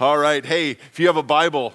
All 0.00 0.16
right. 0.16 0.42
Hey, 0.42 0.70
if 0.70 0.98
you 0.98 1.08
have 1.08 1.18
a 1.18 1.22
Bible, 1.22 1.74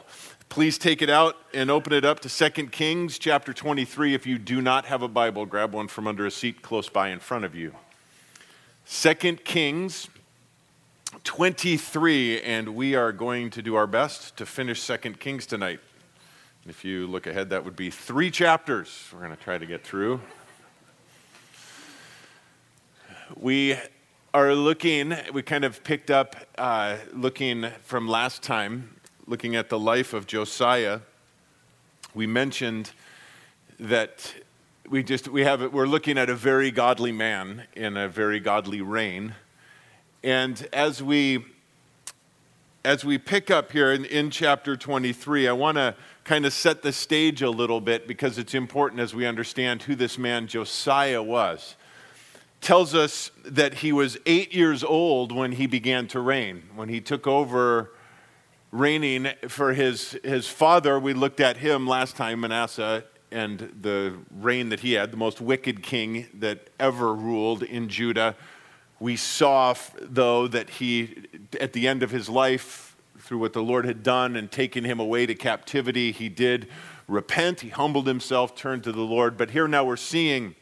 please 0.50 0.80
take 0.80 1.04
it 1.04 1.12
out 1.12 1.38
and 1.54 1.70
open 1.70 1.94
it 1.94 2.04
up 2.04 2.22
to 2.22 2.50
2 2.50 2.70
Kings 2.70 3.20
chapter 3.20 3.54
23. 3.54 4.16
If 4.16 4.26
you 4.26 4.40
do 4.40 4.64
not 4.64 4.86
have 4.86 5.04
a 5.04 5.08
Bible, 5.08 5.46
grab 5.46 5.74
one 5.74 5.88
from 5.88 6.08
under 6.08 6.26
a 6.26 6.32
seat 6.32 6.64
close 6.64 6.90
by 6.90 7.10
in 7.10 7.20
front 7.20 7.46
of 7.46 7.54
you. 7.54 7.76
2 8.90 9.14
Kings 9.44 10.08
23, 11.24 12.42
and 12.42 12.70
we 12.70 12.96
are 12.96 13.12
going 13.12 13.52
to 13.52 13.62
do 13.62 13.76
our 13.76 13.86
best 13.86 14.36
to 14.38 14.46
finish 14.48 14.88
2 14.88 14.98
Kings 15.20 15.46
tonight. 15.46 15.80
If 16.68 16.84
you 16.84 17.06
look 17.06 17.28
ahead, 17.28 17.52
that 17.52 17.64
would 17.64 17.76
be 17.76 17.92
three 17.92 18.32
chapters 18.32 19.08
we're 19.14 19.20
going 19.20 19.38
to 19.38 19.44
try 19.44 19.60
to 19.60 19.68
get 19.68 19.84
through. 19.84 20.20
We 23.36 23.78
are 24.36 24.54
looking, 24.54 25.16
we 25.32 25.42
kind 25.42 25.64
of 25.64 25.82
picked 25.86 26.12
up 26.12 26.36
uh, 26.58 26.98
looking 27.14 27.68
from 27.84 28.06
last 28.06 28.44
time, 28.44 28.94
looking 29.28 29.56
at 29.56 29.70
the 29.70 29.80
life 29.80 30.14
of 30.14 30.28
Josiah. 30.28 31.00
We 32.14 32.28
mentioned 32.28 32.92
that 33.80 34.36
we 34.90 35.04
just 35.04 35.30
we 35.30 35.46
have 35.46 35.72
we're 35.72 35.88
looking 35.88 36.18
at 36.18 36.30
a 36.30 36.36
very 36.36 36.70
godly 36.70 37.14
man 37.14 37.64
in 37.78 37.96
a 37.96 38.10
very 38.10 38.42
godly 38.42 38.82
reign, 38.82 39.36
and 40.22 40.68
as 40.74 41.02
we 41.02 41.46
as 42.84 43.06
we 43.06 43.18
pick 43.18 43.50
up 43.50 43.72
here 43.72 43.94
in, 43.94 44.04
in 44.04 44.32
chapter 44.32 44.76
23, 44.76 45.48
I 45.48 45.54
want 45.54 45.78
to 45.78 45.96
kind 46.26 46.46
of 46.46 46.52
set 46.52 46.82
the 46.82 46.92
stage 46.92 47.42
a 47.42 47.50
little 47.50 47.80
bit 47.80 48.06
because 48.06 48.38
it's 48.38 48.54
important 48.54 49.00
as 49.00 49.16
we 49.16 49.26
understand 49.26 49.84
who 49.84 49.96
this 49.96 50.18
man 50.18 50.48
Josiah 50.48 51.24
was 51.24 51.78
tells 52.66 52.96
us 52.96 53.30
that 53.44 53.76
he 53.76 53.92
was 53.92 54.18
eight 54.26 54.52
years 54.52 54.84
old 54.84 55.32
when 55.32 55.52
he 55.52 55.68
began 55.68 56.08
to 56.08 56.20
reign. 56.20 56.64
When 56.76 56.90
he 56.90 57.00
took 57.00 57.28
over 57.28 57.92
reigning 58.72 59.30
for 59.48 59.74
his, 59.74 60.18
his 60.24 60.48
father, 60.48 61.00
we 61.00 61.14
looked 61.14 61.40
at 61.40 61.58
him 61.58 61.86
last 61.86 62.16
time, 62.16 62.40
Manasseh, 62.40 63.04
and 63.32 63.72
the 63.82 64.16
reign 64.32 64.70
that 64.70 64.80
he 64.80 64.94
had, 64.94 65.12
the 65.12 65.18
most 65.18 65.40
wicked 65.40 65.84
king 65.84 66.26
that 66.34 66.72
ever 66.80 67.14
ruled 67.14 67.62
in 67.62 67.88
Judah. 67.88 68.36
We 69.00 69.16
saw, 69.16 69.76
though, 70.02 70.48
that 70.48 70.72
he, 70.72 71.28
at 71.62 71.74
the 71.74 71.88
end 71.88 72.02
of 72.02 72.10
his 72.10 72.30
life, 72.30 72.98
through 73.20 73.38
what 73.38 73.54
the 73.54 73.62
Lord 73.62 73.86
had 73.86 74.02
done 74.02 74.36
and 74.36 74.52
taken 74.52 74.84
him 74.84 75.00
away 75.00 75.28
to 75.28 75.36
captivity, 75.36 76.12
he 76.12 76.30
did 76.30 76.68
repent. 77.08 77.62
He 77.62 77.70
humbled 77.70 78.08
himself, 78.08 78.56
turned 78.56 78.84
to 78.86 78.92
the 78.92 79.02
Lord. 79.02 79.38
But 79.38 79.52
here 79.52 79.68
now 79.68 79.84
we're 79.84 79.98
seeing 79.98 80.56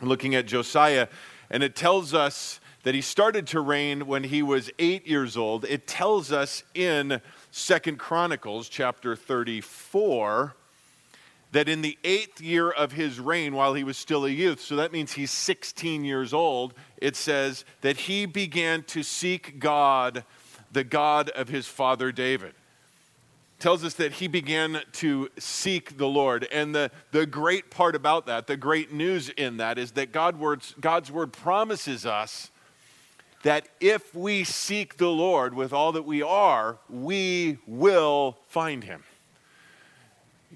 looking 0.00 0.34
at 0.34 0.46
Josiah, 0.46 1.08
and 1.50 1.62
it 1.62 1.74
tells 1.74 2.14
us 2.14 2.60
that 2.82 2.94
he 2.94 3.00
started 3.00 3.46
to 3.48 3.60
reign 3.60 4.06
when 4.06 4.24
he 4.24 4.42
was 4.42 4.70
eight 4.78 5.06
years 5.06 5.36
old. 5.36 5.64
It 5.64 5.86
tells 5.86 6.32
us 6.32 6.62
in 6.74 7.20
Second 7.50 7.98
Chronicles 7.98 8.68
chapter 8.68 9.16
34 9.16 10.54
that 11.50 11.68
in 11.68 11.82
the 11.82 11.98
eighth 12.04 12.40
year 12.40 12.70
of 12.70 12.92
his 12.92 13.18
reign, 13.18 13.54
while 13.54 13.74
he 13.74 13.82
was 13.82 13.96
still 13.96 14.26
a 14.26 14.30
youth, 14.30 14.60
so 14.60 14.76
that 14.76 14.92
means 14.92 15.12
he's 15.12 15.30
16 15.30 16.04
years 16.04 16.34
old, 16.34 16.74
it 16.98 17.16
says 17.16 17.64
that 17.80 17.96
he 17.96 18.26
began 18.26 18.82
to 18.84 19.02
seek 19.02 19.58
God, 19.58 20.24
the 20.70 20.84
God 20.84 21.30
of 21.30 21.48
his 21.48 21.66
father 21.66 22.12
David 22.12 22.54
tells 23.58 23.84
us 23.84 23.94
that 23.94 24.12
he 24.12 24.28
began 24.28 24.80
to 24.92 25.28
seek 25.38 25.98
the 25.98 26.06
Lord. 26.06 26.46
And 26.52 26.74
the, 26.74 26.90
the 27.10 27.26
great 27.26 27.70
part 27.70 27.96
about 27.96 28.26
that, 28.26 28.46
the 28.46 28.56
great 28.56 28.92
news 28.92 29.28
in 29.30 29.56
that, 29.56 29.78
is 29.78 29.92
that 29.92 30.12
God 30.12 30.38
words, 30.38 30.74
God's 30.80 31.10
word 31.10 31.32
promises 31.32 32.06
us 32.06 32.50
that 33.42 33.68
if 33.80 34.14
we 34.14 34.44
seek 34.44 34.96
the 34.96 35.10
Lord 35.10 35.54
with 35.54 35.72
all 35.72 35.92
that 35.92 36.02
we 36.02 36.22
are, 36.22 36.78
we 36.88 37.58
will 37.66 38.36
find 38.48 38.84
him. 38.84 39.04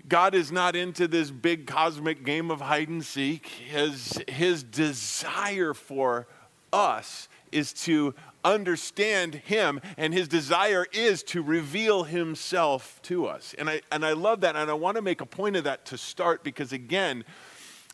God 0.09 0.35
is 0.35 0.51
not 0.51 0.75
into 0.75 1.07
this 1.07 1.31
big 1.31 1.67
cosmic 1.67 2.25
game 2.25 2.51
of 2.51 2.61
hide 2.61 2.89
and 2.89 3.05
seek. 3.05 3.47
His, 3.47 4.21
his 4.27 4.63
desire 4.63 5.75
for 5.75 6.27
us 6.73 7.29
is 7.53 7.73
to 7.73 8.15
understand 8.45 9.35
him 9.35 9.81
and 9.97 10.13
his 10.13 10.29
desire 10.29 10.87
is 10.93 11.23
to 11.23 11.43
reveal 11.43 12.05
himself 12.05 13.01
to 13.03 13.27
us. 13.27 13.55
And 13.59 13.71
i 13.71 13.83
and 13.91 14.05
i 14.05 14.13
love 14.13 14.41
that 14.41 14.57
and 14.57 14.71
i 14.71 14.75
want 14.75 14.97
to 14.97 15.03
make 15.03 15.21
a 15.21 15.27
point 15.27 15.57
of 15.57 15.65
that 15.65 15.85
to 15.87 15.99
start 15.99 16.43
because 16.43 16.73
again 16.73 17.25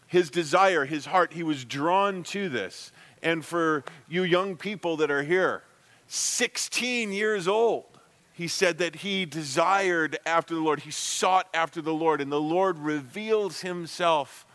his 0.07 0.31
desire 0.31 0.85
his 0.85 1.07
heart 1.07 1.33
he 1.33 1.43
was 1.43 1.65
drawn 1.65 2.23
to 2.25 2.49
this. 2.49 2.93
And 3.23 3.45
for 3.45 3.85
you 4.09 4.23
young 4.23 4.57
people 4.57 4.97
that 4.99 5.11
are 5.11 5.23
here 5.23 5.63
16 6.07 7.13
years 7.13 7.47
old 7.47 7.85
he 8.33 8.49
said 8.49 8.79
that 8.79 8.97
he 8.97 9.27
desired 9.27 10.19
after 10.25 10.55
the 10.55 10.61
lord 10.61 10.81
he 10.81 10.91
sought 10.91 11.49
after 11.53 11.83
the 11.83 11.93
lord 11.93 12.21
and 12.21 12.33
the 12.33 12.41
lord 12.41 12.79
reveals 12.79 13.61
himself 13.61 14.47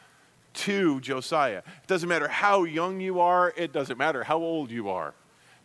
to 0.53 0.99
josiah. 1.01 1.59
It 1.59 1.87
doesn't 1.87 2.09
matter 2.09 2.27
how 2.27 2.63
young 2.63 2.99
you 2.99 3.19
are 3.19 3.53
it 3.55 3.71
doesn't 3.71 3.97
matter 3.97 4.23
how 4.23 4.37
old 4.37 4.71
you 4.71 4.89
are 4.89 5.13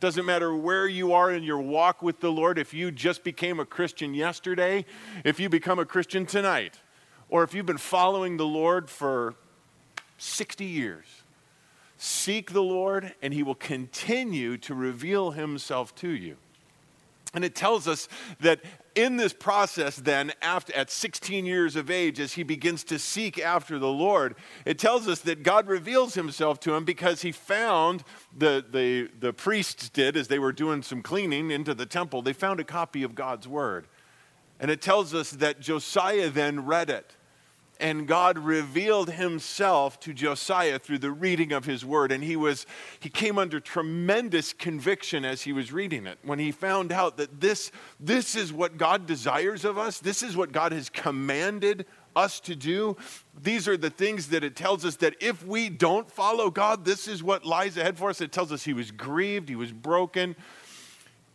doesn't 0.00 0.24
matter 0.24 0.54
where 0.54 0.86
you 0.86 1.12
are 1.12 1.32
in 1.32 1.42
your 1.42 1.60
walk 1.60 2.02
with 2.02 2.20
the 2.20 2.30
Lord, 2.30 2.58
if 2.58 2.72
you 2.72 2.90
just 2.90 3.24
became 3.24 3.58
a 3.58 3.64
Christian 3.64 4.14
yesterday, 4.14 4.84
if 5.24 5.40
you 5.40 5.48
become 5.48 5.78
a 5.78 5.84
Christian 5.84 6.26
tonight, 6.26 6.78
or 7.28 7.42
if 7.42 7.52
you've 7.52 7.66
been 7.66 7.78
following 7.78 8.36
the 8.36 8.46
Lord 8.46 8.88
for 8.88 9.34
60 10.18 10.64
years. 10.64 11.06
Seek 11.96 12.52
the 12.52 12.62
Lord, 12.62 13.14
and 13.22 13.34
He 13.34 13.42
will 13.42 13.54
continue 13.54 14.56
to 14.58 14.74
reveal 14.74 15.32
Himself 15.32 15.94
to 15.96 16.08
you. 16.08 16.36
And 17.34 17.44
it 17.44 17.54
tells 17.54 17.86
us 17.86 18.08
that 18.40 18.60
in 18.94 19.16
this 19.16 19.32
process, 19.32 19.96
then, 19.96 20.32
after, 20.40 20.74
at 20.74 20.90
16 20.90 21.44
years 21.44 21.76
of 21.76 21.90
age, 21.90 22.18
as 22.18 22.32
he 22.32 22.42
begins 22.42 22.82
to 22.84 22.98
seek 22.98 23.38
after 23.38 23.78
the 23.78 23.88
Lord, 23.88 24.34
it 24.64 24.78
tells 24.78 25.06
us 25.06 25.20
that 25.20 25.42
God 25.42 25.68
reveals 25.68 26.14
himself 26.14 26.58
to 26.60 26.74
him 26.74 26.84
because 26.84 27.22
he 27.22 27.30
found, 27.30 28.02
the, 28.36 28.64
the, 28.68 29.10
the 29.20 29.32
priests 29.32 29.88
did, 29.88 30.16
as 30.16 30.28
they 30.28 30.38
were 30.38 30.52
doing 30.52 30.82
some 30.82 31.02
cleaning 31.02 31.50
into 31.50 31.74
the 31.74 31.86
temple, 31.86 32.22
they 32.22 32.32
found 32.32 32.60
a 32.60 32.64
copy 32.64 33.02
of 33.02 33.14
God's 33.14 33.46
word. 33.46 33.86
And 34.58 34.70
it 34.70 34.80
tells 34.80 35.14
us 35.14 35.30
that 35.32 35.60
Josiah 35.60 36.30
then 36.30 36.64
read 36.64 36.90
it 36.90 37.14
and 37.80 38.08
God 38.08 38.38
revealed 38.38 39.10
himself 39.10 40.00
to 40.00 40.12
Josiah 40.12 40.78
through 40.78 40.98
the 40.98 41.12
reading 41.12 41.52
of 41.52 41.64
his 41.64 41.84
word. 41.84 42.10
And 42.10 42.24
he 42.24 42.34
was 42.34 42.66
he 42.98 43.08
came 43.08 43.38
under 43.38 43.60
tremendous 43.60 44.52
conviction 44.52 45.24
as 45.24 45.42
he 45.42 45.52
was 45.52 45.72
reading 45.72 46.06
it. 46.06 46.18
When 46.22 46.38
he 46.38 46.50
found 46.50 46.90
out 46.90 47.16
that 47.18 47.40
this 47.40 47.70
this 48.00 48.34
is 48.34 48.52
what 48.52 48.78
God 48.78 49.06
desires 49.06 49.64
of 49.64 49.78
us 49.78 50.00
this 50.00 50.22
is 50.22 50.36
what 50.36 50.50
God 50.52 50.72
has 50.72 50.90
commanded 50.90 51.86
us 52.16 52.40
to 52.40 52.56
do 52.56 52.96
these 53.40 53.68
are 53.68 53.76
the 53.76 53.90
things 53.90 54.28
that 54.28 54.42
it 54.42 54.56
tells 54.56 54.84
us 54.84 54.96
that 54.96 55.14
if 55.20 55.46
we 55.46 55.68
don't 55.68 56.10
follow 56.10 56.50
God 56.50 56.84
this 56.84 57.06
is 57.06 57.22
what 57.22 57.44
lies 57.44 57.76
ahead 57.76 57.96
for 57.96 58.10
us. 58.10 58.20
It 58.20 58.32
tells 58.32 58.50
us 58.50 58.64
he 58.64 58.72
was 58.72 58.90
grieved 58.90 59.48
he 59.48 59.56
was 59.56 59.72
broken. 59.72 60.34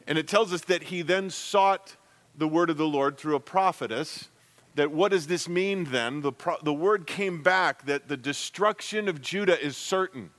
And 0.06 0.18
it 0.18 0.28
tells 0.28 0.52
us 0.52 0.62
that 0.66 0.84
he 0.84 1.02
then 1.02 1.30
sought 1.30 1.96
the 2.36 2.48
word 2.48 2.70
of 2.70 2.76
the 2.76 2.88
Lord 2.88 3.18
through 3.18 3.36
a 3.36 3.40
prophetess 3.40 4.28
that 4.76 4.92
what 4.92 5.12
does 5.12 5.28
this 5.28 5.48
mean 5.48 5.86
then? 5.86 6.22
The, 6.22 6.32
pro- 6.32 6.58
the 6.64 6.74
word 6.74 7.08
came 7.08 7.44
back 7.44 7.86
that 7.86 8.08
the 8.08 8.18
destruction 8.18 9.08
of 9.08 9.22
Judah 9.22 9.60
is 9.60 9.78
certain, 9.78 10.32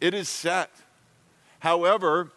it 0.00 0.14
is 0.14 0.28
set. 0.28 0.70
However, 1.60 2.30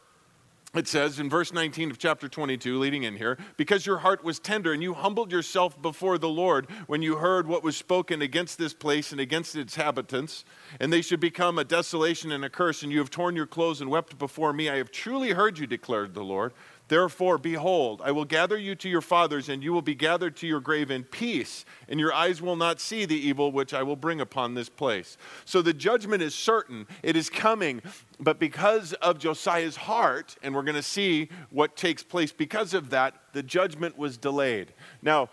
it 0.74 0.88
says 0.88 1.20
in 1.20 1.30
verse 1.30 1.54
19 1.54 1.92
of 1.92 1.98
chapter 1.98 2.28
22, 2.28 2.78
leading 2.78 3.04
in 3.04 3.16
here, 3.16 3.38
because 3.56 3.86
your 3.86 3.98
heart 4.00 4.24
was 4.24 4.38
tender 4.38 4.74
and 4.74 4.84
you 4.84 4.94
humbled 4.94 5.32
yourself 5.32 5.82
before 5.82 6.18
the 6.18 6.30
Lord 6.30 6.70
when 6.88 7.02
you 7.02 7.16
heard 7.16 7.48
what 7.48 7.64
was 7.64 7.76
spoken 7.76 8.22
against 8.22 8.58
this 8.58 8.74
place 8.74 9.12
and 9.12 9.20
against 9.20 9.56
its 9.56 9.76
inhabitants, 9.76 10.46
and 10.80 10.92
they 10.92 11.02
should 11.02 11.20
become 11.20 11.58
a 11.58 11.64
desolation 11.64 12.32
and 12.32 12.46
a 12.46 12.50
curse, 12.50 12.84
and 12.84 12.92
you 12.92 13.00
have 13.00 13.10
torn 13.10 13.36
your 13.36 13.48
clothes 13.48 13.82
and 13.82 13.90
wept 13.90 14.18
before 14.20 14.54
me. 14.54 14.70
I 14.70 14.78
have 14.78 14.92
truly 14.92 15.32
heard 15.32 15.58
you, 15.58 15.68
declared 15.68 16.14
the 16.14 16.24
Lord. 16.24 16.54
Therefore, 16.88 17.38
behold, 17.38 18.02
I 18.04 18.12
will 18.12 18.26
gather 18.26 18.58
you 18.58 18.74
to 18.76 18.88
your 18.88 19.02
fathers, 19.02 19.50
and 19.50 19.62
you 19.62 19.74
will 19.74 19.82
be 19.82 19.96
gathered 19.96 20.38
to 20.38 20.48
your 20.48 20.62
grave 20.62 20.90
in 20.90 21.04
peace, 21.04 21.66
and 21.90 22.00
your 22.00 22.14
eyes 22.14 22.42
will 22.42 22.56
not 22.56 22.80
see 22.80 23.06
the 23.06 23.16
evil 23.16 23.52
which 23.52 23.74
I 23.74 23.84
will 23.84 23.98
bring 23.98 24.22
upon 24.22 24.54
this 24.54 24.70
place. 24.70 25.18
So 25.44 25.62
the 25.62 25.74
judgment 25.74 26.24
is 26.24 26.34
certain, 26.34 26.88
it 27.04 27.18
is 27.18 27.30
coming, 27.30 27.82
but 28.20 28.40
because 28.40 28.94
of 28.94 29.20
Josiah's 29.20 29.76
heart, 29.76 30.38
and 30.42 30.56
we're 30.56 30.64
going 30.64 30.76
to 30.76 30.82
see 30.82 31.30
what 31.50 31.76
takes 31.76 32.04
place 32.04 32.32
because 32.32 32.74
of 32.74 32.90
that, 32.92 33.16
the 33.34 33.44
judgment 33.44 33.98
was 33.98 34.18
delayed. 34.18 34.74
Now, 35.02 35.30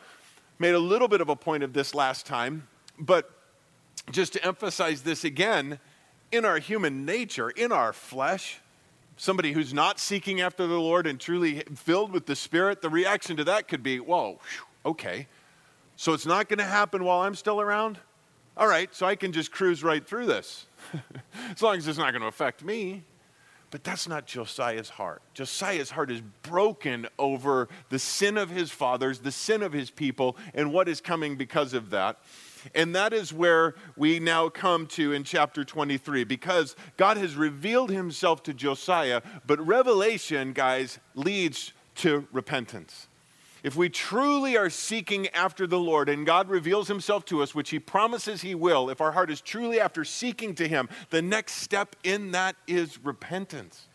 made 0.58 0.74
a 0.74 0.78
little 0.80 1.08
bit 1.08 1.20
of 1.20 1.28
a 1.28 1.36
point 1.36 1.62
of 1.62 1.72
this 1.72 1.94
last 1.94 2.26
time, 2.26 2.66
but 2.98 3.30
just 4.10 4.32
to 4.32 4.44
emphasize 4.44 5.02
this 5.02 5.24
again, 5.24 5.78
in 6.32 6.44
our 6.44 6.58
human 6.58 7.04
nature, 7.04 7.50
in 7.50 7.70
our 7.70 7.92
flesh, 7.92 8.60
somebody 9.16 9.52
who's 9.52 9.72
not 9.72 9.98
seeking 9.98 10.40
after 10.40 10.66
the 10.66 10.78
Lord 10.78 11.06
and 11.06 11.20
truly 11.20 11.60
filled 11.74 12.12
with 12.12 12.26
the 12.26 12.36
Spirit, 12.36 12.82
the 12.82 12.90
reaction 12.90 13.36
to 13.36 13.44
that 13.44 13.68
could 13.68 13.82
be, 13.82 14.00
whoa, 14.00 14.40
okay. 14.84 15.26
So 15.96 16.12
it's 16.12 16.26
not 16.26 16.48
going 16.48 16.58
to 16.58 16.64
happen 16.64 17.04
while 17.04 17.20
I'm 17.20 17.34
still 17.34 17.60
around? 17.60 17.98
All 18.56 18.68
right, 18.68 18.94
so 18.94 19.06
I 19.06 19.16
can 19.16 19.32
just 19.32 19.50
cruise 19.50 19.82
right 19.82 20.06
through 20.06 20.26
this. 20.26 20.66
as 21.50 21.62
long 21.62 21.76
as 21.76 21.88
it's 21.88 21.98
not 21.98 22.12
going 22.12 22.22
to 22.22 22.28
affect 22.28 22.62
me. 22.62 23.02
But 23.70 23.82
that's 23.82 24.06
not 24.06 24.26
Josiah's 24.26 24.88
heart. 24.88 25.20
Josiah's 25.34 25.90
heart 25.90 26.08
is 26.08 26.20
broken 26.42 27.08
over 27.18 27.68
the 27.88 27.98
sin 27.98 28.38
of 28.38 28.48
his 28.48 28.70
fathers, 28.70 29.18
the 29.18 29.32
sin 29.32 29.64
of 29.64 29.72
his 29.72 29.90
people, 29.90 30.36
and 30.54 30.72
what 30.72 30.88
is 30.88 31.00
coming 31.00 31.34
because 31.34 31.74
of 31.74 31.90
that. 31.90 32.20
And 32.74 32.94
that 32.94 33.12
is 33.12 33.32
where 33.32 33.74
we 33.96 34.20
now 34.20 34.48
come 34.48 34.86
to 34.88 35.12
in 35.12 35.24
chapter 35.24 35.64
23 35.64 36.24
because 36.24 36.76
God 36.96 37.16
has 37.16 37.36
revealed 37.36 37.90
himself 37.90 38.42
to 38.44 38.54
Josiah, 38.54 39.22
but 39.46 39.64
revelation, 39.64 40.52
guys, 40.52 40.98
leads 41.14 41.72
to 41.96 42.26
repentance. 42.32 43.08
If 43.64 43.76
we 43.76 43.88
truly 43.88 44.58
are 44.58 44.68
seeking 44.68 45.28
after 45.28 45.66
the 45.66 45.78
Lord 45.78 46.10
and 46.10 46.26
God 46.26 46.50
reveals 46.50 46.86
himself 46.86 47.24
to 47.26 47.42
us, 47.42 47.54
which 47.54 47.70
he 47.70 47.78
promises 47.78 48.42
he 48.42 48.54
will, 48.54 48.90
if 48.90 49.00
our 49.00 49.12
heart 49.12 49.30
is 49.30 49.40
truly 49.40 49.80
after 49.80 50.04
seeking 50.04 50.54
to 50.56 50.68
him, 50.68 50.88
the 51.08 51.22
next 51.22 51.54
step 51.54 51.96
in 52.04 52.32
that 52.32 52.56
is 52.66 53.02
repentance. 53.02 53.88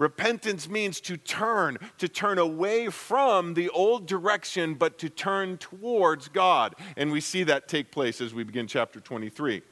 Repentance 0.00 0.68
means 0.68 1.00
to 1.02 1.16
turn, 1.16 1.78
to 1.98 2.08
turn 2.08 2.38
away 2.38 2.88
from 2.88 3.54
the 3.54 3.68
old 3.68 4.06
direction, 4.06 4.74
but 4.74 4.98
to 4.98 5.08
turn 5.08 5.58
towards 5.58 6.28
God. 6.28 6.74
And 6.96 7.12
we 7.12 7.20
see 7.20 7.44
that 7.44 7.68
take 7.68 7.92
place 7.92 8.20
as 8.20 8.34
we 8.34 8.42
begin 8.42 8.66
chapter 8.66 8.98
23. 8.98 9.62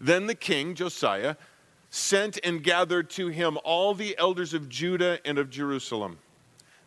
Then 0.00 0.26
the 0.26 0.34
king, 0.34 0.74
Josiah, 0.74 1.36
sent 1.88 2.38
and 2.44 2.62
gathered 2.62 3.08
to 3.10 3.28
him 3.28 3.56
all 3.64 3.94
the 3.94 4.18
elders 4.18 4.52
of 4.52 4.68
Judah 4.68 5.20
and 5.24 5.38
of 5.38 5.48
Jerusalem 5.48 6.18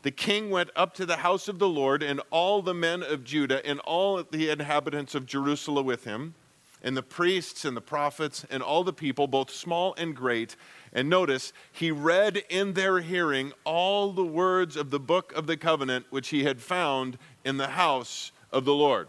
the 0.03 0.11
king 0.11 0.49
went 0.49 0.71
up 0.75 0.93
to 0.95 1.05
the 1.05 1.17
house 1.17 1.47
of 1.47 1.59
the 1.59 1.67
Lord, 1.67 2.01
and 2.01 2.21
all 2.31 2.61
the 2.61 2.73
men 2.73 3.03
of 3.03 3.23
Judah 3.23 3.65
and 3.65 3.79
all 3.81 4.23
the 4.23 4.49
inhabitants 4.49 5.13
of 5.13 5.25
Jerusalem 5.25 5.85
with 5.85 6.05
him, 6.05 6.33
and 6.81 6.97
the 6.97 7.03
priests 7.03 7.65
and 7.65 7.77
the 7.77 7.81
prophets 7.81 8.45
and 8.49 8.63
all 8.63 8.83
the 8.83 8.93
people, 8.93 9.27
both 9.27 9.51
small 9.51 9.93
and 9.95 10.15
great. 10.15 10.55
And 10.93 11.09
notice, 11.09 11.53
he 11.71 11.89
read 11.91 12.43
in 12.49 12.73
their 12.73 12.99
hearing 12.99 13.53
all 13.63 14.11
the 14.11 14.25
words 14.25 14.75
of 14.75 14.89
the 14.89 14.99
book 14.99 15.31
of 15.33 15.47
the 15.47 15.55
covenant 15.55 16.05
which 16.09 16.29
he 16.29 16.43
had 16.43 16.61
found 16.61 17.17
in 17.45 17.57
the 17.57 17.67
house 17.67 18.31
of 18.51 18.65
the 18.65 18.73
Lord. 18.73 19.07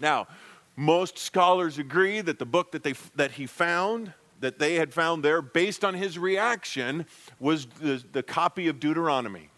Now, 0.00 0.28
most 0.76 1.18
scholars 1.18 1.78
agree 1.78 2.20
that 2.20 2.38
the 2.38 2.46
book 2.46 2.70
that, 2.72 2.84
they, 2.84 2.94
that 3.16 3.32
he 3.32 3.46
found, 3.46 4.12
that 4.40 4.60
they 4.60 4.76
had 4.76 4.94
found 4.94 5.24
there, 5.24 5.42
based 5.42 5.84
on 5.84 5.94
his 5.94 6.16
reaction, 6.16 7.06
was 7.40 7.66
the, 7.66 8.02
the 8.12 8.22
copy 8.22 8.68
of 8.68 8.78
Deuteronomy 8.78 9.50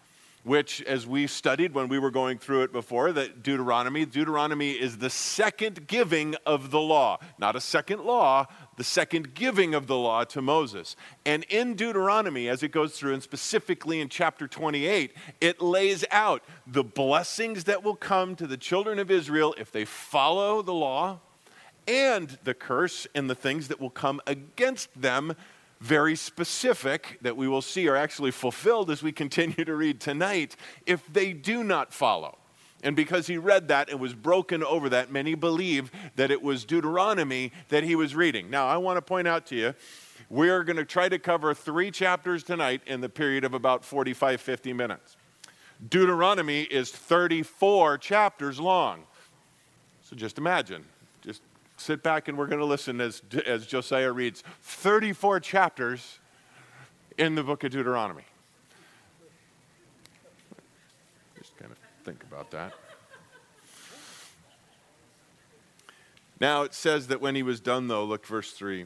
which, 0.43 0.81
as 0.83 1.05
we 1.05 1.27
studied 1.27 1.73
when 1.73 1.87
we 1.87 1.99
were 1.99 2.09
going 2.09 2.37
through 2.37 2.63
it 2.63 2.71
before, 2.71 3.11
that 3.11 3.43
Deuteronomy, 3.43 4.05
Deuteronomy 4.05 4.71
is 4.71 4.97
the 4.97 5.09
second 5.09 5.87
giving 5.87 6.35
of 6.45 6.71
the 6.71 6.79
law, 6.79 7.19
not 7.37 7.55
a 7.55 7.61
second 7.61 8.01
law, 8.01 8.47
the 8.77 8.83
second 8.83 9.33
giving 9.33 9.73
of 9.73 9.87
the 9.87 9.97
law 9.97 10.23
to 10.23 10.41
Moses. 10.41 10.95
And 11.25 11.43
in 11.45 11.75
Deuteronomy, 11.75 12.49
as 12.49 12.63
it 12.63 12.69
goes 12.69 12.93
through, 12.93 13.13
and 13.13 13.23
specifically 13.23 13.99
in 13.99 14.09
chapter 14.09 14.47
28, 14.47 15.13
it 15.39 15.61
lays 15.61 16.05
out 16.11 16.43
the 16.65 16.83
blessings 16.83 17.65
that 17.65 17.83
will 17.83 17.95
come 17.95 18.35
to 18.35 18.47
the 18.47 18.57
children 18.57 18.99
of 18.99 19.11
Israel 19.11 19.53
if 19.57 19.71
they 19.71 19.85
follow 19.85 20.61
the 20.61 20.73
law, 20.73 21.19
and 21.87 22.37
the 22.43 22.53
curse 22.53 23.07
and 23.15 23.29
the 23.29 23.35
things 23.35 23.67
that 23.67 23.81
will 23.81 23.89
come 23.89 24.21
against 24.27 24.89
them 24.99 25.35
very 25.81 26.15
specific 26.15 27.17
that 27.21 27.35
we 27.35 27.47
will 27.47 27.61
see 27.61 27.87
are 27.89 27.95
actually 27.95 28.31
fulfilled 28.31 28.91
as 28.91 29.01
we 29.01 29.11
continue 29.11 29.65
to 29.65 29.75
read 29.75 29.99
tonight 29.99 30.55
if 30.85 31.11
they 31.11 31.33
do 31.33 31.63
not 31.63 31.91
follow. 31.91 32.37
And 32.83 32.95
because 32.95 33.27
he 33.27 33.37
read 33.37 33.67
that 33.67 33.89
and 33.89 33.99
was 33.99 34.13
broken 34.13 34.63
over 34.63 34.89
that, 34.89 35.11
many 35.11 35.35
believe 35.35 35.91
that 36.15 36.31
it 36.31 36.41
was 36.41 36.65
Deuteronomy 36.65 37.51
that 37.69 37.83
he 37.83 37.95
was 37.95 38.15
reading. 38.15 38.49
Now, 38.49 38.67
I 38.67 38.77
want 38.77 38.97
to 38.97 39.01
point 39.01 39.27
out 39.27 39.45
to 39.47 39.55
you, 39.55 39.73
we're 40.29 40.63
going 40.63 40.77
to 40.77 40.85
try 40.85 41.09
to 41.09 41.19
cover 41.19 41.53
three 41.53 41.91
chapters 41.91 42.43
tonight 42.43 42.81
in 42.85 43.01
the 43.01 43.09
period 43.09 43.43
of 43.43 43.53
about 43.53 43.83
45, 43.83 44.39
50 44.41 44.73
minutes. 44.73 45.17
Deuteronomy 45.89 46.61
is 46.63 46.91
34 46.91 47.97
chapters 47.97 48.59
long. 48.59 49.03
So 50.03 50.15
just 50.15 50.37
imagine, 50.37 50.85
just 51.21 51.41
sit 51.77 52.03
back 52.03 52.27
and 52.27 52.37
we're 52.37 52.47
going 52.47 52.59
to 52.59 52.65
listen 52.65 53.01
as, 53.01 53.21
as 53.45 53.65
Josiah 53.65 54.11
reads 54.11 54.43
34 54.61 55.39
chapters 55.39 56.19
in 57.17 57.35
the 57.35 57.43
book 57.43 57.63
of 57.63 57.71
Deuteronomy. 57.71 58.23
Just 61.37 61.57
kind 61.57 61.71
of 61.71 61.77
think 62.03 62.23
about 62.23 62.51
that. 62.51 62.73
Now 66.39 66.63
it 66.63 66.73
says 66.73 67.07
that 67.07 67.21
when 67.21 67.35
he 67.35 67.43
was 67.43 67.59
done, 67.59 67.87
though, 67.87 68.03
look, 68.03 68.25
verse 68.25 68.51
3. 68.51 68.85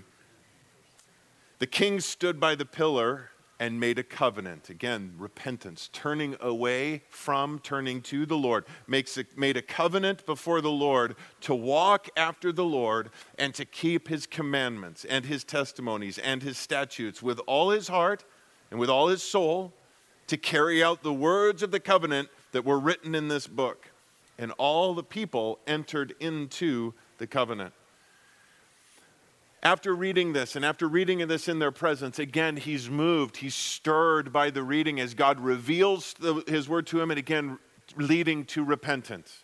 The 1.60 1.68
king 1.68 2.02
stood 2.02 2.38
by 2.38 2.56
the 2.56 2.66
pillar 2.66 3.30
and 3.60 3.80
made 3.80 3.98
a 3.98 4.04
covenant. 4.04 4.70
Again, 4.70 5.14
repentance, 5.18 5.90
turning 5.94 6.36
away 6.42 7.04
from, 7.10 7.60
turning 7.60 8.02
to 8.02 8.26
the 8.26 8.36
Lord. 8.36 8.66
Makes 8.88 9.18
a, 9.18 9.26
made 9.38 9.56
a 9.56 9.62
covenant 9.62 10.26
before 10.26 10.60
the 10.60 10.72
Lord 10.72 11.16
to 11.42 11.56
walk 11.56 12.10
after 12.18 12.52
the 12.52 12.66
Lord 12.66 13.10
and 13.40 13.54
to 13.54 13.64
keep 13.64 14.10
his 14.10 14.28
commandments 14.28 15.06
and 15.06 15.26
his 15.26 15.46
testimonies 15.46 16.18
and 16.18 16.44
his 16.44 16.58
statutes 16.58 17.24
with 17.24 17.40
all 17.48 17.70
his 17.70 17.88
heart 17.88 18.26
and 18.70 18.80
with 18.80 18.90
all 18.90 19.08
his 19.08 19.24
soul 19.24 19.72
to 20.28 20.38
carry 20.38 20.84
out 20.84 21.04
the 21.04 21.14
words 21.14 21.64
of 21.64 21.72
the 21.72 21.80
covenant 21.80 22.30
that 22.56 22.64
were 22.64 22.80
written 22.80 23.14
in 23.16 23.28
this 23.28 23.48
book. 23.48 23.92
And 24.40 24.54
all 24.54 24.94
the 24.94 25.04
people 25.04 25.60
entered 25.68 26.16
into 26.22 26.94
the 27.18 27.28
covenant. 27.28 27.74
After 29.62 29.94
reading 29.94 30.32
this 30.32 30.56
and 30.56 30.64
after 30.64 30.88
reading 30.88 31.28
this 31.28 31.50
in 31.50 31.60
their 31.60 31.74
presence, 31.74 32.18
again, 32.18 32.56
he's 32.56 32.90
moved, 32.90 33.36
he's 33.38 33.56
stirred 33.56 34.32
by 34.32 34.52
the 34.52 34.64
reading 34.64 35.02
as 35.02 35.14
God 35.14 35.42
reveals 35.42 36.14
the, 36.14 36.46
his 36.48 36.70
word 36.70 36.88
to 36.88 37.02
him, 37.02 37.12
and 37.12 37.18
again, 37.18 37.60
leading 37.98 38.46
to 38.46 38.64
repentance. 38.64 39.44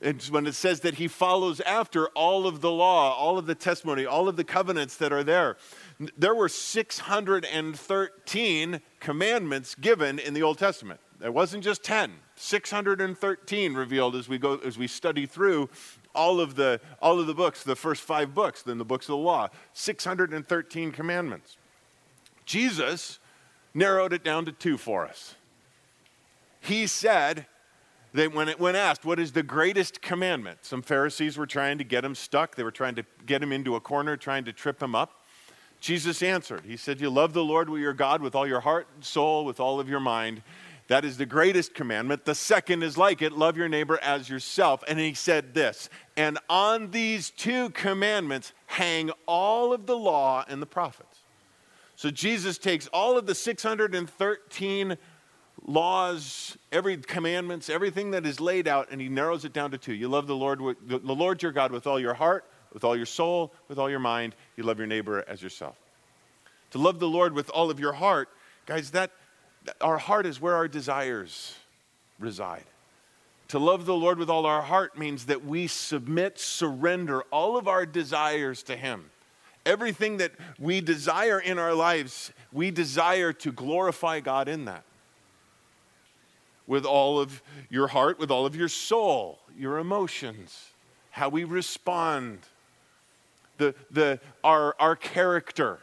And 0.00 0.22
when 0.30 0.46
it 0.46 0.54
says 0.54 0.80
that 0.80 0.94
he 0.94 1.06
follows 1.06 1.60
after 1.60 2.08
all 2.10 2.46
of 2.46 2.62
the 2.62 2.70
law, 2.70 3.14
all 3.14 3.36
of 3.36 3.44
the 3.44 3.54
testimony, 3.54 4.06
all 4.06 4.26
of 4.26 4.36
the 4.36 4.44
covenants 4.44 4.96
that 4.96 5.12
are 5.12 5.22
there, 5.22 5.58
there 6.16 6.34
were 6.34 6.48
613 6.48 8.80
commandments 9.00 9.74
given 9.74 10.18
in 10.18 10.32
the 10.32 10.42
Old 10.42 10.56
Testament. 10.56 11.00
There 11.20 11.32
wasn't 11.32 11.64
just 11.64 11.82
10, 11.82 12.12
613 12.36 13.74
revealed 13.74 14.14
as 14.14 14.28
we 14.28 14.38
go 14.38 14.56
as 14.58 14.78
we 14.78 14.86
study 14.86 15.26
through 15.26 15.68
all 16.14 16.40
of 16.40 16.54
the 16.54 16.80
all 17.02 17.18
of 17.18 17.26
the 17.26 17.34
books, 17.34 17.64
the 17.64 17.74
first 17.74 18.02
5 18.02 18.34
books, 18.34 18.62
then 18.62 18.78
the 18.78 18.84
books 18.84 19.06
of 19.06 19.12
the 19.12 19.16
law, 19.16 19.48
613 19.72 20.92
commandments. 20.92 21.56
Jesus 22.44 23.18
narrowed 23.74 24.12
it 24.12 24.24
down 24.24 24.44
to 24.46 24.52
two 24.52 24.78
for 24.78 25.06
us. 25.06 25.34
He 26.60 26.86
said 26.86 27.46
that 28.14 28.34
when, 28.34 28.48
it, 28.48 28.60
when 28.60 28.74
asked, 28.74 29.04
What 29.04 29.18
is 29.18 29.32
the 29.32 29.42
greatest 29.42 30.00
commandment? 30.00 30.60
Some 30.62 30.82
Pharisees 30.82 31.36
were 31.36 31.46
trying 31.46 31.78
to 31.78 31.84
get 31.84 32.04
him 32.04 32.14
stuck. 32.14 32.56
They 32.56 32.64
were 32.64 32.70
trying 32.70 32.94
to 32.96 33.04
get 33.26 33.42
him 33.42 33.52
into 33.52 33.76
a 33.76 33.80
corner, 33.80 34.16
trying 34.16 34.44
to 34.44 34.52
trip 34.52 34.82
him 34.82 34.94
up. 34.94 35.24
Jesus 35.80 36.22
answered. 36.22 36.62
He 36.64 36.76
said, 36.76 37.00
You 37.00 37.10
love 37.10 37.32
the 37.32 37.44
Lord 37.44 37.68
your 37.68 37.92
God 37.92 38.20
with 38.22 38.34
all 38.34 38.46
your 38.46 38.60
heart, 38.60 38.88
soul, 39.00 39.44
with 39.44 39.60
all 39.60 39.78
of 39.78 39.88
your 39.88 40.00
mind. 40.00 40.42
That 40.88 41.04
is 41.04 41.18
the 41.18 41.26
greatest 41.26 41.74
commandment. 41.74 42.24
The 42.24 42.34
second 42.34 42.82
is 42.82 42.96
like 42.96 43.20
it 43.20 43.32
love 43.32 43.56
your 43.56 43.68
neighbor 43.68 43.98
as 44.02 44.28
yourself. 44.28 44.82
And 44.88 44.98
he 44.98 45.14
said 45.14 45.52
this, 45.54 45.90
and 46.16 46.38
on 46.48 46.90
these 46.90 47.30
two 47.30 47.70
commandments 47.70 48.52
hang 48.66 49.10
all 49.26 49.72
of 49.72 49.86
the 49.86 49.96
law 49.96 50.44
and 50.48 50.60
the 50.62 50.66
prophets. 50.66 51.20
So 51.94 52.10
Jesus 52.10 52.58
takes 52.58 52.86
all 52.88 53.18
of 53.18 53.26
the 53.26 53.34
613 53.34 54.96
laws, 55.66 56.56
every 56.72 56.96
commandments, 56.96 57.68
everything 57.68 58.12
that 58.12 58.24
is 58.24 58.40
laid 58.40 58.66
out, 58.66 58.88
and 58.90 59.00
he 59.00 59.08
narrows 59.08 59.44
it 59.44 59.52
down 59.52 59.70
to 59.72 59.78
two. 59.78 59.92
You 59.92 60.08
love 60.08 60.26
the 60.26 60.36
Lord, 60.36 60.60
the 60.86 60.98
Lord 60.98 61.42
your 61.42 61.52
God 61.52 61.70
with 61.70 61.86
all 61.86 62.00
your 62.00 62.14
heart, 62.14 62.44
with 62.72 62.84
all 62.84 62.96
your 62.96 63.04
soul, 63.04 63.52
with 63.68 63.78
all 63.78 63.90
your 63.90 63.98
mind. 63.98 64.34
You 64.56 64.64
love 64.64 64.78
your 64.78 64.86
neighbor 64.86 65.24
as 65.28 65.42
yourself. 65.42 65.76
To 66.70 66.78
love 66.78 66.98
the 66.98 67.08
Lord 67.08 67.34
with 67.34 67.50
all 67.50 67.70
of 67.70 67.78
your 67.78 67.94
heart, 67.94 68.28
guys, 68.64 68.92
that 68.92 69.10
our 69.80 69.98
heart 69.98 70.26
is 70.26 70.40
where 70.40 70.54
our 70.54 70.68
desires 70.68 71.54
reside. 72.18 72.64
To 73.48 73.58
love 73.58 73.86
the 73.86 73.94
Lord 73.94 74.18
with 74.18 74.28
all 74.28 74.44
our 74.44 74.62
heart 74.62 74.98
means 74.98 75.26
that 75.26 75.44
we 75.44 75.66
submit, 75.66 76.38
surrender 76.38 77.22
all 77.30 77.56
of 77.56 77.66
our 77.66 77.86
desires 77.86 78.62
to 78.64 78.76
Him. 78.76 79.10
Everything 79.64 80.18
that 80.18 80.32
we 80.58 80.80
desire 80.80 81.40
in 81.40 81.58
our 81.58 81.74
lives, 81.74 82.32
we 82.52 82.70
desire 82.70 83.32
to 83.34 83.52
glorify 83.52 84.20
God 84.20 84.48
in 84.48 84.66
that. 84.66 84.84
With 86.66 86.84
all 86.84 87.18
of 87.18 87.42
your 87.70 87.88
heart, 87.88 88.18
with 88.18 88.30
all 88.30 88.44
of 88.44 88.54
your 88.54 88.68
soul, 88.68 89.38
your 89.56 89.78
emotions, 89.78 90.72
how 91.10 91.30
we 91.30 91.44
respond, 91.44 92.40
the, 93.56 93.74
the, 93.90 94.20
our, 94.44 94.76
our 94.78 94.94
character. 94.94 95.78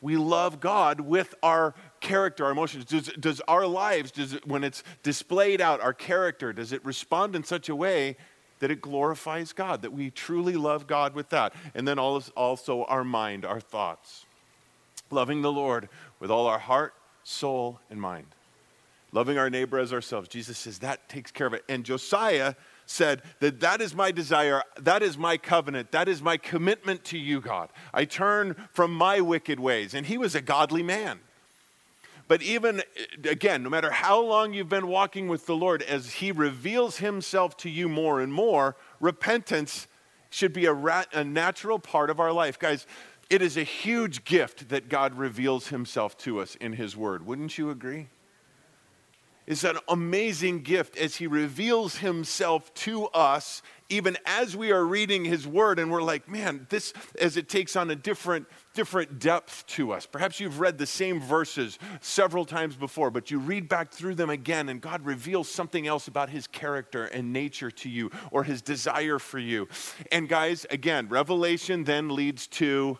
We 0.00 0.16
love 0.16 0.60
God 0.60 1.00
with 1.00 1.34
our 1.42 1.74
character, 2.00 2.44
our 2.44 2.50
emotions? 2.50 2.84
Does, 2.84 3.08
does 3.20 3.40
our 3.48 3.66
lives, 3.66 4.10
does 4.10 4.34
it, 4.34 4.46
when 4.46 4.64
it's 4.64 4.82
displayed 5.02 5.60
out, 5.60 5.80
our 5.80 5.94
character, 5.94 6.52
does 6.52 6.72
it 6.72 6.84
respond 6.84 7.36
in 7.36 7.44
such 7.44 7.68
a 7.68 7.76
way 7.76 8.16
that 8.58 8.70
it 8.70 8.80
glorifies 8.80 9.52
God, 9.52 9.82
that 9.82 9.92
we 9.92 10.10
truly 10.10 10.54
love 10.54 10.86
God 10.86 11.14
with 11.14 11.28
that? 11.30 11.54
And 11.74 11.86
then 11.86 11.98
also 11.98 12.84
our 12.84 13.04
mind, 13.04 13.44
our 13.44 13.60
thoughts. 13.60 14.24
loving 15.10 15.42
the 15.42 15.52
Lord 15.52 15.88
with 16.20 16.30
all 16.30 16.46
our 16.46 16.58
heart, 16.58 16.94
soul, 17.22 17.80
and 17.90 18.00
mind. 18.00 18.26
Loving 19.12 19.38
our 19.38 19.48
neighbor 19.48 19.78
as 19.78 19.92
ourselves. 19.92 20.28
Jesus 20.28 20.58
says 20.58 20.80
that 20.80 21.08
takes 21.08 21.30
care 21.30 21.46
of 21.46 21.54
it. 21.54 21.64
And 21.68 21.84
Josiah 21.84 22.54
said 22.86 23.22
that 23.40 23.60
that 23.60 23.80
is 23.80 23.94
my 23.94 24.10
desire, 24.10 24.62
that 24.80 25.02
is 25.02 25.16
my 25.16 25.36
covenant, 25.36 25.92
that 25.92 26.08
is 26.08 26.22
my 26.22 26.36
commitment 26.36 27.04
to 27.04 27.18
you, 27.18 27.40
God. 27.40 27.70
I 27.94 28.04
turn 28.04 28.56
from 28.72 28.92
my 28.92 29.20
wicked 29.20 29.58
ways. 29.58 29.94
And 29.94 30.06
he 30.06 30.18
was 30.18 30.34
a 30.34 30.40
godly 30.40 30.82
man. 30.82 31.20
But 32.28 32.42
even 32.42 32.80
uh, 32.80 33.30
again, 33.30 33.62
no 33.62 33.70
matter 33.70 33.90
how 33.90 34.20
long 34.20 34.52
you've 34.52 34.68
been 34.68 34.88
walking 34.88 35.28
with 35.28 35.46
the 35.46 35.56
Lord, 35.56 35.82
as 35.82 36.14
he 36.14 36.32
reveals 36.32 36.98
himself 36.98 37.56
to 37.58 37.70
you 37.70 37.88
more 37.88 38.20
and 38.20 38.32
more, 38.32 38.76
repentance 39.00 39.86
should 40.30 40.52
be 40.52 40.66
a, 40.66 40.72
rat, 40.72 41.08
a 41.12 41.24
natural 41.24 41.78
part 41.78 42.10
of 42.10 42.20
our 42.20 42.32
life. 42.32 42.58
Guys, 42.58 42.86
it 43.30 43.42
is 43.42 43.56
a 43.56 43.62
huge 43.62 44.24
gift 44.24 44.68
that 44.68 44.88
God 44.88 45.16
reveals 45.16 45.68
himself 45.68 46.16
to 46.18 46.40
us 46.40 46.54
in 46.56 46.74
his 46.74 46.96
word. 46.96 47.26
Wouldn't 47.26 47.58
you 47.58 47.70
agree? 47.70 48.08
It's 49.46 49.62
an 49.62 49.78
amazing 49.88 50.62
gift 50.62 50.96
as 50.96 51.16
he 51.16 51.28
reveals 51.28 51.98
himself 51.98 52.74
to 52.74 53.06
us, 53.06 53.62
even 53.88 54.18
as 54.26 54.56
we 54.56 54.72
are 54.72 54.84
reading 54.84 55.24
his 55.24 55.46
word, 55.46 55.78
and 55.78 55.88
we're 55.88 56.02
like, 56.02 56.28
man, 56.28 56.66
this, 56.68 56.92
as 57.20 57.36
it 57.36 57.48
takes 57.48 57.76
on 57.76 57.88
a 57.88 57.94
different, 57.94 58.48
different 58.74 59.20
depth 59.20 59.64
to 59.68 59.92
us. 59.92 60.04
Perhaps 60.04 60.40
you've 60.40 60.58
read 60.58 60.78
the 60.78 60.86
same 60.86 61.20
verses 61.20 61.78
several 62.00 62.44
times 62.44 62.74
before, 62.74 63.12
but 63.12 63.30
you 63.30 63.38
read 63.38 63.68
back 63.68 63.92
through 63.92 64.16
them 64.16 64.30
again, 64.30 64.68
and 64.68 64.80
God 64.80 65.06
reveals 65.06 65.48
something 65.48 65.86
else 65.86 66.08
about 66.08 66.28
his 66.28 66.48
character 66.48 67.04
and 67.04 67.32
nature 67.32 67.70
to 67.70 67.88
you, 67.88 68.10
or 68.32 68.42
his 68.42 68.62
desire 68.62 69.20
for 69.20 69.38
you. 69.38 69.68
And 70.10 70.28
guys, 70.28 70.66
again, 70.70 71.08
revelation 71.08 71.84
then 71.84 72.08
leads 72.08 72.48
to 72.48 72.98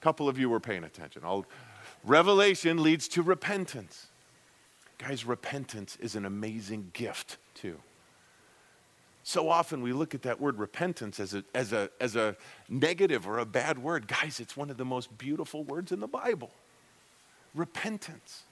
a 0.00 0.04
couple 0.04 0.28
of 0.28 0.38
you 0.38 0.48
were 0.48 0.60
paying 0.60 0.84
attention. 0.84 1.22
I'll, 1.24 1.46
revelation 2.04 2.80
leads 2.80 3.08
to 3.08 3.22
repentance. 3.22 4.07
Guys, 4.98 5.24
repentance 5.24 5.96
is 6.00 6.16
an 6.16 6.24
amazing 6.26 6.90
gift, 6.92 7.38
too. 7.54 7.78
So 9.22 9.48
often 9.50 9.82
we 9.82 9.92
look 9.92 10.14
at 10.14 10.22
that 10.22 10.40
word 10.40 10.58
repentance 10.58 11.20
as 11.20 11.34
a, 11.34 11.44
as, 11.54 11.72
a, 11.72 11.90
as 12.00 12.16
a 12.16 12.36
negative 12.68 13.28
or 13.28 13.38
a 13.38 13.44
bad 13.44 13.78
word. 13.78 14.08
Guys, 14.08 14.40
it's 14.40 14.56
one 14.56 14.70
of 14.70 14.76
the 14.76 14.84
most 14.84 15.16
beautiful 15.18 15.64
words 15.64 15.92
in 15.92 16.00
the 16.00 16.08
Bible. 16.08 16.50
Repentance. 17.54 18.44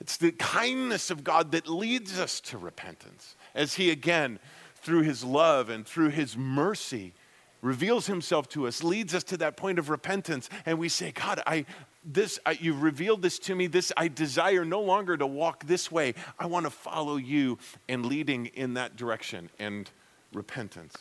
It's 0.00 0.16
the 0.16 0.32
kindness 0.32 1.10
of 1.10 1.24
God 1.24 1.52
that 1.52 1.68
leads 1.68 2.18
us 2.18 2.40
to 2.40 2.58
repentance. 2.58 3.36
As 3.54 3.74
He, 3.74 3.90
again, 3.90 4.38
through 4.76 5.02
His 5.02 5.24
love 5.24 5.70
and 5.70 5.86
through 5.86 6.10
His 6.10 6.36
mercy, 6.36 7.12
reveals 7.60 8.06
Himself 8.06 8.48
to 8.50 8.66
us, 8.66 8.84
leads 8.84 9.14
us 9.14 9.24
to 9.24 9.36
that 9.38 9.56
point 9.56 9.78
of 9.78 9.90
repentance. 9.90 10.48
And 10.66 10.78
we 10.78 10.88
say, 10.88 11.10
God, 11.10 11.42
I, 11.46 11.66
this 12.04 12.38
you've 12.60 12.82
revealed 12.82 13.22
this 13.22 13.38
to 13.40 13.54
me. 13.54 13.66
This 13.66 13.92
i 13.96 14.08
desire 14.08 14.64
no 14.64 14.80
longer 14.80 15.16
to 15.16 15.26
walk 15.26 15.66
this 15.66 15.90
way. 15.90 16.14
I 16.38 16.46
want 16.46 16.66
to 16.66 16.70
follow 16.70 17.16
you 17.16 17.58
and 17.88 18.06
leading 18.06 18.46
in 18.46 18.74
that 18.74 18.96
direction 18.96 19.50
and 19.58 19.90
repentance. 20.32 20.96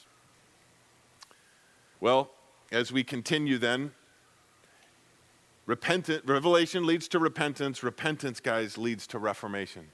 Well 1.99 2.31
as 2.71 2.91
we 2.91 3.03
continue 3.03 3.57
then 3.57 3.91
repentant 5.65 6.23
revelation 6.25 6.85
leads 6.85 7.07
to 7.09 7.19
repentance. 7.19 7.83
Repentance 7.83 8.39
guys 8.39 8.77
leads 8.77 9.07
to 9.07 9.19
reformation 9.19 9.87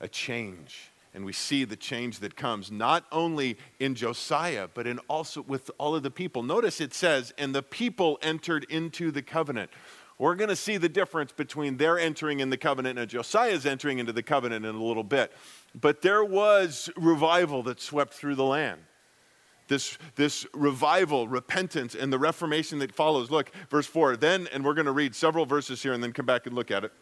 a 0.00 0.08
change. 0.08 0.90
And 1.12 1.24
we 1.24 1.32
see 1.32 1.64
the 1.64 1.76
change 1.76 2.20
that 2.20 2.36
comes 2.36 2.70
not 2.70 3.04
only 3.10 3.58
in 3.80 3.96
Josiah, 3.96 4.68
but 4.72 4.86
in 4.86 5.00
also 5.00 5.42
with 5.42 5.70
all 5.76 5.96
of 5.96 6.04
the 6.04 6.10
people. 6.10 6.44
Notice 6.44 6.80
it 6.80 6.94
says, 6.94 7.34
and 7.36 7.52
the 7.52 7.64
people 7.64 8.18
entered 8.22 8.64
into 8.70 9.10
the 9.10 9.22
covenant. 9.22 9.70
We're 10.20 10.34
going 10.34 10.50
to 10.50 10.56
see 10.56 10.76
the 10.76 10.90
difference 10.90 11.32
between 11.32 11.78
their 11.78 11.98
entering 11.98 12.40
in 12.40 12.50
the 12.50 12.58
covenant 12.58 12.98
and 12.98 13.08
Josiah's 13.08 13.64
entering 13.64 14.00
into 14.00 14.12
the 14.12 14.22
covenant 14.22 14.66
in 14.66 14.74
a 14.74 14.84
little 14.84 15.02
bit. 15.02 15.32
But 15.74 16.02
there 16.02 16.22
was 16.22 16.90
revival 16.94 17.62
that 17.62 17.80
swept 17.80 18.12
through 18.12 18.34
the 18.34 18.44
land. 18.44 18.82
This, 19.68 19.96
this 20.16 20.46
revival, 20.52 21.26
repentance, 21.26 21.94
and 21.94 22.12
the 22.12 22.18
reformation 22.18 22.80
that 22.80 22.92
follows. 22.92 23.30
Look, 23.30 23.50
verse 23.70 23.86
4. 23.86 24.18
Then, 24.18 24.46
and 24.52 24.62
we're 24.62 24.74
going 24.74 24.84
to 24.84 24.92
read 24.92 25.14
several 25.14 25.46
verses 25.46 25.82
here 25.82 25.94
and 25.94 26.02
then 26.02 26.12
come 26.12 26.26
back 26.26 26.46
and 26.46 26.54
look 26.54 26.70
at 26.70 26.84
it. 26.84 26.92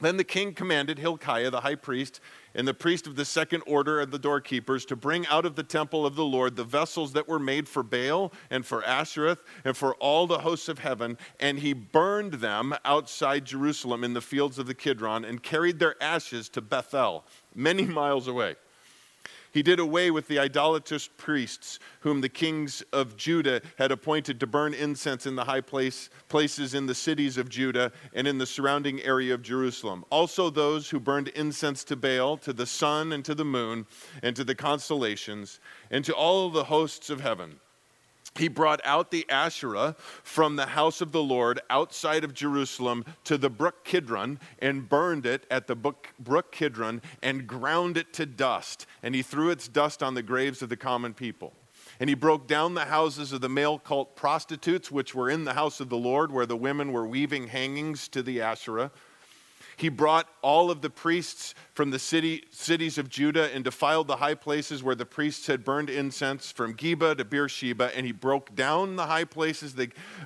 Then 0.00 0.16
the 0.16 0.24
king 0.24 0.54
commanded 0.54 0.98
Hilkiah, 0.98 1.50
the 1.50 1.60
high 1.60 1.74
priest, 1.76 2.20
and 2.54 2.66
the 2.66 2.74
priest 2.74 3.06
of 3.06 3.16
the 3.16 3.24
second 3.24 3.62
order 3.66 4.00
of 4.00 4.10
the 4.10 4.18
doorkeepers 4.18 4.84
to 4.86 4.96
bring 4.96 5.26
out 5.28 5.46
of 5.46 5.54
the 5.54 5.62
temple 5.62 6.04
of 6.04 6.16
the 6.16 6.24
Lord 6.24 6.56
the 6.56 6.64
vessels 6.64 7.12
that 7.12 7.28
were 7.28 7.38
made 7.38 7.68
for 7.68 7.82
Baal 7.82 8.32
and 8.50 8.66
for 8.66 8.84
Asherah 8.84 9.38
and 9.64 9.76
for 9.76 9.94
all 9.94 10.26
the 10.26 10.40
hosts 10.40 10.68
of 10.68 10.80
heaven. 10.80 11.18
And 11.40 11.60
he 11.60 11.72
burned 11.72 12.34
them 12.34 12.74
outside 12.84 13.44
Jerusalem 13.44 14.04
in 14.04 14.14
the 14.14 14.20
fields 14.20 14.58
of 14.58 14.66
the 14.66 14.74
Kidron 14.74 15.24
and 15.24 15.42
carried 15.42 15.78
their 15.78 16.00
ashes 16.02 16.48
to 16.50 16.60
Bethel, 16.60 17.24
many 17.54 17.84
miles 17.86 18.28
away. 18.28 18.56
He 19.52 19.62
did 19.62 19.78
away 19.78 20.10
with 20.10 20.28
the 20.28 20.38
idolatrous 20.38 21.08
priests 21.08 21.78
whom 22.00 22.22
the 22.22 22.28
kings 22.28 22.82
of 22.92 23.16
Judah 23.16 23.60
had 23.76 23.92
appointed 23.92 24.40
to 24.40 24.46
burn 24.46 24.72
incense 24.72 25.26
in 25.26 25.36
the 25.36 25.44
high 25.44 25.60
place, 25.60 26.08
places 26.28 26.72
in 26.72 26.86
the 26.86 26.94
cities 26.94 27.36
of 27.36 27.50
Judah 27.50 27.92
and 28.14 28.26
in 28.26 28.38
the 28.38 28.46
surrounding 28.46 29.02
area 29.02 29.34
of 29.34 29.42
Jerusalem. 29.42 30.04
Also, 30.10 30.48
those 30.48 30.88
who 30.88 30.98
burned 30.98 31.28
incense 31.28 31.84
to 31.84 31.96
Baal, 31.96 32.38
to 32.38 32.52
the 32.52 32.66
sun, 32.66 33.12
and 33.12 33.24
to 33.26 33.34
the 33.34 33.44
moon, 33.44 33.86
and 34.22 34.34
to 34.36 34.44
the 34.44 34.54
constellations, 34.54 35.60
and 35.90 36.04
to 36.04 36.14
all 36.14 36.48
the 36.48 36.64
hosts 36.64 37.10
of 37.10 37.20
heaven 37.20 37.60
he 38.38 38.48
brought 38.48 38.80
out 38.84 39.10
the 39.10 39.28
Asherah 39.28 39.94
from 40.22 40.56
the 40.56 40.66
house 40.66 41.00
of 41.00 41.12
the 41.12 41.22
Lord 41.22 41.60
outside 41.68 42.24
of 42.24 42.34
Jerusalem 42.34 43.04
to 43.24 43.36
the 43.36 43.50
brook 43.50 43.84
Kidron 43.84 44.40
and 44.58 44.88
burned 44.88 45.26
it 45.26 45.46
at 45.50 45.66
the 45.66 45.76
brook 45.76 46.52
Kidron 46.52 47.02
and 47.22 47.46
ground 47.46 47.96
it 47.96 48.12
to 48.14 48.26
dust. 48.26 48.86
And 49.02 49.14
he 49.14 49.22
threw 49.22 49.50
its 49.50 49.68
dust 49.68 50.02
on 50.02 50.14
the 50.14 50.22
graves 50.22 50.62
of 50.62 50.70
the 50.70 50.76
common 50.76 51.14
people. 51.14 51.52
And 52.00 52.08
he 52.08 52.14
broke 52.14 52.46
down 52.46 52.74
the 52.74 52.86
houses 52.86 53.32
of 53.32 53.42
the 53.42 53.48
male 53.48 53.78
cult 53.78 54.16
prostitutes, 54.16 54.90
which 54.90 55.14
were 55.14 55.28
in 55.28 55.44
the 55.44 55.52
house 55.52 55.78
of 55.78 55.88
the 55.88 55.96
Lord, 55.96 56.32
where 56.32 56.46
the 56.46 56.56
women 56.56 56.92
were 56.92 57.06
weaving 57.06 57.48
hangings 57.48 58.08
to 58.08 58.22
the 58.22 58.40
Asherah. 58.40 58.90
He 59.76 59.88
brought 59.88 60.28
all 60.42 60.70
of 60.70 60.82
the 60.82 60.90
priests 60.90 61.54
from 61.74 61.90
the 61.90 61.98
city, 61.98 62.44
cities 62.50 62.98
of 62.98 63.08
Judah 63.08 63.52
and 63.54 63.64
defiled 63.64 64.06
the 64.06 64.16
high 64.16 64.34
places 64.34 64.82
where 64.82 64.94
the 64.94 65.06
priests 65.06 65.46
had 65.46 65.64
burned 65.64 65.90
incense 65.90 66.52
from 66.52 66.74
Geba 66.74 67.16
to 67.16 67.24
Beersheba, 67.24 67.96
and 67.96 68.06
he 68.06 68.12
broke 68.12 68.54
down 68.54 68.96
the 68.96 69.06
high 69.06 69.24
places 69.24 69.74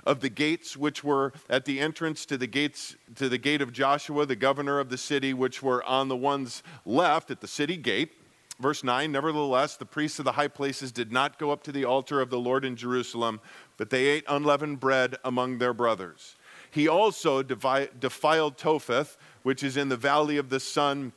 of 0.04 0.20
the 0.20 0.28
gates 0.28 0.76
which 0.76 1.04
were 1.04 1.32
at 1.48 1.64
the 1.64 1.80
entrance 1.80 2.26
to 2.26 2.36
the 2.36 2.46
gates 2.46 2.96
to 3.14 3.28
the 3.28 3.38
gate 3.38 3.62
of 3.62 3.72
Joshua, 3.72 4.26
the 4.26 4.36
governor 4.36 4.78
of 4.78 4.88
the 4.88 4.98
city, 4.98 5.32
which 5.32 5.62
were 5.62 5.84
on 5.84 6.08
the 6.08 6.16
ones 6.16 6.62
left 6.84 7.30
at 7.30 7.40
the 7.40 7.48
city 7.48 7.76
gate. 7.76 8.12
Verse 8.58 8.82
9 8.82 9.12
Nevertheless, 9.12 9.76
the 9.76 9.84
priests 9.84 10.18
of 10.18 10.24
the 10.24 10.32
high 10.32 10.48
places 10.48 10.90
did 10.90 11.12
not 11.12 11.38
go 11.38 11.50
up 11.50 11.62
to 11.64 11.72
the 11.72 11.84
altar 11.84 12.20
of 12.20 12.30
the 12.30 12.38
Lord 12.38 12.64
in 12.64 12.74
Jerusalem, 12.74 13.40
but 13.76 13.90
they 13.90 14.06
ate 14.06 14.24
unleavened 14.28 14.80
bread 14.80 15.16
among 15.24 15.58
their 15.58 15.74
brothers. 15.74 16.36
He 16.70 16.88
also 16.88 17.42
defiled 17.42 18.58
Topheth, 18.58 19.16
which 19.46 19.62
is 19.62 19.76
in 19.76 19.88
the 19.88 19.96
valley 19.96 20.38
of 20.38 20.50
the 20.50 20.58
son 20.58 21.12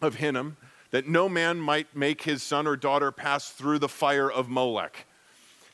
of 0.00 0.14
Hinnom, 0.14 0.56
that 0.92 1.08
no 1.08 1.28
man 1.28 1.58
might 1.58 1.96
make 1.96 2.22
his 2.22 2.40
son 2.40 2.68
or 2.68 2.76
daughter 2.76 3.10
pass 3.10 3.50
through 3.50 3.80
the 3.80 3.88
fire 3.88 4.30
of 4.30 4.48
Molech. 4.48 5.06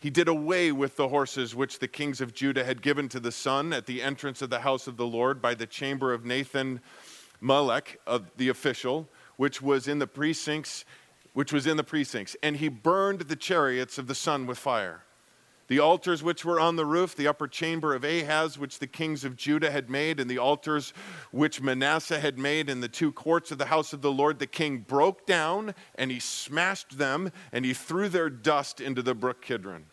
He 0.00 0.09
did 0.09 0.26
away 0.26 0.73
with 0.73 0.97
the 0.97 1.09
horses 1.09 1.55
which 1.55 1.81
the 1.81 1.87
kings 1.87 2.23
of 2.23 2.33
Judah 2.33 2.64
had 2.64 2.81
given 2.81 3.07
to 3.11 3.21
the 3.21 3.31
sun 3.31 3.75
at 3.75 3.85
the 3.85 4.00
entrance 4.00 4.41
of 4.41 4.49
the 4.49 4.61
house 4.61 4.87
of 4.87 4.97
the 4.97 5.07
Lord 5.07 5.43
by 5.43 5.53
the 5.53 5.67
chamber 5.67 6.14
of 6.14 6.25
Nathan 6.25 6.81
Molech, 7.43 8.00
of 8.07 8.31
the 8.38 8.49
official, 8.49 9.07
which 9.37 9.61
was 9.61 9.87
in 9.87 9.99
the 9.99 10.07
precincts, 10.07 10.87
which 11.35 11.53
was 11.53 11.67
in 11.67 11.76
the 11.76 11.85
precincts, 11.85 12.35
and 12.43 12.57
he 12.57 12.69
burned 12.69 13.21
the 13.21 13.37
chariots 13.37 13.99
of 13.99 14.07
the 14.07 14.14
sun 14.14 14.47
with 14.47 14.57
fire. 14.57 15.03
The 15.66 15.78
altars 15.78 16.23
which 16.23 16.44
were 16.44 16.61
on 16.61 16.76
the 16.76 16.85
roof, 16.85 17.16
the 17.16 17.26
upper 17.26 17.49
chamber 17.49 17.94
of 17.94 18.04
Ahaz, 18.04 18.59
which 18.59 18.78
the 18.78 18.87
kings 18.87 19.25
of 19.25 19.37
Judah 19.37 19.71
had 19.71 19.88
made, 19.88 20.21
and 20.21 20.30
the 20.30 20.38
altars 20.38 20.92
which 21.30 21.62
Manasseh 21.62 22.21
had 22.21 22.38
made 22.38 22.68
in 22.68 22.80
the 22.80 22.88
two 22.88 23.12
courts 23.12 23.50
of 23.50 23.56
the 23.56 23.66
house 23.66 23.94
of 23.94 24.02
the 24.02 24.12
Lord, 24.12 24.38
the 24.38 24.47
king 24.47 24.78
broke 24.78 25.26
down 25.26 25.75
and 25.94 26.11
he 26.11 26.21
smashed 26.21 26.99
them 26.99 27.33
and 27.50 27.64
he 27.64 27.73
threw 27.73 28.11
their 28.11 28.28
dust 28.28 28.80
into 28.80 29.00
the 29.00 29.14
brook 29.14 29.40
Kidron. 29.40 29.87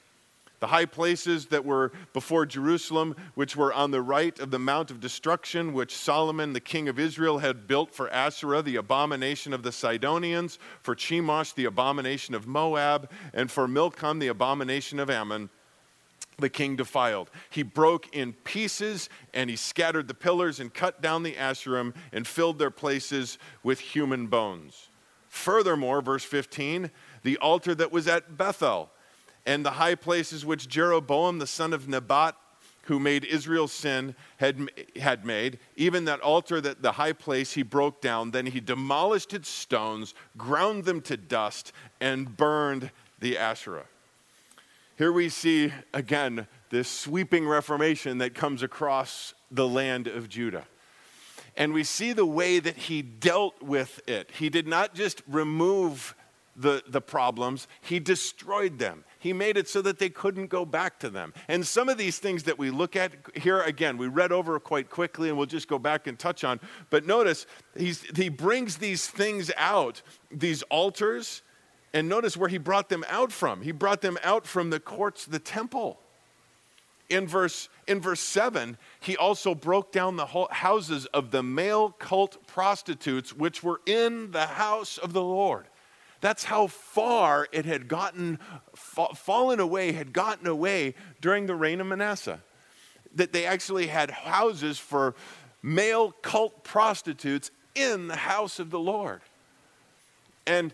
The 0.60 0.68
high 0.68 0.86
places 0.86 1.48
that 1.48 1.66
were 1.66 1.92
before 2.14 2.46
Jerusalem, 2.46 3.16
which 3.34 3.56
were 3.56 3.74
on 3.74 3.90
the 3.90 4.02
right 4.02 4.38
of 4.40 4.52
the 4.52 4.60
Mount 4.60 4.92
of 4.92 5.00
Destruction, 5.00 5.74
which 5.74 5.96
Solomon, 5.96 6.54
the 6.54 6.60
king 6.60 6.88
of 6.88 7.00
Israel, 7.00 7.40
had 7.40 7.66
built 7.66 7.96
for 7.96 8.10
Asherah, 8.12 8.62
the 8.62 8.76
abomination 8.76 9.54
of 9.54 9.64
the 9.64 9.72
Sidonians, 9.72 10.60
for 10.84 10.96
Chemosh, 10.96 11.56
the 11.56 11.66
abomination 11.66 12.36
of 12.36 12.46
Moab, 12.46 13.10
and 13.34 13.50
for 13.50 13.68
Milcom, 13.68 14.20
the 14.20 14.28
abomination 14.28 15.00
of 15.00 15.10
Ammon 15.10 15.50
the 16.42 16.50
king 16.50 16.76
defiled. 16.76 17.30
He 17.50 17.64
broke 17.64 18.16
in 18.16 18.34
pieces 18.34 19.10
and 19.34 19.50
he 19.50 19.56
scattered 19.56 20.08
the 20.08 20.14
pillars 20.14 20.60
and 20.60 20.74
cut 20.74 21.02
down 21.02 21.24
the 21.24 21.34
Asherim 21.34 21.94
and 22.12 22.28
filled 22.28 22.60
their 22.60 22.72
places 22.72 23.38
with 23.64 23.80
human 23.80 24.28
bones. 24.28 24.90
Furthermore, 25.30 26.02
verse 26.02 26.26
15, 26.26 26.92
the 27.24 27.38
altar 27.38 27.74
that 27.76 27.92
was 27.92 28.08
at 28.08 28.38
Bethel 28.38 28.92
and 29.46 29.66
the 29.66 29.72
high 29.72 29.96
places 29.96 30.46
which 30.46 30.68
Jeroboam 30.68 31.40
the 31.40 31.48
son 31.48 31.74
of 31.74 31.88
Nebat 31.88 32.36
who 32.84 33.00
made 33.00 33.24
Israel 33.24 33.68
sin 33.68 34.16
had, 34.38 34.70
had 35.00 35.24
made, 35.24 35.60
even 35.76 36.06
that 36.06 36.20
altar 36.22 36.60
that 36.62 36.82
the 36.82 36.94
high 36.94 37.14
place 37.14 37.54
he 37.54 37.64
broke 37.64 38.02
down, 38.02 38.32
then 38.32 38.48
he 38.48 38.60
demolished 38.60 39.34
its 39.34 39.50
stones, 39.50 40.14
ground 40.38 40.86
them 40.86 41.00
to 41.02 41.16
dust, 41.16 41.72
and 42.00 42.36
burned 42.36 42.92
the 43.20 43.38
Asherah. 43.38 43.86
Here 45.02 45.12
we 45.12 45.30
see 45.30 45.74
again 45.96 46.46
this 46.70 46.88
sweeping 46.88 47.48
reformation 47.48 48.20
that 48.20 48.36
comes 48.36 48.62
across 48.62 49.34
the 49.50 49.68
land 49.68 50.06
of 50.06 50.30
Judah. 50.30 50.68
And 51.58 51.74
we 51.74 51.84
see 51.84 52.14
the 52.14 52.24
way 52.24 52.60
that 52.60 52.78
he 52.78 53.02
dealt 53.02 53.60
with 53.64 54.08
it. 54.08 54.30
He 54.30 54.52
did 54.52 54.68
not 54.68 54.94
just 54.94 55.24
remove 55.28 56.14
the, 56.56 56.84
the 56.88 57.02
problems, 57.02 57.68
he 57.82 58.00
destroyed 58.00 58.78
them. 58.78 59.04
He 59.18 59.34
made 59.34 59.58
it 59.58 59.68
so 59.68 59.82
that 59.82 59.98
they 59.98 60.10
couldn't 60.10 60.52
go 60.52 60.66
back 60.66 61.00
to 61.00 61.10
them. 61.10 61.34
And 61.48 61.66
some 61.66 61.90
of 61.90 61.98
these 61.98 62.20
things 62.20 62.44
that 62.44 62.60
we 62.60 62.70
look 62.70 62.96
at 62.96 63.14
here, 63.34 63.60
again, 63.64 63.98
we 63.98 64.08
read 64.08 64.32
over 64.32 64.60
quite 64.60 64.92
quickly 64.92 65.30
and 65.30 65.38
we'll 65.38 65.48
just 65.48 65.68
go 65.68 65.80
back 65.80 66.06
and 66.06 66.20
touch 66.20 66.44
on. 66.44 66.60
But 66.92 67.08
notice, 67.08 67.48
he 67.76 68.30
brings 68.30 68.78
these 68.78 69.08
things 69.08 69.52
out, 69.58 70.04
these 70.30 70.62
altars, 70.64 71.42
and 71.94 72.08
notice 72.08 72.38
where 72.38 72.50
he 72.50 72.58
brought 72.58 72.90
them 72.90 73.04
out 73.10 73.32
from. 73.32 73.62
He 73.62 73.72
brought 73.72 74.02
them 74.02 74.18
out 74.24 74.48
from 74.48 74.70
the 74.70 74.80
courts, 74.80 75.26
the 75.26 75.40
temple. 75.40 76.00
In 77.10 77.28
verse, 77.28 77.68
in 77.88 78.00
verse 78.00 78.22
7, 78.22 78.78
he 79.02 79.18
also 79.18 79.54
broke 79.54 79.92
down 79.92 80.16
the 80.16 80.28
houses 80.52 81.06
of 81.08 81.32
the 81.32 81.44
male 81.44 81.90
cult 81.90 82.48
prostitutes 82.48 83.34
which 83.36 83.62
were 83.62 83.82
in 83.86 84.32
the 84.32 84.46
house 84.46 84.98
of 84.98 85.12
the 85.12 85.22
Lord. 85.22 85.66
That's 86.22 86.46
how 86.46 86.68
far 86.68 87.48
it 87.52 87.66
had 87.66 87.88
gotten, 87.88 88.40
fa- 88.76 89.14
fallen 89.16 89.60
away, 89.60 89.92
had 89.92 90.14
gotten 90.14 90.48
away 90.48 90.96
during 91.20 91.48
the 91.48 91.56
reign 91.56 91.82
of 91.82 91.88
Manasseh. 91.88 92.40
That 93.16 93.34
they 93.34 93.46
actually 93.46 93.88
had 93.88 94.10
houses 94.10 94.78
for 94.78 95.16
male 95.62 96.12
cult 96.22 96.64
prostitutes 96.64 97.52
in 97.76 98.08
the 98.08 98.16
house 98.16 98.60
of 98.60 98.70
the 98.70 98.80
Lord. 98.80 99.22
And 100.48 100.74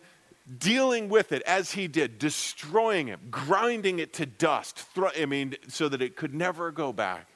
dealing 0.58 1.10
with 1.10 1.32
it 1.32 1.42
as 1.44 1.72
he 1.72 1.88
did, 1.88 2.20
destroying 2.20 3.10
it, 3.10 3.30
grinding 3.30 4.00
it 4.00 4.14
to 4.14 4.26
dust, 4.26 4.86
I 4.98 5.26
mean, 5.26 5.56
so 5.68 5.90
that 5.90 6.02
it 6.02 6.16
could 6.16 6.34
never 6.34 6.72
go 6.72 6.94
back. 6.94 7.28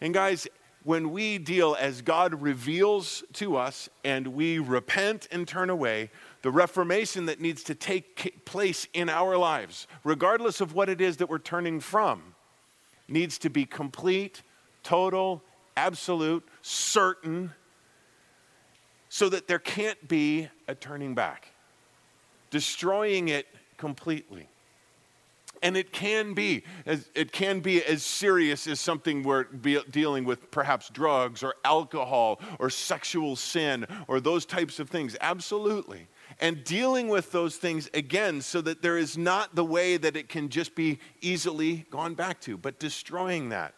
And 0.00 0.14
guys, 0.14 0.46
when 0.84 1.10
we 1.10 1.38
deal 1.38 1.76
as 1.78 2.00
God 2.00 2.40
reveals 2.40 3.24
to 3.34 3.56
us 3.56 3.88
and 4.04 4.28
we 4.28 4.60
repent 4.60 5.26
and 5.32 5.46
turn 5.46 5.68
away, 5.68 6.10
the 6.42 6.50
reformation 6.50 7.26
that 7.26 7.40
needs 7.40 7.64
to 7.64 7.74
take 7.74 8.44
place 8.44 8.86
in 8.94 9.08
our 9.08 9.36
lives, 9.36 9.88
regardless 10.04 10.60
of 10.60 10.74
what 10.74 10.88
it 10.88 11.00
is 11.00 11.16
that 11.16 11.28
we're 11.28 11.38
turning 11.38 11.80
from, 11.80 12.22
needs 13.08 13.36
to 13.38 13.50
be 13.50 13.64
complete, 13.64 14.42
total, 14.82 15.42
absolute, 15.76 16.46
certain, 16.62 17.52
so 19.08 19.28
that 19.28 19.48
there 19.48 19.58
can't 19.58 20.06
be 20.06 20.48
a 20.68 20.74
turning 20.74 21.14
back, 21.14 21.48
destroying 22.50 23.28
it 23.28 23.46
completely. 23.76 24.48
And 25.62 25.76
it 25.76 25.90
can 25.90 26.34
be, 26.34 26.64
as, 26.84 27.08
it 27.14 27.32
can 27.32 27.60
be 27.60 27.82
as 27.82 28.02
serious 28.02 28.66
as 28.66 28.78
something 28.78 29.22
we're 29.22 29.44
dealing 29.44 30.24
with 30.24 30.50
perhaps 30.50 30.90
drugs 30.90 31.42
or 31.42 31.54
alcohol 31.64 32.40
or 32.58 32.68
sexual 32.68 33.36
sin 33.36 33.86
or 34.06 34.20
those 34.20 34.44
types 34.44 34.78
of 34.78 34.90
things. 34.90 35.16
Absolutely 35.20 36.08
and 36.40 36.64
dealing 36.64 37.08
with 37.08 37.32
those 37.32 37.56
things 37.56 37.88
again 37.94 38.40
so 38.40 38.60
that 38.60 38.82
there 38.82 38.98
is 38.98 39.16
not 39.16 39.54
the 39.54 39.64
way 39.64 39.96
that 39.96 40.16
it 40.16 40.28
can 40.28 40.48
just 40.48 40.74
be 40.74 40.98
easily 41.20 41.86
gone 41.90 42.14
back 42.14 42.40
to, 42.42 42.56
but 42.56 42.78
destroying 42.78 43.48
that. 43.50 43.74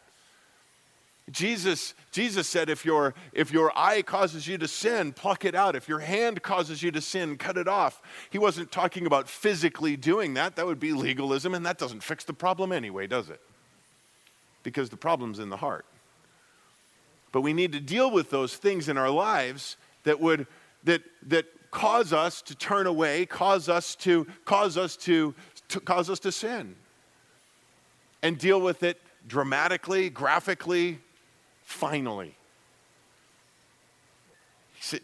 Jesus, 1.31 1.95
Jesus 2.11 2.49
said, 2.49 2.71
if 2.71 2.85
your, 2.85 3.15
if 3.33 3.53
your 3.53 3.71
eye 3.77 4.03
causes 4.03 4.47
you 4.47 4.57
to 4.59 4.69
sin, 4.69 5.13
pluck 5.13 5.45
it 5.45 5.55
out. 5.55 5.77
If 5.77 5.89
your 5.89 5.99
hand 5.99 6.43
causes 6.43 6.83
you 6.83 6.91
to 6.93 7.01
sin, 7.01 7.37
cut 7.37 7.59
it 7.59 7.69
off. 7.69 8.01
He 8.31 8.39
wasn't 8.39 8.73
talking 8.73 9.07
about 9.07 9.29
physically 9.29 9.97
doing 9.97 10.35
that. 10.35 10.57
That 10.57 10.67
would 10.67 10.81
be 10.81 10.93
legalism, 10.93 11.55
and 11.55 11.67
that 11.67 11.79
doesn't 11.79 12.03
fix 12.03 12.25
the 12.25 12.33
problem 12.33 12.73
anyway, 12.73 13.07
does 13.07 13.29
it? 13.29 13.41
Because 14.63 14.89
the 14.89 14.97
problem's 14.97 15.39
in 15.39 15.51
the 15.51 15.59
heart. 15.59 15.85
But 17.31 17.43
we 17.43 17.53
need 17.53 17.73
to 17.73 17.81
deal 17.81 18.11
with 18.11 18.31
those 18.31 18.57
things 18.57 18.89
in 18.89 18.97
our 18.97 19.11
lives 19.11 19.77
that 20.05 20.21
would 20.21 20.47
that 20.85 21.03
that 21.27 21.45
cause 21.71 22.13
us 22.13 22.41
to 22.43 22.55
turn 22.55 22.87
away, 22.87 23.27
cause 23.27 23.69
us 23.69 23.95
to 23.97 24.27
cause 24.45 24.79
us 24.79 24.97
to, 24.97 25.35
to 25.69 25.81
cause 25.81 26.09
us 26.09 26.19
to 26.21 26.33
sin. 26.33 26.75
And 28.23 28.39
deal 28.39 28.61
with 28.61 28.83
it 28.83 29.01
dramatically, 29.27 30.11
graphically, 30.11 31.01
finally. 31.69 32.35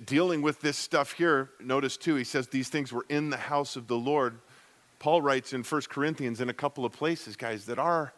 Dealing 0.07 0.41
with 0.41 0.63
this 0.63 0.79
stuff 0.79 1.13
here, 1.13 1.51
notice 1.61 1.99
too, 1.99 2.15
he 2.15 2.25
says 2.25 2.49
these 2.49 2.71
things 2.71 2.91
were 2.91 3.05
in 3.11 3.29
the 3.29 3.37
house 3.37 3.77
of 3.77 3.87
the 3.87 3.99
Lord. 3.99 4.39
Paul 4.99 5.21
writes 5.21 5.53
in 5.53 5.63
1 5.63 5.83
Corinthians 5.91 6.41
in 6.41 6.49
a 6.49 6.55
couple 6.55 6.87
of 6.87 6.93
places, 6.93 7.37
guys, 7.37 7.67
that 7.67 7.79
our 7.79 8.15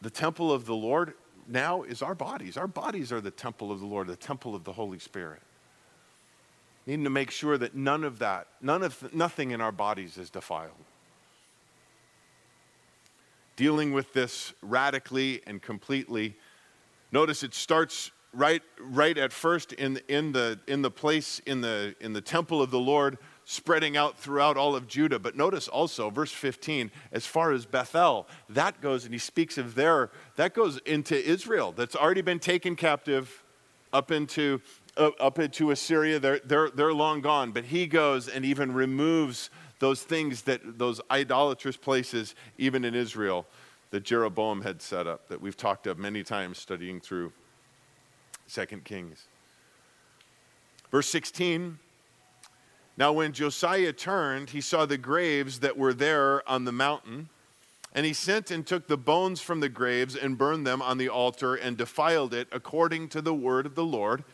the 0.00 0.08
temple 0.08 0.50
of 0.50 0.64
the 0.64 0.74
Lord 0.74 1.12
now 1.46 1.82
is 1.82 2.00
our 2.00 2.14
bodies. 2.14 2.56
Our 2.56 2.66
bodies 2.66 3.12
are 3.12 3.20
the 3.20 3.30
temple 3.30 3.70
of 3.70 3.80
the 3.80 3.86
Lord, 3.86 4.06
the 4.06 4.16
temple 4.16 4.54
of 4.54 4.64
the 4.64 4.72
Holy 4.72 4.98
Spirit. 4.98 5.42
Needing 6.86 7.04
to 7.04 7.10
make 7.10 7.30
sure 7.30 7.58
that 7.58 7.74
none 7.74 8.02
of 8.02 8.18
that, 8.20 8.48
none 8.62 8.82
of 8.82 9.14
nothing 9.14 9.50
in 9.50 9.60
our 9.60 9.72
bodies 9.72 10.16
is 10.16 10.30
defiled. 10.30 10.72
Dealing 13.56 13.92
with 13.92 14.14
this 14.14 14.54
radically 14.62 15.42
and 15.46 15.60
completely. 15.60 16.34
Notice 17.12 17.42
it 17.42 17.54
starts 17.54 18.10
right, 18.32 18.62
right 18.80 19.16
at 19.16 19.32
first 19.32 19.72
in, 19.74 20.00
in, 20.08 20.32
the, 20.32 20.58
in 20.66 20.82
the 20.82 20.90
place 20.90 21.40
in 21.46 21.60
the, 21.60 21.94
in 22.00 22.14
the 22.14 22.20
temple 22.20 22.62
of 22.62 22.70
the 22.70 22.78
Lord, 22.78 23.18
spreading 23.44 23.96
out 23.96 24.18
throughout 24.18 24.56
all 24.56 24.74
of 24.74 24.88
Judah. 24.88 25.18
But 25.18 25.36
notice 25.36 25.68
also, 25.68 26.10
verse 26.10 26.32
15, 26.32 26.90
as 27.12 27.26
far 27.26 27.52
as 27.52 27.66
Bethel, 27.66 28.26
that 28.48 28.80
goes, 28.80 29.04
and 29.04 29.12
he 29.12 29.18
speaks 29.18 29.58
of 29.58 29.74
there, 29.74 30.10
that 30.36 30.54
goes 30.54 30.78
into 30.78 31.22
Israel, 31.22 31.72
that's 31.76 31.94
already 31.94 32.22
been 32.22 32.38
taken 32.38 32.76
captive 32.76 33.42
up 33.92 34.10
into 34.10 34.60
up 34.96 35.38
into 35.38 35.70
Assyria. 35.70 36.18
They're, 36.18 36.40
they're, 36.44 36.70
they're 36.70 36.92
long 36.92 37.22
gone. 37.22 37.52
But 37.52 37.64
he 37.64 37.86
goes 37.86 38.28
and 38.28 38.44
even 38.44 38.72
removes 38.72 39.50
those 39.78 40.02
things 40.02 40.42
that, 40.42 40.78
those 40.78 41.00
idolatrous 41.10 41.76
places, 41.76 42.34
even 42.58 42.84
in 42.84 42.94
Israel, 42.94 43.46
that 43.92 44.02
Jeroboam 44.02 44.62
had 44.62 44.82
set 44.82 45.06
up, 45.06 45.28
that 45.28 45.40
we've 45.40 45.56
talked 45.56 45.86
of 45.86 45.98
many 45.98 46.24
times 46.24 46.58
studying 46.58 46.98
through 46.98 47.32
Second 48.46 48.84
Kings. 48.84 49.28
Verse 50.90 51.06
16 51.08 51.78
Now, 52.96 53.12
when 53.12 53.32
Josiah 53.32 53.92
turned, 53.92 54.50
he 54.50 54.60
saw 54.60 54.84
the 54.86 54.98
graves 54.98 55.60
that 55.60 55.78
were 55.78 55.94
there 55.94 56.46
on 56.48 56.64
the 56.64 56.72
mountain. 56.72 57.28
And 57.94 58.06
he 58.06 58.14
sent 58.14 58.50
and 58.50 58.66
took 58.66 58.88
the 58.88 58.96
bones 58.96 59.42
from 59.42 59.60
the 59.60 59.68
graves 59.68 60.16
and 60.16 60.38
burned 60.38 60.66
them 60.66 60.80
on 60.80 60.96
the 60.96 61.10
altar 61.10 61.54
and 61.54 61.76
defiled 61.76 62.32
it 62.32 62.48
according 62.50 63.08
to 63.10 63.20
the 63.20 63.34
word 63.34 63.66
of 63.66 63.74
the 63.74 63.84
Lord 63.84 64.24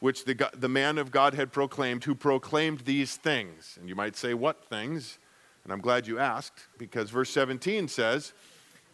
which 0.00 0.26
the, 0.26 0.50
the 0.54 0.68
man 0.68 0.98
of 0.98 1.10
God 1.10 1.32
had 1.32 1.52
proclaimed, 1.52 2.04
who 2.04 2.14
proclaimed 2.14 2.80
these 2.80 3.16
things. 3.16 3.78
And 3.80 3.88
you 3.88 3.94
might 3.94 4.14
say, 4.14 4.34
What 4.34 4.64
things? 4.68 5.18
And 5.64 5.72
I'm 5.72 5.80
glad 5.80 6.06
you 6.06 6.18
asked, 6.18 6.66
because 6.78 7.10
verse 7.10 7.30
17 7.30 7.88
says, 7.88 8.32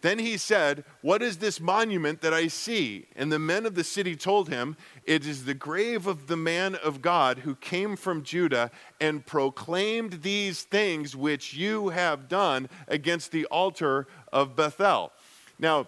Then 0.03 0.19
he 0.19 0.37
said, 0.37 0.85
What 1.01 1.23
is 1.23 1.39
this 1.39 1.61
monument 1.61 2.21
that 2.21 2.35
I 2.35 2.49
see? 2.49 3.07
And 3.17 3.33
the 3.33 3.39
men 3.39 3.65
of 3.65 3.75
the 3.75 3.85
city 3.85 4.15
told 4.15 4.49
him, 4.49 4.77
It 5.05 5.25
is 5.25 5.45
the 5.45 5.55
grave 5.55 6.07
of 6.07 6.27
the 6.27 6.37
man 6.37 6.75
of 6.75 7.01
God 7.01 7.39
who 7.39 7.55
came 7.55 7.97
from 7.97 8.25
Judah 8.25 8.71
and 9.01 9.25
proclaimed 9.25 10.23
these 10.23 10.63
things 10.63 11.17
which 11.17 11.55
you 11.55 11.89
have 11.91 12.29
done 12.29 12.69
against 12.89 13.31
the 13.31 13.47
altar 13.47 14.09
of 14.33 14.57
Bethel. 14.57 15.13
Now, 15.59 15.87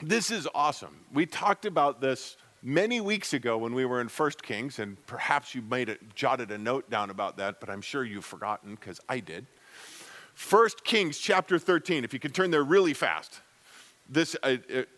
this 0.00 0.30
is 0.30 0.48
awesome. 0.54 1.04
We 1.12 1.26
talked 1.26 1.66
about 1.66 2.00
this 2.00 2.38
many 2.62 3.00
weeks 3.00 3.34
ago 3.34 3.58
when 3.58 3.74
we 3.74 3.84
were 3.84 4.00
in 4.00 4.08
First 4.08 4.42
Kings, 4.42 4.78
and 4.78 5.04
perhaps 5.06 5.54
you 5.54 5.60
made 5.60 5.90
it, 5.90 6.14
jotted 6.14 6.50
a 6.50 6.58
note 6.58 6.88
down 6.88 7.10
about 7.10 7.36
that, 7.36 7.60
but 7.60 7.68
I'm 7.68 7.82
sure 7.82 8.04
you've 8.04 8.24
forgotten 8.24 8.74
because 8.74 9.00
I 9.08 9.20
did. 9.20 9.46
First 10.38 10.84
Kings 10.84 11.18
chapter 11.18 11.58
13, 11.58 12.04
if 12.04 12.12
you 12.12 12.20
can 12.20 12.30
turn 12.30 12.52
there 12.52 12.62
really 12.62 12.94
fast. 12.94 13.40
This, 14.08 14.36
uh, 14.44 14.58
it, 14.68 14.88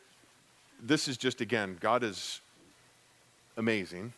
this 0.83 1.09
is 1.09 1.17
just, 1.17 1.41
again, 1.41 1.79
God 1.81 2.05
is 2.05 2.43
amazing. 3.57 4.13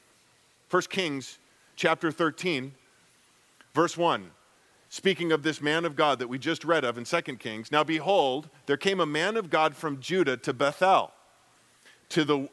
First 0.68 0.90
Kings 0.90 1.38
chapter 1.76 2.10
13, 2.10 2.74
verse 3.72 3.96
1. 3.96 4.32
Speaking 4.88 5.30
of 5.30 5.44
this 5.44 5.62
man 5.62 5.84
of 5.84 5.94
God 5.94 6.18
that 6.18 6.26
we 6.28 6.40
just 6.40 6.64
read 6.64 6.84
of 6.84 6.98
in 6.98 7.04
Second 7.04 7.38
Kings, 7.38 7.70
now 7.70 7.84
behold, 7.84 8.48
there 8.66 8.76
came 8.76 8.98
a 8.98 9.06
man 9.06 9.36
of 9.36 9.48
God 9.48 9.76
from 9.76 10.00
Judah 10.00 10.36
to 10.38 10.52
Bethel, 10.52 11.12
to 12.08 12.24
the, 12.24 12.48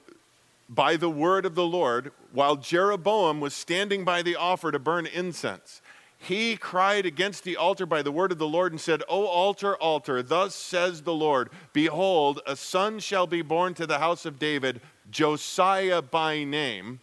by 0.70 0.96
the 0.96 1.10
word 1.10 1.44
of 1.48 1.56
the 1.56 1.66
Lord 1.66 2.12
while 2.34 2.56
Jeroboam 2.56 3.40
was 3.40 3.56
standing 3.56 4.06
by 4.06 4.22
the 4.22 4.36
altar 4.36 4.72
to 4.72 4.78
burn 4.78 5.08
incense. 5.08 5.82
He 6.22 6.58
cried 6.58 7.06
against 7.06 7.46
the 7.46 7.56
altar 7.56 7.86
by 7.86 8.02
the 8.02 8.12
word 8.12 8.34
of 8.34 8.38
the 8.38 8.48
Lord 8.48 8.74
and 8.74 8.80
said, 8.80 9.02
O 9.08 9.26
altar, 9.26 9.78
altar, 9.78 10.22
thus 10.22 10.54
says 10.54 11.02
the 11.02 11.14
Lord, 11.14 11.50
Behold, 11.72 12.42
a 12.46 12.58
son 12.58 13.00
shall 13.00 13.26
be 13.26 13.42
born 13.42 13.74
to 13.76 13.88
the 13.88 14.00
house 14.00 14.26
of 14.26 14.38
David, 14.38 14.82
Josiah 15.10 16.02
by 16.02 16.44
name. 16.44 17.00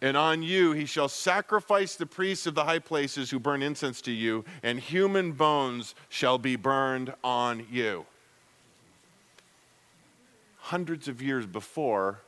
And 0.00 0.16
on 0.16 0.42
you 0.42 0.72
he 0.72 0.86
shall 0.86 1.10
sacrifice 1.10 1.94
the 1.94 2.06
priests 2.06 2.46
of 2.46 2.54
the 2.54 2.64
high 2.64 2.78
places 2.78 3.30
who 3.30 3.38
burn 3.38 3.62
incense 3.62 4.00
to 4.02 4.10
you, 4.10 4.46
and 4.62 4.80
human 4.80 5.32
bones 5.32 5.94
shall 6.08 6.38
be 6.38 6.56
burned 6.56 7.12
on 7.22 7.66
you. 7.70 8.06
Hundreds 10.56 11.06
of 11.06 11.20
years 11.20 11.44
before, 11.44 12.22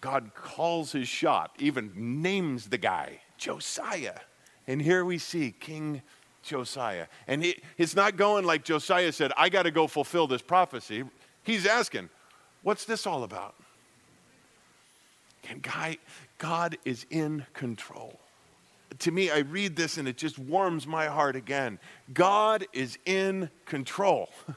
God 0.00 0.30
calls 0.36 0.92
his 0.92 1.08
shot, 1.08 1.50
even 1.58 2.22
names 2.22 2.68
the 2.68 2.78
guy, 2.78 3.22
Josiah. 3.38 4.20
And 4.66 4.80
here 4.80 5.04
we 5.04 5.18
see 5.18 5.54
King 5.58 6.02
Josiah. 6.42 7.06
And 7.26 7.42
he, 7.42 7.62
it's 7.78 7.96
not 7.96 8.16
going 8.16 8.44
like 8.44 8.64
Josiah 8.64 9.12
said, 9.12 9.32
I 9.36 9.48
got 9.48 9.62
to 9.62 9.70
go 9.70 9.86
fulfill 9.86 10.26
this 10.26 10.42
prophecy. 10.42 11.04
He's 11.42 11.66
asking, 11.66 12.08
what's 12.62 12.84
this 12.84 13.06
all 13.06 13.24
about? 13.24 13.54
And 15.48 15.62
God, 15.62 15.96
God 16.38 16.78
is 16.84 17.06
in 17.10 17.44
control. 17.52 18.18
To 19.00 19.10
me, 19.10 19.30
I 19.30 19.38
read 19.38 19.74
this 19.74 19.96
and 19.96 20.06
it 20.06 20.16
just 20.16 20.38
warms 20.38 20.86
my 20.86 21.06
heart 21.06 21.34
again. 21.34 21.78
God 22.12 22.66
is 22.72 22.98
in 23.04 23.50
control. 23.64 24.28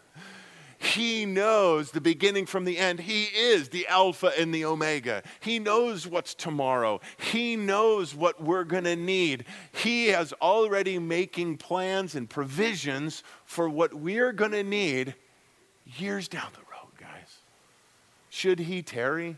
He 0.93 1.25
knows 1.25 1.91
the 1.91 2.01
beginning 2.01 2.45
from 2.45 2.63
the 2.63 2.77
end. 2.77 2.99
He 2.99 3.23
is 3.23 3.69
the 3.69 3.87
Alpha 3.87 4.31
and 4.37 4.53
the 4.53 4.65
Omega. 4.65 5.23
He 5.39 5.57
knows 5.57 6.05
what's 6.05 6.35
tomorrow. 6.35 7.01
He 7.17 7.55
knows 7.55 8.13
what 8.13 8.41
we're 8.41 8.63
going 8.63 8.83
to 8.83 8.95
need. 8.95 9.45
He 9.71 10.09
is 10.09 10.31
already 10.33 10.99
making 10.99 11.57
plans 11.57 12.13
and 12.13 12.29
provisions 12.29 13.23
for 13.45 13.67
what 13.67 13.93
we're 13.93 14.31
going 14.31 14.51
to 14.51 14.63
need 14.63 15.15
years 15.97 16.27
down 16.27 16.49
the 16.53 16.59
road, 16.59 16.91
guys. 16.99 17.39
Should 18.29 18.59
He 18.59 18.81
tarry? 18.81 19.37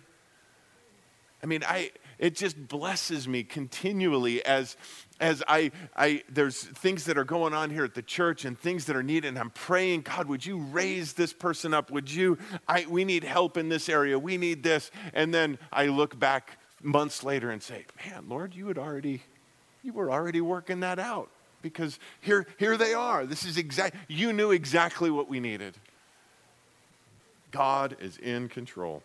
I 1.42 1.46
mean, 1.46 1.64
I 1.66 1.92
it 2.20 2.36
just 2.36 2.68
blesses 2.68 3.28
me 3.28 3.44
continually 3.44 4.44
as 4.46 4.76
as 5.20 5.42
I, 5.48 5.72
I 5.96 6.24
there's 6.30 6.62
things 6.62 7.06
that 7.06 7.18
are 7.18 7.24
going 7.24 7.54
on 7.54 7.72
here 7.72 7.84
at 7.84 7.96
the 7.96 8.02
church 8.02 8.46
and 8.46 8.58
things 8.58 8.86
that 8.86 8.96
are 8.96 9.04
needed 9.04 9.30
and 9.30 9.40
i'm 9.40 9.50
praying 9.50 10.02
god 10.02 10.28
would 10.28 10.46
you 10.46 10.58
raise 10.58 11.14
this 11.14 11.34
person 11.34 11.74
up? 11.74 11.92
Would 11.92 12.12
you 12.12 12.38
I, 12.68 12.86
we 12.90 13.06
need 13.06 13.24
help 13.24 13.58
in 13.58 13.70
this 13.70 13.90
area. 13.90 14.18
We 14.18 14.38
need 14.38 14.64
this. 14.64 14.92
And 15.14 15.34
then 15.34 15.58
i 15.72 15.88
look 15.88 16.18
back 16.20 16.60
months 16.82 17.24
later 17.24 17.50
and 17.50 17.62
say 17.62 17.86
man 18.06 18.26
lord 18.28 18.54
you 18.54 18.68
had 18.68 18.78
already 18.78 19.22
you 19.84 19.94
were 19.94 20.12
already 20.12 20.42
working 20.42 20.82
that 20.82 21.00
out 21.00 21.30
because 21.62 22.00
here 22.22 22.46
here 22.58 22.78
they 22.78 22.94
are. 22.94 23.26
This 23.26 23.46
is 23.46 23.58
exact 23.58 23.96
you 24.08 24.34
knew 24.34 24.52
exactly 24.52 25.10
what 25.10 25.28
we 25.28 25.40
needed. 25.40 25.76
God 27.52 27.96
is 28.00 28.18
in 28.18 28.50
control 28.50 29.02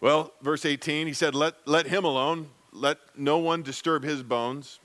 well, 0.00 0.32
verse 0.42 0.64
18, 0.64 1.06
he 1.06 1.12
said, 1.12 1.34
Let, 1.34 1.54
let 1.66 1.86
him 1.86 2.04
alone, 2.04 2.48
let 2.72 2.98
no 3.16 3.38
one 3.38 3.62
disturb 3.62 4.02
his 4.02 4.22
bones. 4.22 4.80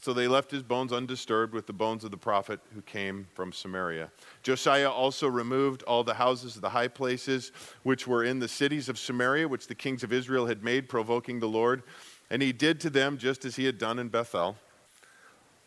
So 0.00 0.12
they 0.12 0.28
left 0.28 0.50
his 0.50 0.62
bones 0.62 0.92
undisturbed 0.92 1.54
with 1.54 1.66
the 1.66 1.72
bones 1.72 2.04
of 2.04 2.10
the 2.10 2.18
prophet 2.18 2.60
who 2.74 2.82
came 2.82 3.26
from 3.32 3.52
Samaria. 3.52 4.10
Josiah 4.42 4.90
also 4.90 5.26
removed 5.26 5.82
all 5.84 6.04
the 6.04 6.12
houses 6.12 6.56
of 6.56 6.60
the 6.60 6.68
high 6.68 6.88
places 6.88 7.52
which 7.84 8.06
were 8.06 8.22
in 8.22 8.38
the 8.38 8.46
cities 8.46 8.90
of 8.90 8.98
Samaria, 8.98 9.48
which 9.48 9.66
the 9.66 9.74
kings 9.74 10.02
of 10.02 10.12
Israel 10.12 10.44
had 10.44 10.62
made, 10.62 10.90
provoking 10.90 11.40
the 11.40 11.48
Lord. 11.48 11.82
And 12.28 12.42
he 12.42 12.52
did 12.52 12.80
to 12.80 12.90
them 12.90 13.16
just 13.16 13.46
as 13.46 13.56
he 13.56 13.64
had 13.64 13.78
done 13.78 13.98
in 13.98 14.08
Bethel. 14.08 14.58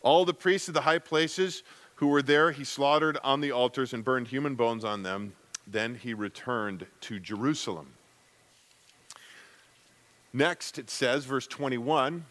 All 0.03 0.23
the 0.23 0.35
priests 0.35 0.67
of 0.67 0.75
the 0.75 0.81
high 0.81 0.99
places 0.99 1.63
who 1.95 2.07
were 2.07 2.21
there, 2.21 2.51
he 2.51 2.63
slaughtered 2.63 3.17
on 3.23 3.41
the 3.41 3.51
altars 3.51 3.91
and 3.91 4.05
burned 4.05 4.27
human 4.27 4.53
bones 4.53 4.85
on 4.85 5.01
them. 5.01 5.33
Then 5.65 5.95
he 5.95 6.13
returned 6.13 6.85
to 7.01 7.19
Jerusalem. 7.19 7.96
Next, 10.33 10.77
it 10.77 10.89
says, 10.89 11.25
verse 11.25 11.47
21 11.47 12.25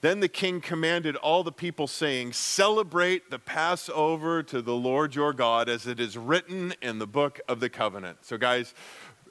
Then 0.00 0.20
the 0.20 0.28
king 0.28 0.60
commanded 0.60 1.16
all 1.16 1.42
the 1.42 1.52
people, 1.52 1.86
saying, 1.86 2.32
Celebrate 2.32 3.30
the 3.30 3.38
Passover 3.38 4.42
to 4.44 4.62
the 4.62 4.74
Lord 4.74 5.14
your 5.14 5.32
God, 5.32 5.68
as 5.68 5.86
it 5.86 6.00
is 6.00 6.16
written 6.16 6.74
in 6.82 6.98
the 6.98 7.06
book 7.06 7.40
of 7.48 7.60
the 7.60 7.68
covenant. 7.68 8.18
So, 8.22 8.38
guys, 8.38 8.74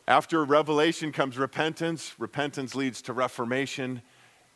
after 0.08 0.44
revelation 0.44 1.12
comes 1.12 1.38
repentance, 1.38 2.16
repentance 2.18 2.76
leads 2.76 3.02
to 3.04 3.14
reformation, 3.14 4.02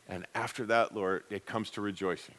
and 0.08 0.26
after 0.34 0.66
that, 0.66 0.94
Lord, 0.94 1.24
it 1.30 1.46
comes 1.46 1.70
to 1.70 1.80
rejoicing. 1.80 2.34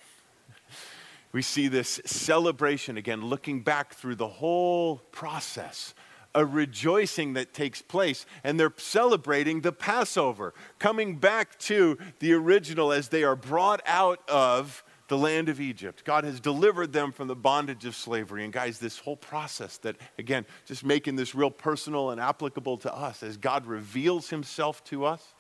We 1.32 1.42
see 1.42 1.68
this 1.68 2.00
celebration 2.06 2.98
again, 2.98 3.26
looking 3.26 3.62
back 3.62 3.94
through 3.94 4.16
the 4.16 4.28
whole 4.28 4.98
process 5.12 5.94
a 6.36 6.46
rejoicing 6.46 7.34
that 7.34 7.54
takes 7.54 7.82
place, 7.82 8.26
and 8.44 8.60
they're 8.60 8.74
celebrating 8.78 9.62
the 9.62 9.72
Passover, 9.72 10.54
coming 10.80 11.18
back 11.18 11.58
to 11.60 11.98
the 12.20 12.34
original 12.34 12.92
as 12.92 13.10
they 13.10 13.24
are 13.24 13.36
brought 13.36 13.82
out 13.86 14.22
of 14.30 14.84
the 15.08 15.18
land 15.18 15.48
of 15.50 15.62
Egypt. 15.62 16.04
God 16.04 16.24
has 16.26 16.40
delivered 16.40 16.92
them 16.92 17.12
from 17.12 17.28
the 17.28 17.36
bondage 17.36 17.86
of 17.86 17.96
slavery. 17.96 18.44
And 18.44 18.52
guys, 18.52 18.78
this 18.78 19.00
whole 19.00 19.16
process 19.16 19.78
that, 19.78 19.96
again, 20.20 20.46
just 20.66 20.84
making 20.84 21.16
this 21.16 21.34
real 21.34 21.50
personal 21.50 22.12
and 22.12 22.20
applicable 22.20 22.78
to 22.80 22.94
us 22.94 23.24
as 23.24 23.38
God 23.38 23.66
reveals 23.66 24.30
himself 24.30 24.84
to 24.86 25.06
us, 25.06 25.34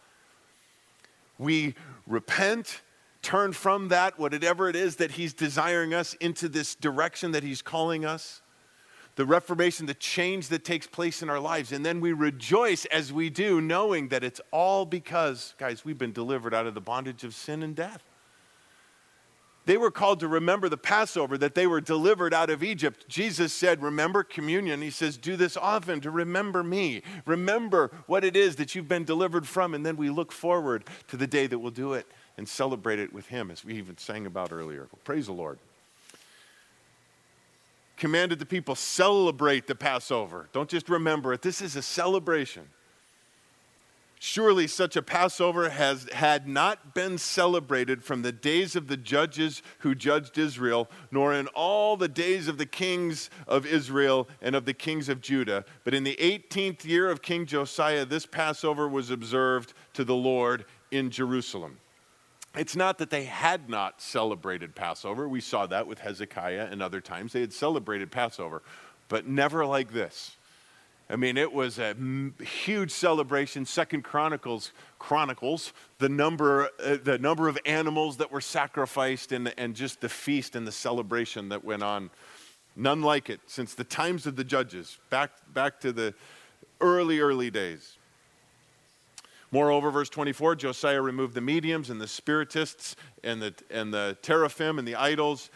we 1.38 1.76
repent 2.08 2.82
turn 3.22 3.52
from 3.52 3.90
that, 3.90 4.18
whatever 4.18 4.70
it 4.70 4.76
is 4.76 4.98
that 4.98 5.12
He's 5.12 5.34
desiring 5.34 5.94
us, 5.94 6.14
into 6.16 6.48
this 6.48 6.76
direction 6.76 7.32
that 7.32 7.44
He's 7.44 7.62
calling 7.62 8.06
us 8.06 8.42
the 9.18 9.26
reformation, 9.26 9.88
the 9.88 9.96
change 9.96 10.48
that 10.50 10.64
takes 10.64 10.86
place 10.86 11.24
in 11.24 11.30
our 11.30 11.40
lives. 11.40 11.72
And 11.72 11.84
then 11.84 12.00
we 12.00 12.14
rejoice 12.14 12.86
as 12.86 13.12
we 13.12 13.32
do, 13.32 13.60
knowing 13.60 14.10
that 14.10 14.24
it's 14.24 14.40
all 14.52 14.86
because, 14.86 15.56
guys, 15.58 15.84
we've 15.84 15.98
been 15.98 16.14
delivered 16.14 16.54
out 16.54 16.68
of 16.68 16.76
the 16.76 16.82
bondage 16.82 17.24
of 17.24 17.34
sin 17.34 17.64
and 17.64 17.76
death. 17.76 18.04
They 19.66 19.76
were 19.76 19.90
called 19.90 20.20
to 20.20 20.28
remember 20.28 20.70
the 20.70 20.78
Passover, 20.78 21.36
that 21.40 21.56
they 21.56 21.66
were 21.66 21.82
delivered 21.82 22.32
out 22.32 22.52
of 22.52 22.64
Egypt. 22.64 23.10
Jesus 23.10 23.52
said, 23.52 23.82
Remember 23.82 24.24
communion. 24.24 24.84
He 24.84 24.92
says, 24.92 25.18
Do 25.18 25.36
this 25.36 25.58
often 25.58 26.00
to 26.02 26.12
remember 26.12 26.64
me. 26.64 27.02
Remember 27.26 27.92
what 28.06 28.24
it 28.24 28.38
is 28.38 28.58
that 28.58 28.76
you've 28.76 28.88
been 28.88 29.04
delivered 29.04 29.48
from. 29.48 29.74
And 29.74 29.84
then 29.84 29.98
we 29.98 30.12
look 30.12 30.32
forward 30.32 30.86
to 31.08 31.18
the 31.18 31.28
day 31.28 31.48
that 31.48 31.58
we'll 31.58 31.72
do 31.72 31.94
it 31.94 32.06
and 32.38 32.48
celebrate 32.48 33.00
it 33.00 33.12
with 33.12 33.28
Him, 33.28 33.50
as 33.50 33.66
we 33.66 33.74
even 33.74 33.98
sang 33.98 34.28
about 34.28 34.54
earlier. 34.54 34.88
Praise 35.04 35.26
the 35.26 35.34
Lord 35.34 35.58
commanded 37.98 38.40
the 38.40 38.46
people 38.46 38.76
celebrate 38.76 39.68
the 39.68 39.76
Passover. 39.76 40.50
Don't 40.54 40.70
just 40.70 40.88
remember 40.88 41.34
it. 41.34 41.42
This 41.42 41.62
is 41.62 41.76
a 41.76 41.82
celebration. 41.82 42.70
Surely 44.20 44.66
such 44.66 44.96
a 44.96 45.02
Passover 45.04 45.70
has 45.70 46.10
had 46.12 46.48
not 46.48 46.96
been 46.96 47.20
celebrated 47.20 48.04
from 48.04 48.24
the 48.24 48.32
days 48.32 48.76
of 48.76 48.88
the 48.88 48.98
judges 48.98 49.62
who 49.80 49.94
judged 49.94 50.40
Israel, 50.40 50.90
nor 51.12 51.34
in 51.36 51.46
all 51.50 51.96
the 51.98 52.08
days 52.08 52.48
of 52.48 52.58
the 52.58 52.66
kings 52.66 53.30
of 53.48 53.66
Israel 53.66 54.28
and 54.42 54.56
of 54.56 54.66
the 54.66 54.74
kings 54.74 55.08
of 55.08 55.22
Judah. 55.22 55.66
But 55.84 55.94
in 55.94 56.04
the 56.04 56.16
18th 56.16 56.84
year 56.84 57.12
of 57.12 57.22
King 57.22 57.46
Josiah, 57.46 58.06
this 58.06 58.26
Passover 58.26 58.88
was 58.88 59.12
observed 59.12 59.74
to 59.94 60.04
the 60.04 60.16
Lord 60.16 60.66
in 60.90 61.12
Jerusalem. 61.12 61.78
It's 62.58 62.76
not 62.76 62.98
that 62.98 63.12
they 63.12 63.26
had 63.26 63.70
not 63.70 64.02
celebrated 64.02 64.74
Passover. 64.74 65.30
We 65.30 65.42
saw 65.42 65.68
that 65.68 65.86
with 65.86 66.00
Hezekiah 66.00 66.68
and 66.72 66.82
other 66.82 67.00
times. 67.00 67.34
They 67.34 67.42
had 67.42 67.54
celebrated 67.54 68.12
Passover, 68.12 68.64
but 69.10 69.28
never 69.28 69.66
like 69.66 69.94
this. 69.94 70.36
I 71.10 71.16
mean, 71.16 71.38
it 71.38 71.54
was 71.54 71.80
a 71.80 71.96
huge 72.44 72.92
celebration. 72.92 73.66
Second 73.66 74.04
Chronicles 74.04 74.74
chronicles 75.00 75.72
the 76.00 76.10
number, 76.10 76.70
uh, 76.84 76.98
the 77.02 77.18
number 77.18 77.48
of 77.48 77.58
animals 77.66 78.18
that 78.18 78.32
were 78.32 78.42
sacrificed 78.42 79.32
and, 79.32 79.54
and 79.58 79.76
just 79.76 80.02
the 80.02 80.10
feast 80.10 80.56
and 80.56 80.68
the 80.68 80.72
celebration 80.72 81.50
that 81.50 81.64
went 81.64 81.84
on. 81.84 82.10
None 82.76 83.02
like 83.02 83.30
it 83.30 83.40
since 83.48 83.74
the 83.74 83.86
times 83.86 84.28
of 84.28 84.36
the 84.36 84.44
judges, 84.44 84.98
back, 85.10 85.32
back 85.54 85.80
to 85.82 85.92
the 85.94 86.14
early, 86.82 87.20
early 87.20 87.50
days. 87.50 87.97
Moreover, 89.52 89.92
verse 89.92 90.10
24, 90.10 90.56
Josiah 90.56 91.02
removed 91.02 91.34
the 91.34 91.42
mediums 91.42 91.90
and 91.90 92.02
the 92.02 92.08
spiritists 92.08 92.96
and 93.24 93.42
the, 93.42 93.54
and 93.70 93.94
the 93.94 94.18
teraphim 94.22 94.78
and 94.78 94.88
the 94.88 94.96
idols 94.96 95.50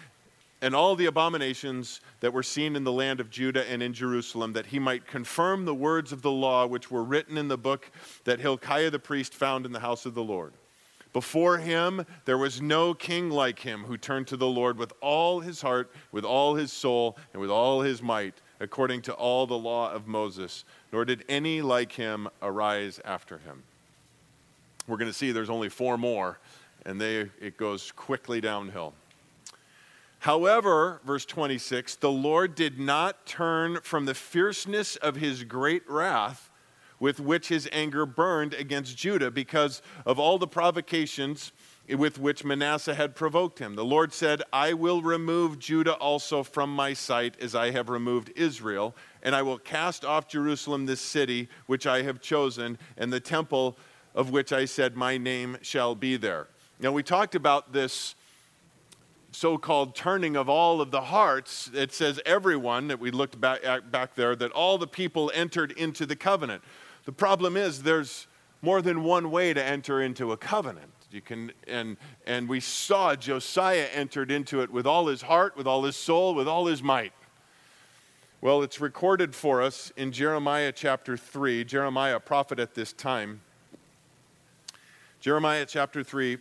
and 0.62 0.76
all 0.76 0.96
the 0.96 1.08
abominations 1.08 2.00
that 2.20 2.32
were 2.32 2.44
seen 2.44 2.76
in 2.76 2.84
the 2.84 2.92
land 2.92 3.20
of 3.20 3.30
Judah 3.30 3.70
and 3.70 3.82
in 3.82 3.94
Jerusalem, 3.94 4.54
that 4.54 4.68
he 4.68 4.80
might 4.80 5.08
confirm 5.08 5.66
the 5.66 5.74
words 5.74 6.12
of 6.12 6.22
the 6.22 6.32
law 6.32 6.68
which 6.68 6.92
were 6.92 7.04
written 7.04 7.38
in 7.38 7.48
the 7.48 7.58
book 7.58 7.90
that 8.26 8.40
Hilkiah 8.40 8.92
the 8.92 9.00
priest 9.00 9.34
found 9.34 9.66
in 9.66 9.72
the 9.72 9.80
house 9.80 10.06
of 10.06 10.14
the 10.14 10.24
Lord. 10.24 10.54
Before 11.14 11.58
him, 11.58 12.06
there 12.24 12.38
was 12.38 12.62
no 12.62 12.94
king 12.94 13.30
like 13.30 13.60
him 13.60 13.84
who 13.84 13.98
turned 13.98 14.28
to 14.28 14.38
the 14.38 14.48
Lord 14.48 14.78
with 14.78 14.94
all 15.02 15.42
his 15.42 15.62
heart, 15.62 15.92
with 16.12 16.24
all 16.24 16.56
his 16.56 16.72
soul, 16.72 17.18
and 17.34 17.42
with 17.42 17.50
all 17.50 17.82
his 17.82 18.02
might, 18.02 18.36
according 18.62 19.02
to 19.02 19.14
all 19.14 19.46
the 19.46 19.58
law 19.58 19.92
of 19.92 20.08
Moses, 20.08 20.64
nor 20.94 21.04
did 21.04 21.26
any 21.28 21.62
like 21.62 21.92
him 21.92 22.30
arise 22.42 23.02
after 23.04 23.40
him 23.40 23.64
we're 24.88 24.98
going 24.98 25.10
to 25.10 25.18
see 25.18 25.32
there's 25.32 25.50
only 25.50 25.70
four 25.70 25.98
more 25.98 26.40
and 26.86 27.00
they, 27.00 27.30
it 27.40 27.58
goes 27.58 27.92
quickly 27.92 28.42
downhill. 28.42 28.94
However, 30.20 31.02
verse 31.04 31.26
26, 31.26 31.96
the 31.96 32.12
Lord 32.12 32.54
did 32.54 32.80
not 32.80 33.26
turn 33.26 33.80
from 33.82 34.06
the 34.06 34.14
fierceness 34.14 34.96
of 34.96 35.16
his 35.16 35.44
great 35.44 35.90
wrath 35.90 36.50
with 37.00 37.20
which 37.20 37.48
his 37.48 37.68
anger 37.72 38.06
burned 38.06 38.54
against 38.54 38.96
Judah 38.96 39.32
because 39.32 39.82
of 40.06 40.20
all 40.20 40.38
the 40.38 40.48
provocations 40.48 41.52
with 41.90 42.20
which 42.20 42.46
Manasseh 42.46 42.94
had 42.94 43.16
provoked 43.16 43.58
him. 43.58 43.76
The 43.76 43.84
Lord 43.84 44.14
said, 44.14 44.44
I 44.54 44.74
will 44.74 45.02
remove 45.02 45.58
Judah 45.58 45.96
also 45.96 46.44
from 46.44 46.74
my 46.74 46.94
sight 46.94 47.36
as 47.42 47.56
I 47.56 47.72
have 47.72 47.90
removed 47.90 48.32
Israel, 48.36 48.96
and 49.24 49.36
I 49.36 49.42
will 49.42 49.58
cast 49.58 50.06
off 50.06 50.28
Jerusalem, 50.28 50.86
this 50.86 51.02
city 51.02 51.50
which 51.66 51.88
I 51.88 52.04
have 52.04 52.22
chosen, 52.22 52.78
and 52.96 53.12
the 53.12 53.20
temple 53.20 53.78
of 54.16 54.32
which 54.32 54.52
I 54.52 54.66
said, 54.66 54.96
My 54.96 55.18
name 55.18 55.58
shall 55.62 55.96
be 55.96 56.18
there. 56.18 56.48
Now, 56.80 56.92
we 56.92 57.04
talked 57.04 57.36
about 57.36 57.74
this 57.74 58.16
so 59.32 59.58
called 59.58 59.96
turning 59.96 60.36
of 60.36 60.50
all 60.50 60.82
of 60.82 60.92
the 60.92 61.02
hearts. 61.02 61.70
It 61.74 61.94
says, 61.94 62.20
Everyone, 62.26 62.88
that 62.90 63.00
we 63.00 63.12
looked 63.12 63.40
back, 63.40 63.62
back 63.92 64.16
there, 64.16 64.36
that 64.36 64.52
all 64.52 64.78
the 64.78 64.88
people 64.88 65.32
entered 65.34 65.72
into 65.74 66.06
the 66.06 66.16
covenant. 66.16 66.64
The 67.06 67.12
problem 67.12 67.58
is 67.58 67.84
there's 67.84 68.28
more 68.62 68.82
than 68.82 69.04
one 69.04 69.32
way 69.32 69.54
to 69.54 69.64
enter 69.64 70.02
into 70.02 70.32
a 70.32 70.38
covenant. 70.38 70.92
You 71.12 71.22
can, 71.22 71.52
and, 71.68 71.98
and 72.26 72.48
we 72.48 72.60
saw 72.60 73.16
Josiah 73.16 73.88
entered 73.94 74.32
into 74.32 74.62
it 74.62 74.72
with 74.72 74.88
all 74.88 75.08
his 75.08 75.24
heart, 75.24 75.58
with 75.58 75.68
all 75.68 75.84
his 75.84 75.98
soul, 75.98 76.34
with 76.36 76.48
all 76.48 76.68
his 76.68 76.82
might. 76.82 77.12
Well, 78.40 78.64
it's 78.64 78.80
recorded 78.80 79.36
for 79.36 79.62
us 79.62 79.92
in 79.98 80.12
Jeremiah 80.12 80.72
chapter 80.72 81.18
3. 81.18 81.66
Jeremiah, 81.66 82.16
a 82.16 82.20
prophet 82.20 82.60
at 82.60 82.76
this 82.76 82.94
time. 82.94 83.42
Jeremiah 85.22 85.68
chapter 85.68 86.04
3, 86.04 86.40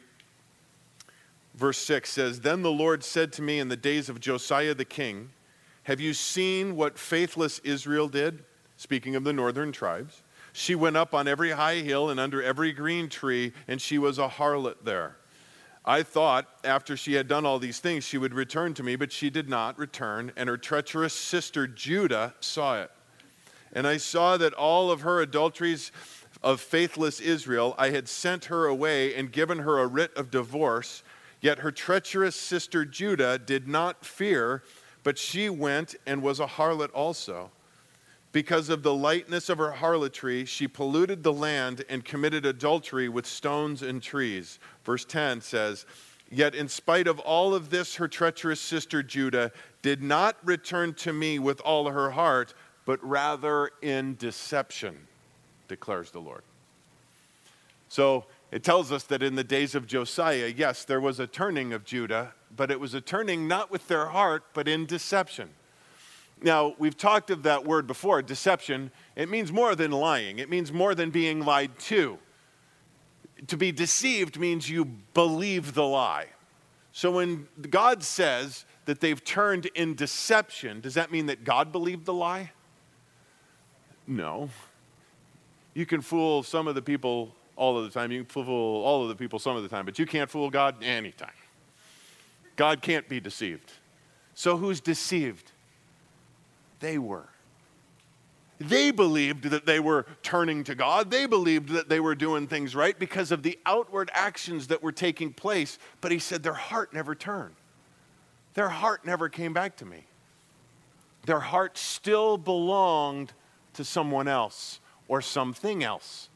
verse 1.54 1.76
6 1.76 2.08
says 2.08 2.40
Then 2.40 2.62
the 2.62 2.72
Lord 2.72 3.04
said 3.04 3.30
to 3.34 3.42
me 3.42 3.58
in 3.58 3.68
the 3.68 3.76
days 3.76 4.08
of 4.08 4.20
Josiah 4.20 4.72
the 4.72 4.86
king, 4.86 5.28
Have 5.82 6.00
you 6.00 6.14
seen 6.14 6.76
what 6.76 6.98
faithless 6.98 7.58
Israel 7.58 8.08
did? 8.08 8.42
Speaking 8.78 9.16
of 9.16 9.24
the 9.24 9.34
northern 9.34 9.70
tribes. 9.70 10.22
She 10.54 10.74
went 10.74 10.96
up 10.96 11.12
on 11.12 11.28
every 11.28 11.50
high 11.50 11.76
hill 11.76 12.08
and 12.08 12.18
under 12.18 12.42
every 12.42 12.72
green 12.72 13.10
tree, 13.10 13.52
and 13.68 13.82
she 13.82 13.98
was 13.98 14.18
a 14.18 14.28
harlot 14.28 14.76
there. 14.82 15.16
I 15.84 16.02
thought 16.02 16.48
after 16.64 16.96
she 16.96 17.12
had 17.12 17.28
done 17.28 17.44
all 17.44 17.58
these 17.58 17.80
things, 17.80 18.04
she 18.04 18.16
would 18.16 18.32
return 18.32 18.72
to 18.74 18.82
me, 18.82 18.96
but 18.96 19.12
she 19.12 19.28
did 19.28 19.50
not 19.50 19.78
return, 19.78 20.32
and 20.36 20.48
her 20.48 20.56
treacherous 20.56 21.12
sister 21.12 21.66
Judah 21.66 22.32
saw 22.40 22.80
it. 22.80 22.90
And 23.74 23.86
I 23.86 23.98
saw 23.98 24.38
that 24.38 24.54
all 24.54 24.90
of 24.90 25.02
her 25.02 25.20
adulteries 25.20 25.92
of 26.42 26.60
faithless 26.60 27.20
Israel, 27.20 27.74
I 27.78 27.90
had 27.90 28.08
sent 28.08 28.46
her 28.46 28.66
away 28.66 29.14
and 29.14 29.30
given 29.32 29.58
her 29.58 29.78
a 29.78 29.86
writ 29.86 30.12
of 30.16 30.30
divorce. 30.30 31.02
Yet 31.40 31.58
her 31.60 31.72
treacherous 31.72 32.36
sister 32.36 32.84
Judah 32.84 33.38
did 33.38 33.66
not 33.66 34.04
fear, 34.04 34.62
but 35.02 35.18
she 35.18 35.48
went 35.48 35.94
and 36.06 36.22
was 36.22 36.40
a 36.40 36.46
harlot 36.46 36.90
also. 36.92 37.50
Because 38.32 38.68
of 38.68 38.82
the 38.82 38.94
lightness 38.94 39.48
of 39.48 39.58
her 39.58 39.72
harlotry, 39.72 40.44
she 40.44 40.68
polluted 40.68 41.22
the 41.22 41.32
land 41.32 41.84
and 41.88 42.04
committed 42.04 42.46
adultery 42.46 43.08
with 43.08 43.26
stones 43.26 43.82
and 43.82 44.00
trees. 44.00 44.60
Verse 44.84 45.04
10 45.04 45.40
says, 45.40 45.84
Yet 46.30 46.54
in 46.54 46.68
spite 46.68 47.08
of 47.08 47.18
all 47.18 47.54
of 47.54 47.70
this, 47.70 47.96
her 47.96 48.06
treacherous 48.06 48.60
sister 48.60 49.02
Judah 49.02 49.50
did 49.82 50.00
not 50.00 50.36
return 50.44 50.94
to 50.94 51.12
me 51.12 51.40
with 51.40 51.60
all 51.62 51.90
her 51.90 52.12
heart, 52.12 52.54
but 52.84 53.02
rather 53.02 53.70
in 53.82 54.14
deception, 54.14 54.96
declares 55.70 56.10
the 56.10 56.18
Lord. 56.18 56.42
So 57.88 58.26
it 58.50 58.62
tells 58.64 58.90
us 58.90 59.04
that 59.04 59.22
in 59.22 59.36
the 59.36 59.44
days 59.44 59.74
of 59.74 59.86
Josiah, 59.86 60.52
yes, 60.54 60.84
there 60.84 61.00
was 61.00 61.20
a 61.20 61.26
turning 61.26 61.72
of 61.72 61.84
Judah, 61.84 62.34
but 62.54 62.70
it 62.70 62.80
was 62.80 62.92
a 62.92 63.00
turning 63.00 63.48
not 63.48 63.70
with 63.70 63.86
their 63.88 64.06
heart, 64.06 64.44
but 64.52 64.66
in 64.66 64.84
deception. 64.84 65.48
Now, 66.42 66.74
we've 66.78 66.96
talked 66.96 67.30
of 67.30 67.44
that 67.44 67.64
word 67.64 67.86
before, 67.86 68.20
deception. 68.20 68.90
It 69.14 69.28
means 69.28 69.52
more 69.52 69.76
than 69.76 69.92
lying, 69.92 70.40
it 70.40 70.50
means 70.50 70.72
more 70.72 70.94
than 70.94 71.10
being 71.10 71.44
lied 71.44 71.78
to. 71.80 72.18
To 73.46 73.56
be 73.56 73.72
deceived 73.72 74.38
means 74.38 74.68
you 74.68 74.84
believe 74.84 75.74
the 75.74 75.84
lie. 75.84 76.26
So 76.92 77.12
when 77.12 77.46
God 77.70 78.02
says 78.02 78.64
that 78.86 79.00
they've 79.00 79.22
turned 79.22 79.66
in 79.74 79.94
deception, 79.94 80.80
does 80.80 80.94
that 80.94 81.12
mean 81.12 81.26
that 81.26 81.44
God 81.44 81.70
believed 81.70 82.04
the 82.04 82.12
lie? 82.12 82.50
No. 84.06 84.50
You 85.74 85.86
can 85.86 86.00
fool 86.00 86.42
some 86.42 86.66
of 86.68 86.74
the 86.74 86.82
people 86.82 87.34
all 87.56 87.78
of 87.78 87.84
the 87.84 87.90
time. 87.90 88.10
You 88.10 88.24
can 88.24 88.44
fool 88.44 88.84
all 88.84 89.02
of 89.02 89.08
the 89.08 89.14
people 89.14 89.38
some 89.38 89.56
of 89.56 89.62
the 89.62 89.68
time, 89.68 89.84
but 89.84 89.98
you 89.98 90.06
can't 90.06 90.30
fool 90.30 90.50
God 90.50 90.82
anytime. 90.82 91.30
God 92.56 92.82
can't 92.82 93.08
be 93.08 93.20
deceived. 93.20 93.72
So 94.34 94.56
who's 94.56 94.80
deceived? 94.80 95.52
They 96.80 96.98
were. 96.98 97.28
They 98.58 98.90
believed 98.90 99.44
that 99.44 99.64
they 99.64 99.80
were 99.80 100.04
turning 100.22 100.64
to 100.64 100.74
God. 100.74 101.10
They 101.10 101.24
believed 101.24 101.70
that 101.70 101.88
they 101.88 102.00
were 102.00 102.14
doing 102.14 102.46
things 102.46 102.74
right 102.74 102.98
because 102.98 103.32
of 103.32 103.42
the 103.42 103.58
outward 103.64 104.10
actions 104.12 104.66
that 104.66 104.82
were 104.82 104.92
taking 104.92 105.32
place. 105.32 105.78
But 106.02 106.12
he 106.12 106.18
said 106.18 106.42
their 106.42 106.52
heart 106.52 106.92
never 106.92 107.14
turned. 107.14 107.54
Their 108.54 108.68
heart 108.68 109.06
never 109.06 109.28
came 109.28 109.54
back 109.54 109.76
to 109.78 109.86
me. 109.86 110.04
Their 111.24 111.40
heart 111.40 111.78
still 111.78 112.36
belonged 112.36 113.32
to 113.74 113.84
someone 113.84 114.28
else 114.28 114.79
or 115.10 115.20
something 115.20 115.82
else. 115.82 116.28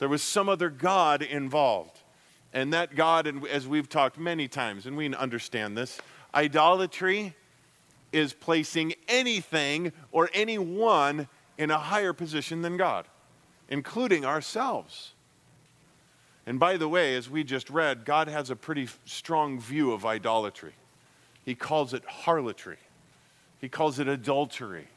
There 0.00 0.08
was 0.08 0.20
some 0.20 0.48
other 0.48 0.68
God 0.68 1.22
involved. 1.22 2.00
And 2.52 2.72
that 2.72 2.96
God, 2.96 3.28
and 3.28 3.46
as 3.46 3.68
we've 3.68 3.88
talked 3.88 4.18
many 4.18 4.48
times, 4.48 4.84
and 4.84 4.96
we 4.96 5.14
understand 5.14 5.78
this, 5.78 6.00
idolatry 6.34 7.34
is 8.12 8.32
placing 8.32 8.94
anything 9.06 9.92
or 10.10 10.28
anyone 10.34 11.28
in 11.56 11.70
a 11.70 11.78
higher 11.78 12.12
position 12.12 12.62
than 12.62 12.76
God, 12.76 13.06
including 13.68 14.24
ourselves. 14.24 15.12
And 16.46 16.58
by 16.58 16.78
the 16.78 16.88
way, 16.88 17.14
as 17.14 17.30
we 17.30 17.44
just 17.44 17.70
read, 17.70 18.04
God 18.04 18.26
has 18.26 18.50
a 18.50 18.56
pretty 18.56 18.88
strong 19.04 19.60
view 19.60 19.92
of 19.92 20.04
idolatry. 20.04 20.74
He 21.44 21.54
calls 21.54 21.94
it 21.94 22.04
harlotry, 22.04 22.78
He 23.60 23.68
calls 23.68 24.00
it 24.00 24.08
adultery. 24.08 24.88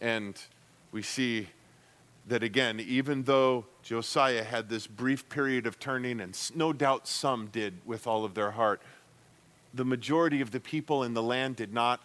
And 0.00 0.36
we 0.92 1.02
see 1.02 1.48
that 2.28 2.42
again, 2.42 2.78
even 2.78 3.24
though 3.24 3.64
Josiah 3.82 4.44
had 4.44 4.68
this 4.68 4.86
brief 4.86 5.28
period 5.28 5.66
of 5.66 5.80
turning, 5.80 6.20
and 6.20 6.38
no 6.54 6.72
doubt 6.72 7.08
some 7.08 7.46
did 7.46 7.74
with 7.84 8.06
all 8.06 8.24
of 8.24 8.34
their 8.34 8.52
heart, 8.52 8.80
the 9.74 9.84
majority 9.84 10.40
of 10.40 10.50
the 10.50 10.60
people 10.60 11.02
in 11.02 11.14
the 11.14 11.22
land 11.22 11.56
did 11.56 11.72
not. 11.72 12.00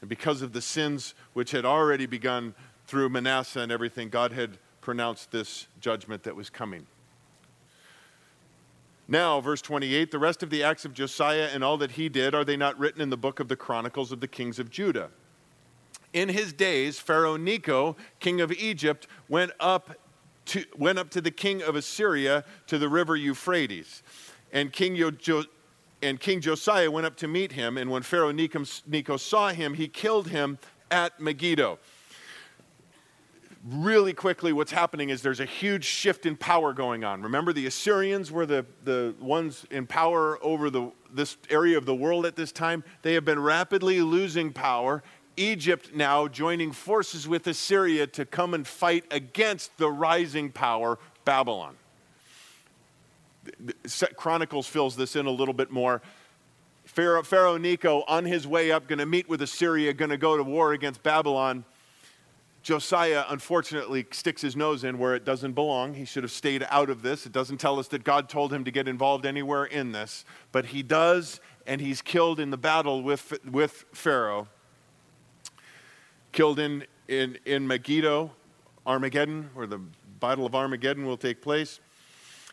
And 0.00 0.10
because 0.10 0.42
of 0.42 0.52
the 0.52 0.60
sins 0.60 1.14
which 1.32 1.52
had 1.52 1.64
already 1.64 2.06
begun 2.06 2.54
through 2.86 3.08
Manasseh 3.08 3.60
and 3.60 3.72
everything, 3.72 4.10
God 4.10 4.32
had 4.32 4.58
pronounced 4.80 5.30
this 5.30 5.66
judgment 5.80 6.24
that 6.24 6.36
was 6.36 6.50
coming. 6.50 6.86
Now, 9.06 9.40
verse 9.40 9.62
28 9.62 10.10
the 10.10 10.18
rest 10.18 10.42
of 10.42 10.50
the 10.50 10.62
acts 10.62 10.84
of 10.84 10.92
Josiah 10.92 11.48
and 11.52 11.62
all 11.62 11.76
that 11.78 11.92
he 11.92 12.08
did, 12.08 12.34
are 12.34 12.44
they 12.44 12.56
not 12.56 12.78
written 12.78 13.00
in 13.00 13.10
the 13.10 13.16
book 13.16 13.38
of 13.40 13.48
the 13.48 13.56
Chronicles 13.56 14.12
of 14.12 14.20
the 14.20 14.28
kings 14.28 14.58
of 14.58 14.70
Judah? 14.70 15.10
In 16.14 16.30
his 16.30 16.52
days, 16.52 16.98
Pharaoh 16.98 17.36
Necho, 17.36 17.96
king 18.20 18.40
of 18.40 18.52
Egypt, 18.52 19.08
went 19.28 19.50
up 19.60 19.96
to, 20.46 20.64
went 20.76 20.98
up 20.98 21.10
to 21.10 21.20
the 21.20 21.30
king 21.30 21.60
of 21.62 21.74
Assyria 21.74 22.44
to 22.68 22.78
the 22.78 22.88
river 22.88 23.16
Euphrates. 23.16 24.02
And 24.52 24.72
King 24.72 24.96
jo- 25.18 25.44
and 26.00 26.20
King 26.20 26.40
Josiah 26.40 26.90
went 26.90 27.06
up 27.06 27.16
to 27.16 27.28
meet 27.28 27.52
him, 27.52 27.76
and 27.76 27.90
when 27.90 28.02
Pharaoh 28.02 28.30
Necho 28.30 29.16
saw 29.16 29.48
him, 29.48 29.74
he 29.74 29.88
killed 29.88 30.28
him 30.28 30.58
at 30.90 31.18
Megiddo. 31.18 31.78
Really 33.66 34.12
quickly, 34.12 34.52
what's 34.52 34.72
happening 34.72 35.08
is 35.08 35.22
there's 35.22 35.40
a 35.40 35.46
huge 35.46 35.84
shift 35.84 36.26
in 36.26 36.36
power 36.36 36.74
going 36.74 37.02
on. 37.02 37.22
Remember, 37.22 37.50
the 37.50 37.66
Assyrians 37.66 38.30
were 38.30 38.44
the, 38.44 38.66
the 38.84 39.14
ones 39.18 39.64
in 39.70 39.86
power 39.86 40.38
over 40.44 40.68
the, 40.68 40.92
this 41.10 41.38
area 41.48 41.78
of 41.78 41.86
the 41.86 41.94
world 41.94 42.26
at 42.26 42.36
this 42.36 42.52
time. 42.52 42.84
They 43.00 43.14
have 43.14 43.24
been 43.24 43.40
rapidly 43.40 44.02
losing 44.02 44.52
power. 44.52 45.02
Egypt 45.36 45.90
now 45.94 46.28
joining 46.28 46.72
forces 46.72 47.26
with 47.26 47.46
Assyria 47.46 48.06
to 48.08 48.24
come 48.24 48.54
and 48.54 48.66
fight 48.66 49.04
against 49.10 49.76
the 49.78 49.90
rising 49.90 50.50
power, 50.50 50.98
Babylon. 51.24 51.76
Chronicles 54.16 54.66
fills 54.66 54.96
this 54.96 55.16
in 55.16 55.26
a 55.26 55.30
little 55.30 55.54
bit 55.54 55.70
more. 55.70 56.02
Pharaoh, 56.84 57.22
Pharaoh 57.22 57.58
on 58.08 58.24
his 58.24 58.46
way 58.46 58.70
up, 58.70 58.86
going 58.86 58.98
to 58.98 59.06
meet 59.06 59.28
with 59.28 59.42
Assyria, 59.42 59.92
going 59.92 60.10
to 60.10 60.16
go 60.16 60.36
to 60.36 60.42
war 60.42 60.72
against 60.72 61.02
Babylon. 61.02 61.64
Josiah, 62.62 63.24
unfortunately, 63.28 64.06
sticks 64.10 64.40
his 64.40 64.56
nose 64.56 64.84
in 64.84 64.98
where 64.98 65.14
it 65.14 65.24
doesn't 65.24 65.52
belong. 65.52 65.94
He 65.94 66.06
should 66.06 66.22
have 66.22 66.32
stayed 66.32 66.66
out 66.70 66.88
of 66.88 67.02
this. 67.02 67.26
It 67.26 67.32
doesn't 67.32 67.58
tell 67.58 67.78
us 67.78 67.88
that 67.88 68.04
God 68.04 68.28
told 68.28 68.52
him 68.52 68.64
to 68.64 68.70
get 68.70 68.88
involved 68.88 69.26
anywhere 69.26 69.66
in 69.66 69.92
this, 69.92 70.24
but 70.50 70.66
he 70.66 70.82
does, 70.82 71.40
and 71.66 71.80
he's 71.80 72.00
killed 72.00 72.40
in 72.40 72.50
the 72.50 72.56
battle 72.56 73.02
with, 73.02 73.38
with 73.44 73.84
Pharaoh. 73.92 74.48
Killed 76.34 76.58
in, 76.58 76.84
in, 77.06 77.38
in 77.44 77.64
Megiddo, 77.64 78.32
Armageddon, 78.84 79.50
where 79.54 79.68
the 79.68 79.78
Battle 80.18 80.44
of 80.44 80.52
Armageddon 80.56 81.06
will 81.06 81.16
take 81.16 81.40
place. 81.40 81.78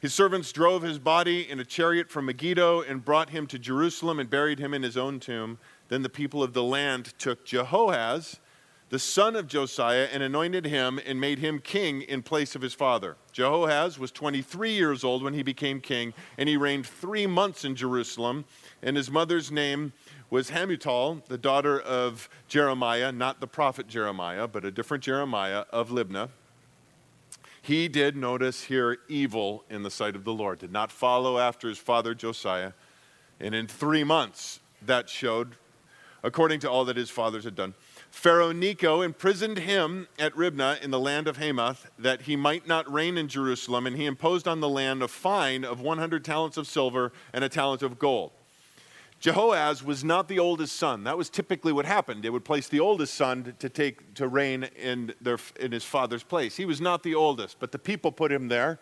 His 0.03 0.13
servants 0.13 0.51
drove 0.51 0.83
his 0.83 0.99
body 0.99 1.49
in 1.49 1.59
a 1.59 1.65
chariot 1.65 2.11
from 2.11 2.27
Megiddo 2.27 2.81
and 2.81 3.03
brought 3.03 3.31
him 3.31 3.47
to 3.47 3.57
Jerusalem 3.57 4.19
and 4.19 4.29
buried 4.29 4.59
him 4.59 4.75
in 4.75 4.83
his 4.83 4.97
own 4.97 5.19
tomb. 5.19 5.57
Then 5.87 6.03
the 6.03 6.09
people 6.09 6.43
of 6.43 6.53
the 6.53 6.61
land 6.61 7.15
took 7.17 7.43
Jehoaz, 7.43 8.37
the 8.89 8.99
son 8.99 9.35
of 9.35 9.47
Josiah, 9.47 10.07
and 10.13 10.21
anointed 10.21 10.65
him 10.65 10.99
and 11.03 11.19
made 11.19 11.39
him 11.39 11.57
king 11.57 12.03
in 12.03 12.21
place 12.21 12.53
of 12.53 12.61
his 12.61 12.75
father. 12.75 13.17
Jehoaz 13.33 13.97
was 13.97 14.11
23 14.11 14.73
years 14.73 15.03
old 15.03 15.23
when 15.23 15.33
he 15.33 15.41
became 15.41 15.81
king, 15.81 16.13
and 16.37 16.47
he 16.47 16.55
reigned 16.55 16.85
three 16.85 17.25
months 17.25 17.65
in 17.65 17.75
Jerusalem. 17.75 18.45
And 18.83 18.95
his 18.95 19.09
mother's 19.09 19.51
name 19.51 19.93
was 20.31 20.49
Hamutal, 20.49 21.23
the 21.25 21.37
daughter 21.37 21.79
of 21.79 22.29
Jeremiah, 22.47 23.11
not 23.11 23.41
the 23.41 23.47
prophet 23.47 23.87
Jeremiah, 23.87 24.47
but 24.47 24.63
a 24.63 24.71
different 24.71 25.03
Jeremiah 25.03 25.65
of 25.71 25.89
Libnah. 25.89 26.29
He 27.61 27.89
did 27.89 28.15
notice 28.15 28.63
here 28.63 28.97
evil 29.09 29.65
in 29.69 29.83
the 29.83 29.91
sight 29.91 30.15
of 30.15 30.23
the 30.23 30.33
Lord, 30.33 30.59
did 30.59 30.71
not 30.71 30.89
follow 30.89 31.37
after 31.37 31.67
his 31.67 31.77
father 31.77 32.15
Josiah. 32.15 32.71
And 33.41 33.53
in 33.53 33.67
three 33.67 34.05
months, 34.05 34.61
that 34.81 35.09
showed, 35.09 35.57
according 36.23 36.61
to 36.61 36.71
all 36.71 36.85
that 36.85 36.95
his 36.95 37.09
fathers 37.09 37.43
had 37.43 37.55
done. 37.55 37.73
Pharaoh 38.09 38.53
Necho 38.53 39.01
imprisoned 39.01 39.59
him 39.59 40.07
at 40.17 40.35
Riblah 40.35 40.77
in 40.81 40.91
the 40.91 40.99
land 40.99 41.27
of 41.27 41.37
Hamath 41.37 41.91
that 41.99 42.21
he 42.21 42.35
might 42.37 42.67
not 42.67 42.91
reign 42.91 43.17
in 43.17 43.27
Jerusalem, 43.27 43.85
and 43.85 43.97
he 43.97 44.05
imposed 44.05 44.47
on 44.47 44.61
the 44.61 44.69
land 44.69 45.03
a 45.03 45.07
fine 45.09 45.65
of 45.65 45.81
100 45.81 46.23
talents 46.23 46.57
of 46.57 46.67
silver 46.67 47.11
and 47.33 47.43
a 47.43 47.49
talent 47.49 47.83
of 47.83 47.99
gold. 47.99 48.31
Jehoahaz 49.21 49.83
was 49.83 50.03
not 50.03 50.27
the 50.27 50.39
oldest 50.39 50.75
son. 50.75 51.03
That 51.03 51.15
was 51.15 51.29
typically 51.29 51.71
what 51.71 51.85
happened. 51.85 52.23
They 52.23 52.31
would 52.31 52.43
place 52.43 52.67
the 52.67 52.79
oldest 52.79 53.13
son 53.13 53.55
to 53.59 53.69
take 53.69 54.15
to 54.15 54.27
reign 54.27 54.63
in, 54.75 55.13
their, 55.21 55.37
in 55.59 55.71
his 55.71 55.83
father's 55.83 56.23
place. 56.23 56.57
He 56.57 56.65
was 56.65 56.81
not 56.81 57.03
the 57.03 57.13
oldest, 57.13 57.59
but 57.59 57.71
the 57.71 57.77
people 57.77 58.11
put 58.11 58.31
him 58.31 58.47
there. 58.47 58.79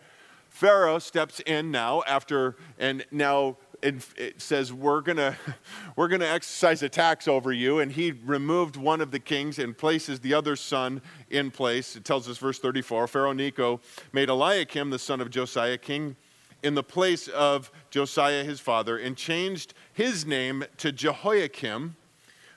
Pharaoh 0.48 0.98
steps 0.98 1.40
in 1.40 1.70
now 1.70 2.02
after, 2.06 2.56
and 2.78 3.04
now 3.10 3.58
it 3.82 4.40
says 4.40 4.72
we're 4.72 5.02
gonna 5.02 5.36
we're 5.96 6.08
gonna 6.08 6.24
exercise 6.24 6.82
a 6.82 6.88
tax 6.88 7.26
over 7.28 7.52
you 7.52 7.78
and 7.78 7.92
he 7.92 8.12
removed 8.12 8.76
one 8.76 9.00
of 9.00 9.10
the 9.10 9.18
kings 9.18 9.58
and 9.58 9.76
places 9.76 10.20
the 10.20 10.34
other 10.34 10.54
son 10.54 11.00
in 11.30 11.50
place 11.50 11.96
it 11.96 12.04
tells 12.04 12.28
us 12.28 12.36
verse 12.36 12.58
34 12.58 13.06
pharaoh 13.06 13.32
necho 13.32 13.80
made 14.12 14.28
eliakim 14.28 14.90
the 14.90 14.98
son 14.98 15.18
of 15.18 15.30
josiah 15.30 15.78
king 15.78 16.14
in 16.62 16.74
the 16.74 16.82
place 16.82 17.28
of 17.28 17.70
Josiah 17.90 18.44
his 18.44 18.60
father 18.60 18.98
and 18.98 19.16
changed 19.16 19.74
his 19.92 20.26
name 20.26 20.64
to 20.78 20.92
Jehoiakim. 20.92 21.96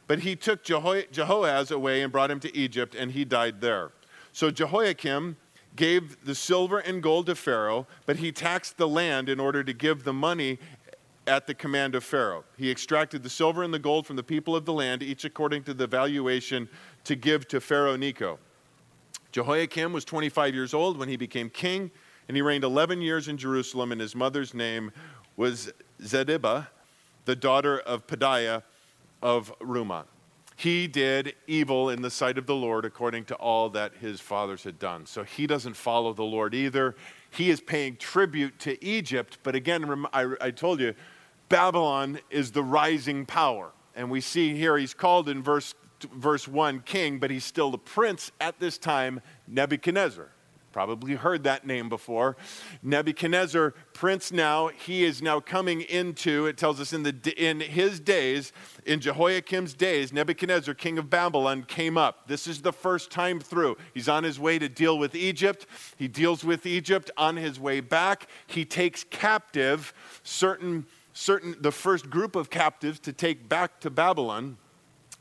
But 0.08 0.20
he 0.20 0.36
took 0.36 0.64
Jeho- 0.64 1.10
Jehoaz 1.12 1.72
away 1.72 2.02
and 2.02 2.12
brought 2.12 2.30
him 2.30 2.40
to 2.42 2.56
Egypt, 2.56 2.94
and 2.94 3.12
he 3.12 3.24
died 3.24 3.62
there. 3.62 3.92
So 4.34 4.52
Jehoiakim 4.52 5.38
gave 5.76 6.24
the 6.26 6.36
silver 6.36 6.80
and 6.80 7.02
gold 7.02 7.28
to 7.28 7.36
Pharaoh, 7.36 7.88
but 8.06 8.18
he 8.18 8.32
taxed 8.32 8.78
the 8.78 8.88
land 8.88 9.30
in 9.30 9.40
order 9.40 9.64
to 9.64 9.74
give 9.74 10.04
the 10.04 10.14
money 10.14 10.60
at 11.26 11.48
the 11.48 11.54
command 11.54 11.96
of 11.96 12.04
Pharaoh. 12.04 12.44
He 12.58 12.70
extracted 12.70 13.24
the 13.24 13.30
silver 13.30 13.64
and 13.64 13.74
the 13.74 13.80
gold 13.80 14.06
from 14.06 14.18
the 14.18 14.24
people 14.24 14.56
of 14.56 14.66
the 14.66 14.74
land, 14.74 15.02
each 15.02 15.24
according 15.24 15.64
to 15.64 15.74
the 15.74 15.88
valuation 15.88 16.68
to 17.06 17.16
give 17.16 17.48
to 17.48 17.62
Pharaoh 17.62 17.96
Necho. 17.96 18.40
Jehoiakim 19.32 19.94
was 19.94 20.06
25 20.06 20.54
years 20.54 20.74
old 20.74 20.98
when 20.98 21.10
he 21.10 21.16
became 21.16 21.50
king 21.50 21.90
and 22.28 22.38
he 22.38 22.42
reigned 22.42 22.64
11 22.64 23.02
years 23.02 23.28
in 23.28 23.38
Jerusalem, 23.38 23.92
and 23.92 24.00
his 24.00 24.16
mother's 24.16 24.54
name 24.54 24.92
was 25.36 25.72
Zebidah, 26.02 26.68
the 27.26 27.36
daughter 27.36 27.80
of 27.80 28.08
Pedaiah 28.08 28.64
of 29.22 29.58
Rumah. 29.60 30.06
He 30.56 30.88
did 30.88 31.34
evil 31.48 31.90
in 31.90 32.02
the 32.02 32.12
sight 32.12 32.38
of 32.38 32.46
the 32.46 32.56
Lord 32.56 32.86
according 32.86 33.26
to 33.26 33.36
all 33.36 33.70
that 33.72 33.94
his 34.00 34.22
fathers 34.22 34.64
had 34.64 34.78
done. 34.78 35.06
So 35.06 35.24
he 35.24 35.48
doesn't 35.48 35.76
follow 35.76 36.14
the 36.14 36.24
Lord 36.24 36.54
either. 36.54 36.96
He 37.32 37.50
is 37.50 37.60
paying 37.60 37.98
tribute 37.98 38.60
to 38.60 38.84
Egypt, 38.84 39.40
but 39.44 39.56
again, 39.56 40.06
I, 40.14 40.34
I 40.40 40.52
told 40.52 40.80
you, 40.80 40.94
Babylon 41.50 42.20
is 42.30 42.52
the 42.52 42.64
rising 42.64 43.26
power. 43.26 43.72
And 43.96 44.10
we 44.10 44.22
see 44.22 44.56
here 44.56 44.78
he's 44.78 44.94
called 44.94 45.30
in 45.30 45.42
verse, 45.42 45.74
verse 46.16 46.48
1 46.48 46.82
king, 46.82 47.20
but 47.20 47.32
he's 47.32 47.46
still 47.46 47.72
the 47.72 47.78
prince 47.78 48.32
at 48.40 48.60
this 48.60 48.78
time, 48.78 49.22
Nebuchadnezzar. 49.48 50.30
Probably 50.74 51.14
heard 51.14 51.44
that 51.44 51.68
name 51.68 51.88
before. 51.88 52.36
Nebuchadnezzar, 52.82 53.76
prince 53.94 54.32
now, 54.32 54.70
he 54.70 55.04
is 55.04 55.22
now 55.22 55.40
coming 55.40 55.82
into, 55.82 56.48
it 56.48 56.58
tells 56.58 56.82
us 56.82 56.94
in, 56.94 57.04
the, 57.04 57.34
in 57.38 57.60
his 57.60 58.00
days, 58.00 58.52
in 58.84 59.00
Jehoiakim's 59.00 59.76
days, 59.76 60.12
Nebuchadnezzar, 60.12 60.74
king 60.74 60.98
of 60.98 61.12
Babylon, 61.12 61.62
came 61.62 61.96
up. 61.96 62.28
This 62.28 62.48
is 62.48 62.64
the 62.64 62.74
first 62.74 63.12
time 63.12 63.40
through. 63.40 63.78
He's 63.94 64.10
on 64.10 64.24
his 64.24 64.40
way 64.40 64.58
to 64.58 64.68
deal 64.68 64.98
with 64.98 65.14
Egypt. 65.14 65.68
He 65.96 66.08
deals 66.08 66.44
with 66.44 66.66
Egypt 66.66 67.12
on 67.18 67.36
his 67.36 67.60
way 67.60 67.80
back. 67.80 68.28
He 68.48 68.66
takes 68.66 69.04
captive 69.04 69.94
certain, 70.24 70.88
certain 71.14 71.56
the 71.62 71.72
first 71.72 72.10
group 72.10 72.36
of 72.36 72.50
captives 72.50 73.00
to 73.02 73.14
take 73.14 73.48
back 73.48 73.80
to 73.82 73.92
Babylon. 73.92 74.58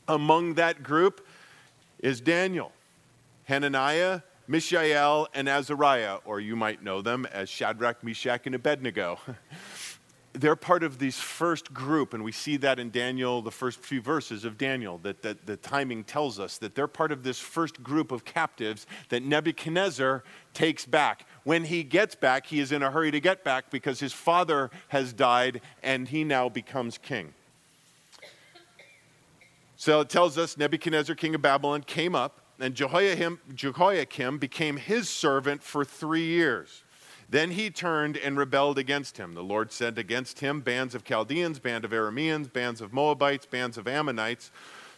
Among 0.07 0.55
that 0.55 0.81
group 0.81 1.25
is 1.99 2.21
Daniel, 2.21 2.71
Hananiah, 3.43 4.21
Mishael 4.47 5.27
and 5.33 5.47
Azariah, 5.47 6.17
or 6.25 6.39
you 6.39 6.55
might 6.55 6.83
know 6.83 7.01
them 7.01 7.25
as 7.31 7.49
Shadrach, 7.49 8.03
Meshach, 8.03 8.45
and 8.45 8.55
Abednego. 8.55 9.19
They're 10.33 10.55
part 10.55 10.83
of 10.83 10.97
this 10.97 11.19
first 11.19 11.73
group, 11.73 12.13
and 12.13 12.23
we 12.23 12.31
see 12.31 12.57
that 12.57 12.79
in 12.79 12.89
Daniel, 12.89 13.43
the 13.43 13.51
first 13.51 13.79
few 13.79 14.01
verses 14.01 14.43
of 14.45 14.57
Daniel, 14.57 14.97
that, 15.03 15.21
that 15.21 15.45
the 15.45 15.55
timing 15.55 16.03
tells 16.03 16.39
us 16.39 16.57
that 16.57 16.73
they're 16.73 16.87
part 16.87 17.11
of 17.11 17.21
this 17.21 17.37
first 17.37 17.83
group 17.83 18.11
of 18.11 18.25
captives 18.25 18.87
that 19.09 19.21
Nebuchadnezzar 19.21 20.23
takes 20.55 20.87
back. 20.87 21.27
When 21.43 21.65
he 21.65 21.83
gets 21.83 22.15
back, 22.15 22.47
he 22.47 22.59
is 22.59 22.71
in 22.71 22.81
a 22.81 22.89
hurry 22.89 23.11
to 23.11 23.19
get 23.19 23.43
back 23.43 23.69
because 23.69 23.99
his 23.99 24.11
father 24.11 24.71
has 24.87 25.13
died 25.13 25.61
and 25.83 26.07
he 26.07 26.23
now 26.23 26.49
becomes 26.49 26.97
king. 26.97 27.35
So 29.75 29.99
it 29.99 30.09
tells 30.09 30.39
us 30.39 30.57
Nebuchadnezzar, 30.57 31.15
king 31.15 31.35
of 31.35 31.43
Babylon, 31.43 31.83
came 31.83 32.15
up 32.15 32.42
and 32.59 32.75
Jehoiakim, 32.75 33.39
Jehoiakim 33.53 34.37
became 34.37 34.77
his 34.77 35.09
servant 35.09 35.63
for 35.63 35.83
three 35.83 36.25
years. 36.25 36.83
Then 37.29 37.51
he 37.51 37.69
turned 37.69 38.15
and 38.17 38.37
rebelled 38.37 38.77
against 38.77 39.17
him. 39.17 39.33
The 39.33 39.43
Lord 39.43 39.71
sent 39.71 39.97
against 39.97 40.39
him 40.39 40.61
bands 40.61 40.93
of 40.93 41.03
Chaldeans, 41.03 41.59
bands 41.59 41.85
of 41.85 41.91
Arameans, 41.91 42.51
bands 42.51 42.79
of 42.79 42.93
Moabites, 42.93 43.47
bands 43.47 43.77
of 43.77 43.87
Ammonites. 43.87 44.51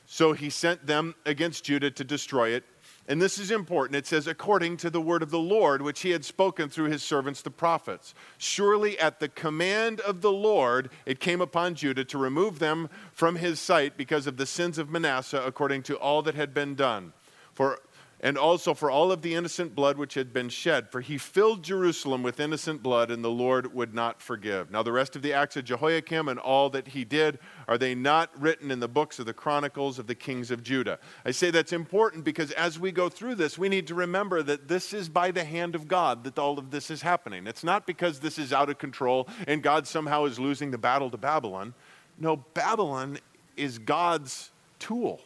So 0.06 0.34
he 0.34 0.50
sent 0.50 0.86
them 0.86 1.15
against 1.26 1.63
Judah 1.63 1.91
to 1.91 2.04
destroy 2.04 2.50
it. 2.50 2.65
And 3.08 3.22
this 3.22 3.38
is 3.38 3.52
important. 3.52 3.96
It 3.96 4.08
says, 4.08 4.28
according 4.28 4.78
to 4.78 4.89
the 4.89 5.00
word 5.00 5.22
of 5.22 5.30
the 5.30 5.39
Lord, 5.39 5.82
which 5.82 6.02
he 6.02 6.10
had 6.10 6.26
spoken 6.26 6.70
through 6.70 6.89
his 6.89 7.04
servants 7.04 7.41
the 7.41 7.52
prophets. 7.52 8.15
Surely 8.38 9.00
at 9.00 9.20
the 9.20 9.30
command 9.30 10.02
of 10.02 10.22
the 10.22 10.32
Lord, 10.32 10.89
it 11.06 11.20
came 11.20 11.39
upon 11.39 11.76
Judah 11.76 12.04
to 12.06 12.18
remove 12.18 12.60
them 12.60 12.89
from 13.13 13.36
his 13.36 13.60
sight 13.60 13.96
because 13.96 14.28
of 14.28 14.38
the 14.38 14.46
sins 14.46 14.78
of 14.78 14.89
Manasseh, 14.89 15.41
according 15.46 15.84
to 15.84 15.96
all 15.98 16.22
that 16.24 16.36
had 16.36 16.54
been 16.54 16.76
done 16.76 17.13
for 17.56 17.80
and 18.22 18.38
also 18.38 18.74
for 18.74 18.89
all 18.89 19.12
of 19.12 19.22
the 19.22 19.36
innocent 19.36 19.76
blood 19.76 19.98
which 19.98 20.13
had 20.13 20.34
been 20.34 20.50
shed. 20.50 20.89
For 20.89 21.02
he 21.02 21.18
filled 21.18 21.63
Jerusalem 21.63 22.24
with 22.24 22.39
innocent 22.39 22.82
blood, 22.82 23.12
and 23.12 23.24
the 23.24 23.30
Lord 23.30 23.74
would 23.74 23.94
not 23.94 24.22
forgive. 24.22 24.72
Now, 24.72 24.82
the 24.84 24.91
rest 24.91 25.15
of 25.15 25.22
the 25.22 25.34
acts 25.34 25.58
of 25.58 25.65
Jehoiakim 25.65 26.28
and 26.28 26.39
all 26.39 26.70
that 26.72 26.88
he 26.88 27.04
did, 27.04 27.39
are 27.68 27.78
they 27.78 27.94
not 27.94 28.32
written 28.41 28.72
in 28.72 28.80
the 28.80 28.88
books 28.88 29.20
of 29.20 29.26
the 29.26 29.34
Chronicles 29.34 30.00
of 30.00 30.08
the 30.08 30.15
kings 30.15 30.50
of 30.50 30.63
Judah? 30.63 30.98
I 31.26 31.32
say 31.32 31.52
that's 31.52 31.74
important 31.74 32.24
because 32.24 32.52
as 32.52 32.80
we 32.80 32.91
go 32.91 33.10
through 33.10 33.36
this, 33.36 33.58
we 33.58 33.70
need 33.70 33.86
to 33.88 33.96
remember 33.96 34.41
that 34.44 34.68
this 34.68 34.94
is 34.94 35.10
by 35.10 35.30
the 35.30 35.44
hand 35.44 35.76
of 35.76 35.88
God 35.88 36.24
that 36.24 36.39
all 36.39 36.58
of 36.58 36.72
this 36.72 36.89
is 36.89 37.02
happening. 37.02 37.46
It's 37.48 37.63
not 37.63 37.86
because 37.86 38.20
this 38.20 38.39
is 38.39 38.54
out 38.54 38.70
of 38.70 38.78
control 38.78 39.28
and 39.48 39.62
God 39.62 39.86
somehow 39.86 40.26
is 40.26 40.39
losing 40.39 40.72
the 40.72 40.78
battle 40.78 41.12
to 41.12 41.18
Babylon. 41.18 41.74
No, 42.18 42.38
Babylon 42.38 43.20
is 43.56 43.78
God's 43.78 44.52
tool 44.80 45.22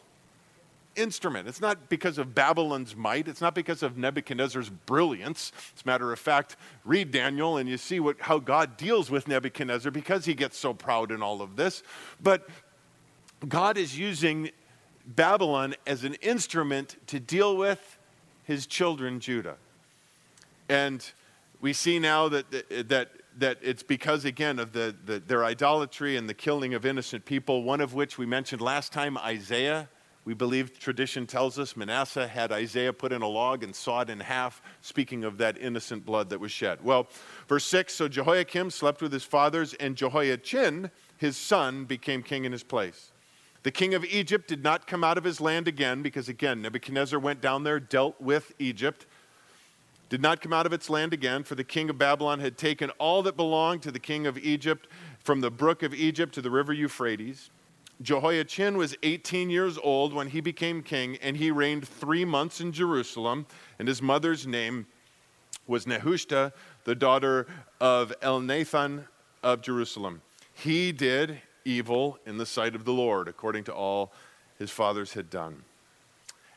instrument. 0.96 1.48
It's 1.48 1.60
not 1.60 1.88
because 1.88 2.18
of 2.18 2.34
Babylon's 2.34 2.96
might. 2.96 3.28
It's 3.28 3.40
not 3.40 3.54
because 3.54 3.82
of 3.82 3.96
Nebuchadnezzar's 3.96 4.68
brilliance. 4.68 5.52
As 5.76 5.82
a 5.82 5.86
matter 5.86 6.12
of 6.12 6.18
fact, 6.18 6.56
read 6.84 7.10
Daniel 7.10 7.56
and 7.56 7.68
you 7.68 7.76
see 7.76 8.00
what, 8.00 8.20
how 8.20 8.38
God 8.38 8.76
deals 8.76 9.10
with 9.10 9.28
Nebuchadnezzar 9.28 9.90
because 9.90 10.24
he 10.24 10.34
gets 10.34 10.58
so 10.58 10.74
proud 10.74 11.10
in 11.10 11.22
all 11.22 11.42
of 11.42 11.56
this. 11.56 11.82
But 12.22 12.48
God 13.48 13.78
is 13.78 13.98
using 13.98 14.50
Babylon 15.06 15.74
as 15.86 16.04
an 16.04 16.14
instrument 16.14 16.96
to 17.08 17.18
deal 17.18 17.56
with 17.56 17.98
his 18.44 18.66
children, 18.66 19.20
Judah. 19.20 19.56
And 20.68 21.04
we 21.60 21.72
see 21.72 21.98
now 21.98 22.28
that, 22.28 22.50
that, 22.88 23.08
that 23.38 23.58
it's 23.62 23.82
because, 23.82 24.24
again, 24.24 24.58
of 24.58 24.72
the, 24.72 24.94
the, 25.04 25.18
their 25.20 25.44
idolatry 25.44 26.16
and 26.16 26.28
the 26.28 26.34
killing 26.34 26.74
of 26.74 26.84
innocent 26.84 27.24
people, 27.24 27.62
one 27.62 27.80
of 27.80 27.94
which 27.94 28.18
we 28.18 28.26
mentioned 28.26 28.60
last 28.60 28.92
time, 28.92 29.16
Isaiah 29.18 29.88
we 30.24 30.34
believe 30.34 30.78
tradition 30.78 31.26
tells 31.26 31.58
us 31.58 31.76
Manasseh 31.76 32.28
had 32.28 32.52
Isaiah 32.52 32.92
put 32.92 33.12
in 33.12 33.22
a 33.22 33.26
log 33.26 33.64
and 33.64 33.74
saw 33.74 34.02
it 34.02 34.10
in 34.10 34.20
half, 34.20 34.60
speaking 34.82 35.24
of 35.24 35.38
that 35.38 35.56
innocent 35.56 36.04
blood 36.04 36.28
that 36.30 36.40
was 36.40 36.52
shed. 36.52 36.84
Well, 36.84 37.08
verse 37.48 37.64
6 37.64 37.94
So 37.94 38.06
Jehoiakim 38.06 38.70
slept 38.70 39.00
with 39.00 39.12
his 39.12 39.24
fathers, 39.24 39.72
and 39.74 39.96
Jehoiachin, 39.96 40.90
his 41.16 41.36
son, 41.36 41.84
became 41.86 42.22
king 42.22 42.44
in 42.44 42.52
his 42.52 42.62
place. 42.62 43.12
The 43.62 43.70
king 43.70 43.94
of 43.94 44.04
Egypt 44.04 44.46
did 44.48 44.62
not 44.62 44.86
come 44.86 45.04
out 45.04 45.18
of 45.18 45.24
his 45.24 45.40
land 45.40 45.68
again 45.68 46.02
because, 46.02 46.28
again, 46.28 46.62
Nebuchadnezzar 46.62 47.18
went 47.18 47.40
down 47.40 47.64
there, 47.64 47.80
dealt 47.80 48.20
with 48.20 48.52
Egypt. 48.58 49.06
did 50.10 50.20
not 50.20 50.40
come 50.40 50.52
out 50.52 50.66
of 50.66 50.72
its 50.72 50.90
land 50.90 51.12
again, 51.14 51.44
for 51.44 51.54
the 51.54 51.64
king 51.64 51.88
of 51.88 51.96
Babylon 51.96 52.40
had 52.40 52.58
taken 52.58 52.90
all 52.98 53.22
that 53.22 53.36
belonged 53.36 53.82
to 53.82 53.90
the 53.90 53.98
king 53.98 54.26
of 54.26 54.36
Egypt 54.38 54.86
from 55.22 55.40
the 55.40 55.50
brook 55.50 55.82
of 55.82 55.94
Egypt 55.94 56.34
to 56.34 56.42
the 56.42 56.50
river 56.50 56.72
Euphrates. 56.72 57.50
Jehoiachin 58.02 58.78
was 58.78 58.96
18 59.02 59.50
years 59.50 59.78
old 59.82 60.14
when 60.14 60.28
he 60.28 60.40
became 60.40 60.82
king, 60.82 61.18
and 61.22 61.36
he 61.36 61.50
reigned 61.50 61.86
three 61.86 62.24
months 62.24 62.60
in 62.60 62.72
Jerusalem, 62.72 63.46
and 63.78 63.86
his 63.86 64.00
mother's 64.00 64.46
name 64.46 64.86
was 65.66 65.84
Nehushta, 65.84 66.52
the 66.84 66.94
daughter 66.94 67.46
of 67.80 68.12
Elnathan 68.20 69.04
of 69.42 69.60
Jerusalem. 69.60 70.22
He 70.52 70.92
did 70.92 71.42
evil 71.64 72.18
in 72.24 72.38
the 72.38 72.46
sight 72.46 72.74
of 72.74 72.84
the 72.84 72.92
Lord, 72.92 73.28
according 73.28 73.64
to 73.64 73.74
all 73.74 74.12
his 74.58 74.70
fathers 74.70 75.12
had 75.12 75.28
done. 75.28 75.62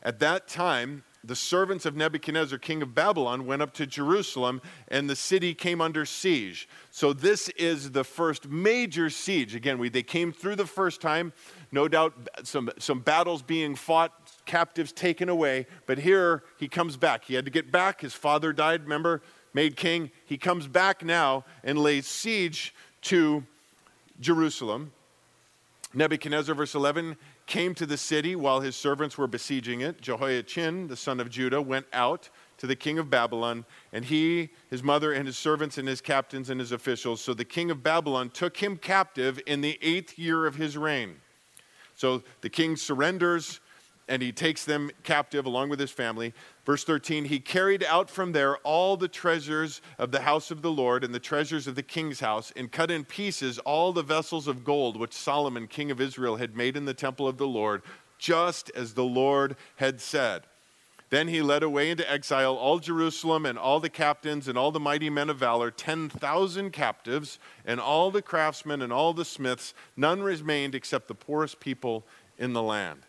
At 0.02 0.18
that 0.20 0.48
time, 0.48 1.04
the 1.26 1.36
servants 1.36 1.86
of 1.86 1.96
Nebuchadnezzar, 1.96 2.58
king 2.58 2.82
of 2.82 2.94
Babylon, 2.94 3.46
went 3.46 3.62
up 3.62 3.72
to 3.74 3.86
Jerusalem, 3.86 4.60
and 4.88 5.08
the 5.08 5.16
city 5.16 5.54
came 5.54 5.80
under 5.80 6.04
siege. 6.04 6.68
So, 6.90 7.12
this 7.12 7.48
is 7.50 7.92
the 7.92 8.04
first 8.04 8.48
major 8.48 9.10
siege. 9.10 9.54
Again, 9.54 9.78
we, 9.78 9.88
they 9.88 10.02
came 10.02 10.32
through 10.32 10.56
the 10.56 10.66
first 10.66 11.00
time, 11.00 11.32
no 11.72 11.88
doubt 11.88 12.14
some, 12.42 12.70
some 12.78 13.00
battles 13.00 13.42
being 13.42 13.74
fought, 13.74 14.12
captives 14.44 14.92
taken 14.92 15.28
away, 15.28 15.66
but 15.86 15.98
here 15.98 16.44
he 16.58 16.68
comes 16.68 16.96
back. 16.96 17.24
He 17.24 17.34
had 17.34 17.44
to 17.44 17.50
get 17.50 17.72
back. 17.72 18.02
His 18.02 18.14
father 18.14 18.52
died, 18.52 18.82
remember, 18.82 19.22
made 19.52 19.76
king. 19.76 20.10
He 20.26 20.36
comes 20.36 20.66
back 20.66 21.04
now 21.04 21.44
and 21.62 21.78
lays 21.78 22.06
siege 22.06 22.74
to 23.02 23.44
Jerusalem. 24.20 24.92
Nebuchadnezzar, 25.94 26.54
verse 26.54 26.74
11, 26.74 27.16
came 27.46 27.74
to 27.74 27.86
the 27.86 27.96
city 27.96 28.34
while 28.34 28.60
his 28.60 28.76
servants 28.76 29.18
were 29.18 29.26
besieging 29.26 29.80
it. 29.80 30.00
Jehoiachin, 30.00 30.88
the 30.88 30.96
son 30.96 31.20
of 31.20 31.30
Judah, 31.30 31.60
went 31.60 31.86
out 31.92 32.30
to 32.58 32.66
the 32.66 32.76
king 32.76 32.98
of 32.98 33.10
Babylon, 33.10 33.64
and 33.92 34.04
he, 34.04 34.50
his 34.70 34.82
mother, 34.82 35.12
and 35.12 35.26
his 35.26 35.36
servants, 35.36 35.76
and 35.76 35.86
his 35.86 36.00
captains, 36.00 36.50
and 36.50 36.60
his 36.60 36.72
officials. 36.72 37.20
So 37.20 37.34
the 37.34 37.44
king 37.44 37.70
of 37.70 37.82
Babylon 37.82 38.30
took 38.30 38.56
him 38.56 38.76
captive 38.76 39.40
in 39.46 39.60
the 39.60 39.78
eighth 39.82 40.18
year 40.18 40.46
of 40.46 40.56
his 40.56 40.78
reign. 40.78 41.16
So 41.94 42.22
the 42.40 42.50
king 42.50 42.76
surrenders 42.76 43.60
and 44.08 44.22
he 44.22 44.32
takes 44.32 44.64
them 44.64 44.90
captive 45.02 45.46
along 45.46 45.68
with 45.68 45.80
his 45.80 45.90
family. 45.90 46.34
Verse 46.64 46.84
13, 46.84 47.24
he 47.24 47.40
carried 47.40 47.82
out 47.84 48.10
from 48.10 48.32
there 48.32 48.56
all 48.58 48.96
the 48.96 49.08
treasures 49.08 49.80
of 49.98 50.10
the 50.10 50.20
house 50.20 50.50
of 50.50 50.62
the 50.62 50.70
Lord 50.70 51.04
and 51.04 51.14
the 51.14 51.18
treasures 51.18 51.66
of 51.66 51.74
the 51.74 51.82
king's 51.82 52.20
house, 52.20 52.52
and 52.56 52.70
cut 52.70 52.90
in 52.90 53.04
pieces 53.04 53.58
all 53.60 53.92
the 53.92 54.02
vessels 54.02 54.46
of 54.46 54.64
gold 54.64 54.98
which 54.98 55.14
Solomon, 55.14 55.66
king 55.66 55.90
of 55.90 56.00
Israel, 56.00 56.36
had 56.36 56.56
made 56.56 56.76
in 56.76 56.84
the 56.84 56.94
temple 56.94 57.26
of 57.26 57.38
the 57.38 57.46
Lord, 57.46 57.82
just 58.18 58.70
as 58.74 58.94
the 58.94 59.04
Lord 59.04 59.56
had 59.76 60.00
said. 60.00 60.44
Then 61.10 61.28
he 61.28 61.42
led 61.42 61.62
away 61.62 61.90
into 61.90 62.10
exile 62.10 62.54
all 62.54 62.78
Jerusalem 62.80 63.46
and 63.46 63.58
all 63.58 63.78
the 63.78 63.90
captains 63.90 64.48
and 64.48 64.58
all 64.58 64.72
the 64.72 64.80
mighty 64.80 65.10
men 65.10 65.30
of 65.30 65.36
valor, 65.36 65.70
10,000 65.70 66.70
captives, 66.72 67.38
and 67.64 67.78
all 67.78 68.10
the 68.10 68.22
craftsmen 68.22 68.82
and 68.82 68.92
all 68.92 69.12
the 69.12 69.24
smiths. 69.24 69.74
None 69.96 70.22
remained 70.22 70.74
except 70.74 71.06
the 71.06 71.14
poorest 71.14 71.60
people 71.60 72.04
in 72.36 72.52
the 72.52 72.62
land. 72.62 73.00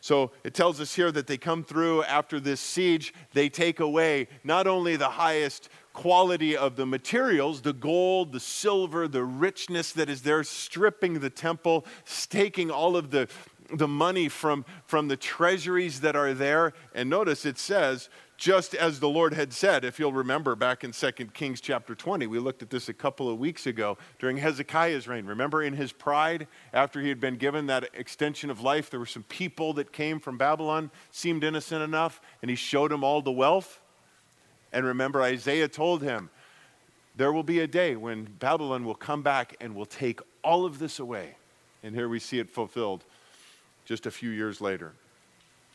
So 0.00 0.30
it 0.44 0.54
tells 0.54 0.80
us 0.80 0.94
here 0.94 1.10
that 1.12 1.26
they 1.26 1.36
come 1.38 1.64
through 1.64 2.04
after 2.04 2.38
this 2.38 2.60
siege. 2.60 3.12
They 3.32 3.48
take 3.48 3.80
away 3.80 4.28
not 4.44 4.66
only 4.66 4.96
the 4.96 5.10
highest 5.10 5.68
quality 5.98 6.56
of 6.56 6.76
the 6.76 6.86
materials, 6.86 7.62
the 7.62 7.72
gold, 7.72 8.30
the 8.30 8.38
silver, 8.38 9.08
the 9.08 9.24
richness 9.24 9.90
that 9.90 10.08
is 10.08 10.22
there, 10.22 10.44
stripping 10.44 11.18
the 11.18 11.28
temple, 11.28 11.84
taking 12.30 12.70
all 12.70 12.96
of 12.96 13.10
the, 13.10 13.26
the 13.72 13.88
money 13.88 14.28
from, 14.28 14.64
from 14.86 15.08
the 15.08 15.16
treasuries 15.16 16.00
that 16.00 16.14
are 16.14 16.32
there. 16.32 16.72
And 16.94 17.10
notice 17.10 17.44
it 17.44 17.58
says, 17.58 18.08
just 18.36 18.76
as 18.76 19.00
the 19.00 19.08
Lord 19.08 19.34
had 19.34 19.52
said, 19.52 19.84
if 19.84 19.98
you'll 19.98 20.12
remember 20.12 20.54
back 20.54 20.84
in 20.84 20.92
2 20.92 21.10
Kings 21.34 21.60
chapter 21.60 21.96
20, 21.96 22.28
we 22.28 22.38
looked 22.38 22.62
at 22.62 22.70
this 22.70 22.88
a 22.88 22.94
couple 22.94 23.28
of 23.28 23.40
weeks 23.40 23.66
ago 23.66 23.98
during 24.20 24.36
Hezekiah's 24.36 25.08
reign. 25.08 25.26
Remember, 25.26 25.64
in 25.64 25.72
his 25.72 25.90
pride, 25.90 26.46
after 26.72 27.00
he 27.00 27.08
had 27.08 27.18
been 27.18 27.38
given 27.38 27.66
that 27.66 27.88
extension 27.92 28.50
of 28.50 28.60
life, 28.60 28.88
there 28.88 29.00
were 29.00 29.04
some 29.06 29.24
people 29.24 29.72
that 29.72 29.92
came 29.92 30.20
from 30.20 30.38
Babylon, 30.38 30.92
seemed 31.10 31.42
innocent 31.42 31.82
enough, 31.82 32.20
and 32.40 32.48
he 32.48 32.56
showed 32.56 32.92
them 32.92 33.02
all 33.02 33.20
the 33.20 33.32
wealth. 33.32 33.80
And 34.72 34.84
remember, 34.84 35.22
Isaiah 35.22 35.68
told 35.68 36.02
him, 36.02 36.30
There 37.16 37.32
will 37.32 37.42
be 37.42 37.60
a 37.60 37.66
day 37.66 37.96
when 37.96 38.24
Babylon 38.24 38.84
will 38.84 38.94
come 38.94 39.22
back 39.22 39.56
and 39.60 39.74
will 39.74 39.86
take 39.86 40.20
all 40.42 40.64
of 40.64 40.78
this 40.78 40.98
away. 40.98 41.36
And 41.82 41.94
here 41.94 42.08
we 42.08 42.18
see 42.18 42.38
it 42.38 42.50
fulfilled 42.50 43.04
just 43.84 44.06
a 44.06 44.10
few 44.10 44.30
years 44.30 44.60
later 44.60 44.92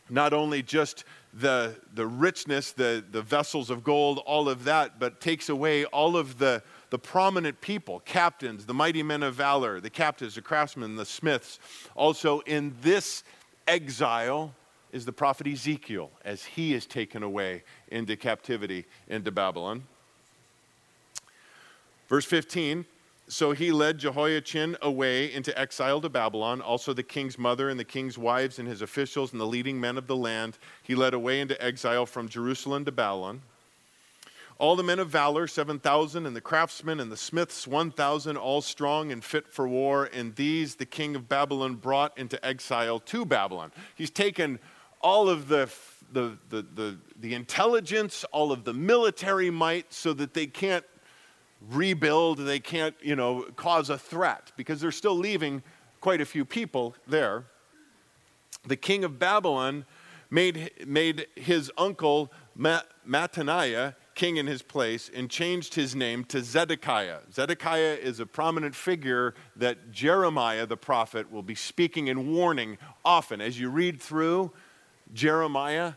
not 0.10 0.34
only 0.34 0.62
just 0.62 1.06
the, 1.34 1.76
the 1.94 2.06
richness, 2.06 2.72
the, 2.72 3.04
the 3.12 3.22
vessels 3.22 3.70
of 3.70 3.84
gold, 3.84 4.20
all 4.26 4.50
of 4.50 4.66
that, 4.66 5.00
but 5.00 5.22
takes 5.22 5.50
away 5.50 5.86
all 5.86 6.18
of 6.18 6.38
the, 6.38 6.62
the 6.90 7.00
prominent 7.00 7.60
people, 7.62 8.00
captains, 8.02 8.66
the 8.66 8.74
mighty 8.74 9.02
men 9.02 9.24
of 9.24 9.34
valor, 9.34 9.80
the 9.80 9.90
captives, 9.90 10.36
the 10.36 10.42
craftsmen, 10.42 10.96
the 10.96 11.06
smiths. 11.06 11.60
Also, 11.96 12.42
in 12.42 12.76
this 12.82 13.24
exile 13.68 14.54
is 14.94 15.04
the 15.04 15.12
prophet 15.12 15.48
Ezekiel 15.48 16.10
as 16.24 16.46
he 16.46 16.74
is 16.74 16.86
taken 16.86 17.24
away 17.24 17.64
into 17.90 18.16
captivity 18.16 18.86
into 19.10 19.32
Babylon. 19.32 19.84
Verse 22.08 22.26
15 22.26 22.86
so 23.28 23.52
he 23.52 23.72
led 23.72 24.00
Jehoiachin 24.00 24.78
away 24.82 25.34
into 25.34 25.58
exile 25.58 26.02
to 26.02 26.10
Babylon, 26.10 26.62
also 26.62 26.94
the 26.94 27.04
king's 27.04 27.40
mother 27.40 27.70
and 27.70 27.80
the 27.80 27.86
king's 27.86 28.18
wives 28.18 28.60
and 28.60 28.68
his 28.68 28.82
officials 28.82 29.32
and 29.32 29.40
the 29.40 29.48
leading 29.48 29.80
men 29.80 29.98
of 29.98 30.08
the 30.08 30.16
land. 30.16 30.58
He 30.84 30.94
led 30.94 31.14
away 31.14 31.40
into 31.40 31.62
exile 31.64 32.06
from 32.06 32.28
Jerusalem 32.28 32.84
to 32.86 32.92
Babylon. 32.92 33.42
All 34.60 34.76
the 34.76 34.84
men 34.84 35.00
of 35.00 35.10
valor, 35.10 35.48
7,000, 35.48 36.26
and 36.26 36.36
the 36.36 36.42
craftsmen 36.42 37.00
and 37.00 37.12
the 37.12 37.18
smiths, 37.18 37.66
1,000, 37.66 38.38
all 38.38 38.62
strong 38.62 39.12
and 39.12 39.24
fit 39.24 39.48
for 39.48 39.68
war. 39.68 40.10
And 40.14 40.36
these 40.36 40.76
the 40.76 40.86
king 40.86 41.16
of 41.16 41.28
Babylon 41.28 41.76
brought 41.76 42.18
into 42.18 42.44
exile 42.46 43.00
to 43.00 43.26
Babylon. 43.26 43.72
He's 43.96 44.12
taken 44.12 44.60
all 45.04 45.30
of 45.30 45.48
the, 45.48 45.70
the, 46.12 46.38
the, 46.50 46.66
the, 46.74 46.98
the 47.20 47.34
intelligence, 47.34 48.26
all 48.32 48.52
of 48.52 48.64
the 48.64 48.74
military 48.74 49.50
might, 49.50 49.94
so 49.94 50.14
that 50.14 50.34
they 50.34 50.48
can't 50.48 50.86
rebuild, 51.70 52.40
they 52.40 52.60
can't, 52.60 52.96
you 53.02 53.16
know, 53.16 53.46
cause 53.56 53.90
a 53.90 53.98
threat 53.98 54.52
because 54.58 54.82
they're 54.82 54.92
still 54.92 55.16
leaving 55.16 55.62
quite 56.02 56.22
a 56.22 56.26
few 56.26 56.46
people 56.46 56.96
there. 57.08 57.46
The 58.66 58.76
king 58.76 59.04
of 59.04 59.20
Babylon 59.20 59.86
made, 60.30 60.72
made 60.86 61.28
his 61.36 61.72
uncle 61.78 62.32
Mattaniah 62.58 63.96
king 64.16 64.38
in 64.38 64.48
his 64.48 64.62
place 64.62 65.10
and 65.14 65.30
changed 65.30 65.74
his 65.74 65.96
name 65.96 66.24
to 66.26 66.42
Zedekiah. 66.42 67.20
Zedekiah 67.32 67.98
is 68.02 68.20
a 68.20 68.26
prominent 68.26 68.76
figure 68.76 69.34
that 69.56 69.92
Jeremiah 69.92 70.66
the 70.66 70.78
prophet 70.78 71.32
will 71.32 71.42
be 71.42 71.56
speaking 71.56 72.10
and 72.10 72.32
warning 72.32 72.78
often. 73.04 73.42
As 73.42 73.60
you 73.60 73.70
read 73.70 74.02
through 74.02 74.52
Jeremiah, 75.14 75.94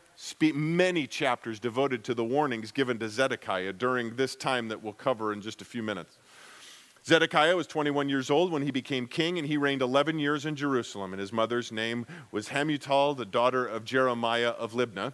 many 0.54 1.06
chapters 1.06 1.58
devoted 1.58 2.04
to 2.04 2.14
the 2.14 2.24
warnings 2.24 2.70
given 2.70 2.98
to 2.98 3.08
Zedekiah 3.08 3.72
during 3.72 4.16
this 4.16 4.36
time 4.36 4.68
that 4.68 4.82
we'll 4.82 4.92
cover 4.92 5.32
in 5.32 5.40
just 5.40 5.62
a 5.62 5.64
few 5.64 5.82
minutes. 5.82 6.18
Zedekiah 7.06 7.56
was 7.56 7.66
21 7.66 8.08
years 8.08 8.30
old 8.30 8.50
when 8.50 8.62
he 8.62 8.70
became 8.70 9.06
king, 9.06 9.38
and 9.38 9.46
he 9.46 9.56
reigned 9.56 9.80
11 9.80 10.18
years 10.18 10.44
in 10.44 10.56
Jerusalem. 10.56 11.12
And 11.12 11.20
his 11.20 11.32
mother's 11.32 11.70
name 11.70 12.04
was 12.32 12.48
Hamutal, 12.48 13.16
the 13.16 13.24
daughter 13.24 13.64
of 13.64 13.84
Jeremiah 13.84 14.50
of 14.50 14.72
Libnah. 14.72 15.12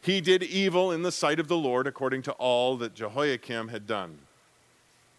He 0.00 0.20
did 0.20 0.42
evil 0.42 0.90
in 0.90 1.02
the 1.02 1.12
sight 1.12 1.38
of 1.38 1.46
the 1.46 1.58
Lord, 1.58 1.86
according 1.86 2.22
to 2.22 2.32
all 2.32 2.76
that 2.78 2.94
Jehoiakim 2.94 3.68
had 3.68 3.86
done. 3.86 4.18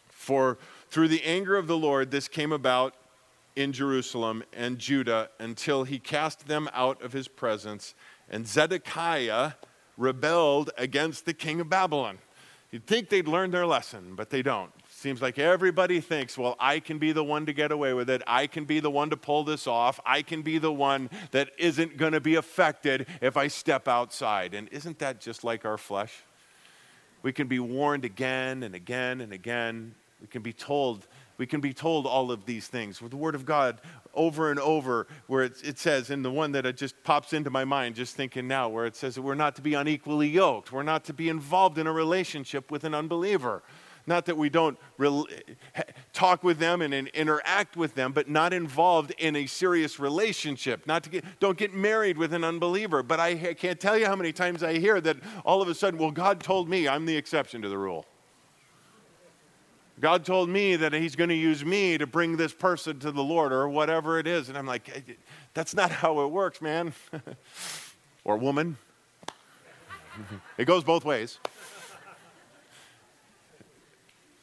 For 0.10 0.58
through 0.90 1.08
the 1.08 1.24
anger 1.24 1.56
of 1.56 1.68
the 1.68 1.78
Lord, 1.78 2.12
this 2.12 2.28
came 2.28 2.52
about 2.52 2.96
in 3.56 3.72
Jerusalem 3.72 4.44
and 4.54 4.80
Judah 4.80 5.30
until 5.40 5.84
he 5.84 6.00
cast 6.00 6.48
them 6.48 6.70
out 6.74 7.02
of 7.02 7.14
his 7.14 7.28
presence 7.28 7.94
and 8.30 8.48
Zedekiah 8.48 9.54
rebelled 9.98 10.72
against 10.78 11.26
the 11.26 11.34
king 11.34 11.62
of 11.62 11.70
Babylon. 11.70 12.18
You'd 12.72 12.88
think 12.88 13.10
they'd 13.10 13.28
learned 13.28 13.54
their 13.54 13.68
lesson, 13.68 14.16
but 14.16 14.32
they 14.32 14.42
don't. 14.42 14.72
Seems 14.90 15.22
like 15.22 15.38
everybody 15.38 16.00
thinks, 16.00 16.36
well, 16.36 16.56
I 16.60 16.80
can 16.80 16.98
be 16.98 17.12
the 17.12 17.24
one 17.24 17.46
to 17.46 17.54
get 17.54 17.72
away 17.72 17.94
with 17.94 18.10
it. 18.10 18.24
I 18.26 18.48
can 18.48 18.66
be 18.66 18.80
the 18.80 18.90
one 18.90 19.12
to 19.12 19.18
pull 19.18 19.44
this 19.44 19.68
off. 19.68 20.00
I 20.04 20.24
can 20.24 20.42
be 20.42 20.58
the 20.58 20.74
one 20.74 21.12
that 21.30 21.52
isn't 21.60 21.98
going 21.98 22.14
to 22.14 22.20
be 22.20 22.34
affected 22.34 23.06
if 23.22 23.38
I 23.38 23.48
step 23.48 23.88
outside. 23.88 24.56
And 24.56 24.68
isn't 24.70 24.98
that 25.00 25.22
just 25.22 25.44
like 25.44 25.66
our 25.66 25.78
flesh? 25.78 26.24
We 27.22 27.32
can 27.32 27.48
be 27.48 27.60
warned 27.60 28.06
again 28.06 28.64
and 28.64 28.74
again 28.74 29.22
and 29.22 29.32
again. 29.34 29.94
We 30.20 30.26
can 30.26 30.42
be 30.42 30.54
told 30.54 31.06
we 31.38 31.46
can 31.46 31.62
be 31.62 31.74
told 31.74 32.06
all 32.06 32.32
of 32.32 32.46
these 32.46 32.68
things 32.68 33.02
with 33.02 33.12
the 33.12 33.18
Word 33.18 33.36
of 33.36 33.46
God 33.46 33.82
over 34.14 34.52
and 34.52 34.60
over, 34.60 35.08
where 35.28 35.44
it, 35.44 35.54
it 35.64 35.80
says, 35.80 36.10
in 36.10 36.22
the 36.22 36.32
one 36.32 36.52
that 36.52 36.66
it 36.66 36.78
just 36.78 37.04
pops 37.04 37.34
into 37.34 37.50
my 37.50 37.66
mind, 37.66 37.96
just 37.96 38.16
thinking 38.16 38.48
now, 38.48 38.70
where 38.70 38.86
it 38.86 38.96
says 38.96 39.16
that 39.16 39.22
we're 39.22 39.34
not 39.36 39.56
to 39.56 39.62
be 39.62 39.74
unequally 39.74 40.30
yoked, 40.30 40.72
we're 40.72 40.84
not 40.84 41.04
to 41.06 41.14
be 41.14 41.30
involved 41.30 41.78
in 41.78 41.88
a 41.88 41.92
relationship 41.92 42.70
with 42.70 42.84
an 42.84 42.94
unbeliever. 42.94 43.64
Not 44.06 44.26
that 44.26 44.38
we 44.38 44.50
don't 44.50 44.78
re- 44.98 45.26
talk 46.12 46.44
with 46.44 46.60
them 46.60 46.82
and, 46.82 46.94
and, 46.94 47.08
interact 47.10 47.78
with 47.78 47.96
them, 47.96 48.12
but 48.12 48.30
not 48.30 48.52
involved 48.52 49.14
in 49.18 49.36
a 49.36 49.46
serious 49.46 49.98
relationship. 49.98 50.86
Not 50.86 51.04
to 51.04 51.10
get, 51.10 51.40
don't 51.40 51.58
get 51.58 51.74
married 51.74 52.18
with 52.18 52.34
an 52.34 52.44
unbeliever. 52.44 53.02
But 53.02 53.22
I, 53.22 53.30
I 53.30 53.54
can't 53.54 53.80
tell 53.80 53.98
you 53.98 54.06
how 54.06 54.16
many 54.16 54.34
times 54.34 54.62
I 54.62 54.78
hear 54.78 55.00
that 55.02 55.18
all 55.46 55.62
of 55.62 55.70
a 55.70 55.74
sudden, 55.74 56.00
well, 56.00 56.12
God 56.12 56.42
told 56.42 56.68
me 56.68 56.86
I'm 56.88 57.06
the 57.06 57.16
exception 57.16 57.62
to 57.62 57.70
the 57.70 57.78
rule. 57.78 58.06
God 60.00 60.26
told 60.26 60.50
me 60.50 60.76
that 60.76 60.94
He's 60.94 61.16
going 61.16 61.30
to 61.30 61.36
use 61.36 61.64
me 61.64 61.98
to 61.98 62.08
bring 62.08 62.38
this 62.38 62.54
person 62.54 63.00
to 63.00 63.12
the 63.12 63.24
Lord 63.24 63.52
or 63.54 63.70
whatever 63.70 64.20
it 64.20 64.28
is. 64.28 64.50
And 64.50 64.58
I'm 64.58 64.66
like, 64.66 65.18
that's 65.54 65.76
not 65.76 65.92
how 65.92 66.22
it 66.22 66.28
works, 66.28 66.62
man. 66.62 66.94
or 68.24 68.38
woman. 68.38 68.78
it 70.58 70.66
goes 70.66 70.84
both 70.84 71.06
ways 71.06 71.40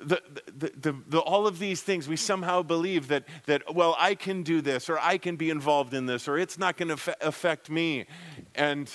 the, 0.01 0.23
the, 0.57 0.97
the, 1.09 1.19
all 1.19 1.47
of 1.47 1.59
these 1.59 1.83
things, 1.83 2.09
we 2.09 2.17
somehow 2.17 2.63
believe 2.63 3.09
that, 3.09 3.25
that, 3.47 3.75
well, 3.75 3.97
I 3.99 4.15
can 4.15 4.43
do 4.43 4.61
this, 4.61 4.89
or 4.89 4.99
I 4.99 5.19
can 5.19 5.37
be 5.37 5.51
involved 5.51 5.95
in 5.95 6.07
this, 6.07 6.27
or 6.27 6.39
it's 6.39 6.59
not 6.59 6.77
going 6.77 6.97
to 6.97 7.17
affect 7.27 7.71
me. 7.71 8.07
And 8.55 8.91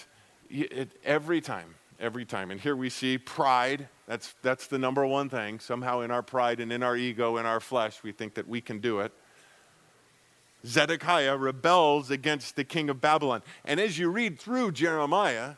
it, 0.49 0.91
every 1.03 1.41
time, 1.41 1.75
every 1.99 2.25
time. 2.25 2.51
And 2.51 2.59
here 2.59 2.75
we 2.75 2.89
see 2.89 3.17
pride. 3.17 3.87
That's, 4.07 4.35
that's 4.41 4.67
the 4.67 4.77
number 4.77 5.05
one 5.05 5.29
thing. 5.29 5.59
Somehow, 5.59 6.01
in 6.01 6.11
our 6.11 6.23
pride 6.23 6.59
and 6.59 6.71
in 6.71 6.83
our 6.83 6.95
ego, 6.95 7.37
in 7.37 7.45
our 7.45 7.59
flesh, 7.59 8.03
we 8.03 8.11
think 8.11 8.35
that 8.35 8.47
we 8.47 8.61
can 8.61 8.79
do 8.79 8.99
it. 8.99 9.11
Zedekiah 10.65 11.37
rebels 11.37 12.09
against 12.09 12.55
the 12.55 12.63
king 12.63 12.89
of 12.89 12.99
Babylon. 12.99 13.43
And 13.65 13.79
as 13.79 13.99
you 13.99 14.09
read 14.09 14.39
through 14.39 14.71
Jeremiah, 14.71 15.55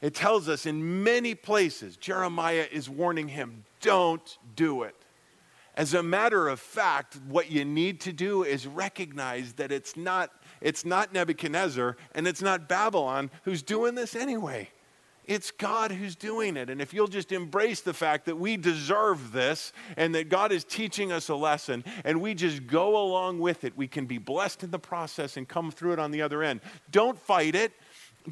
it 0.00 0.14
tells 0.14 0.48
us 0.48 0.66
in 0.66 1.02
many 1.02 1.34
places, 1.34 1.96
Jeremiah 1.96 2.66
is 2.70 2.88
warning 2.88 3.28
him 3.28 3.64
don't 3.80 4.38
do 4.56 4.82
it. 4.82 4.94
As 5.76 5.94
a 5.94 6.02
matter 6.02 6.48
of 6.48 6.60
fact, 6.60 7.18
what 7.28 7.50
you 7.50 7.64
need 7.64 8.00
to 8.02 8.12
do 8.12 8.44
is 8.44 8.66
recognize 8.66 9.54
that 9.54 9.72
it's 9.72 9.96
not, 9.96 10.30
it's 10.60 10.84
not 10.84 11.12
Nebuchadnezzar 11.12 11.96
and 12.14 12.26
it's 12.26 12.42
not 12.42 12.68
Babylon 12.68 13.30
who's 13.44 13.62
doing 13.62 13.94
this 13.94 14.14
anyway. 14.14 14.68
It's 15.30 15.52
God 15.52 15.92
who's 15.92 16.16
doing 16.16 16.56
it. 16.56 16.68
And 16.68 16.82
if 16.82 16.92
you'll 16.92 17.06
just 17.06 17.30
embrace 17.30 17.82
the 17.82 17.94
fact 17.94 18.24
that 18.24 18.36
we 18.36 18.56
deserve 18.56 19.30
this 19.30 19.72
and 19.96 20.12
that 20.16 20.28
God 20.28 20.50
is 20.50 20.64
teaching 20.64 21.12
us 21.12 21.28
a 21.28 21.36
lesson 21.36 21.84
and 22.04 22.20
we 22.20 22.34
just 22.34 22.66
go 22.66 23.00
along 23.00 23.38
with 23.38 23.62
it, 23.62 23.76
we 23.76 23.86
can 23.86 24.06
be 24.06 24.18
blessed 24.18 24.64
in 24.64 24.72
the 24.72 24.78
process 24.80 25.36
and 25.36 25.48
come 25.48 25.70
through 25.70 25.92
it 25.92 26.00
on 26.00 26.10
the 26.10 26.20
other 26.20 26.42
end. 26.42 26.60
Don't 26.90 27.16
fight 27.16 27.54
it. 27.54 27.70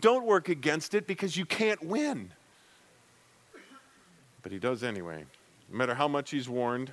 Don't 0.00 0.26
work 0.26 0.48
against 0.48 0.92
it 0.92 1.06
because 1.06 1.36
you 1.36 1.46
can't 1.46 1.80
win. 1.84 2.32
But 4.42 4.50
he 4.50 4.58
does 4.58 4.82
anyway 4.82 5.24
no 5.70 5.78
matter 5.78 5.94
how 5.94 6.08
much 6.08 6.30
he's 6.30 6.48
warned. 6.48 6.90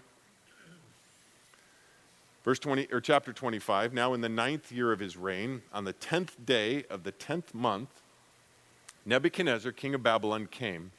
Verse 2.43 2.59
20 2.59 2.89
or 2.91 3.01
chapter 3.01 3.33
25, 3.33 3.91
now 3.91 4.13
in 4.13 4.21
the 4.21 4.29
ninth 4.29 4.71
year 4.71 4.91
of 4.91 4.99
his 4.99 5.17
reign, 5.17 5.63
on 5.73 5.83
the 5.83 5.93
tenth 5.93 6.45
day 6.45 6.83
of 6.91 7.03
the 7.03 7.11
tenth 7.11 7.55
month, 7.55 8.03
Nebuchadnezzar, 9.05 9.71
king 9.71 9.93
of 9.93 10.03
Babylon, 10.03 10.47
came. 10.47 10.91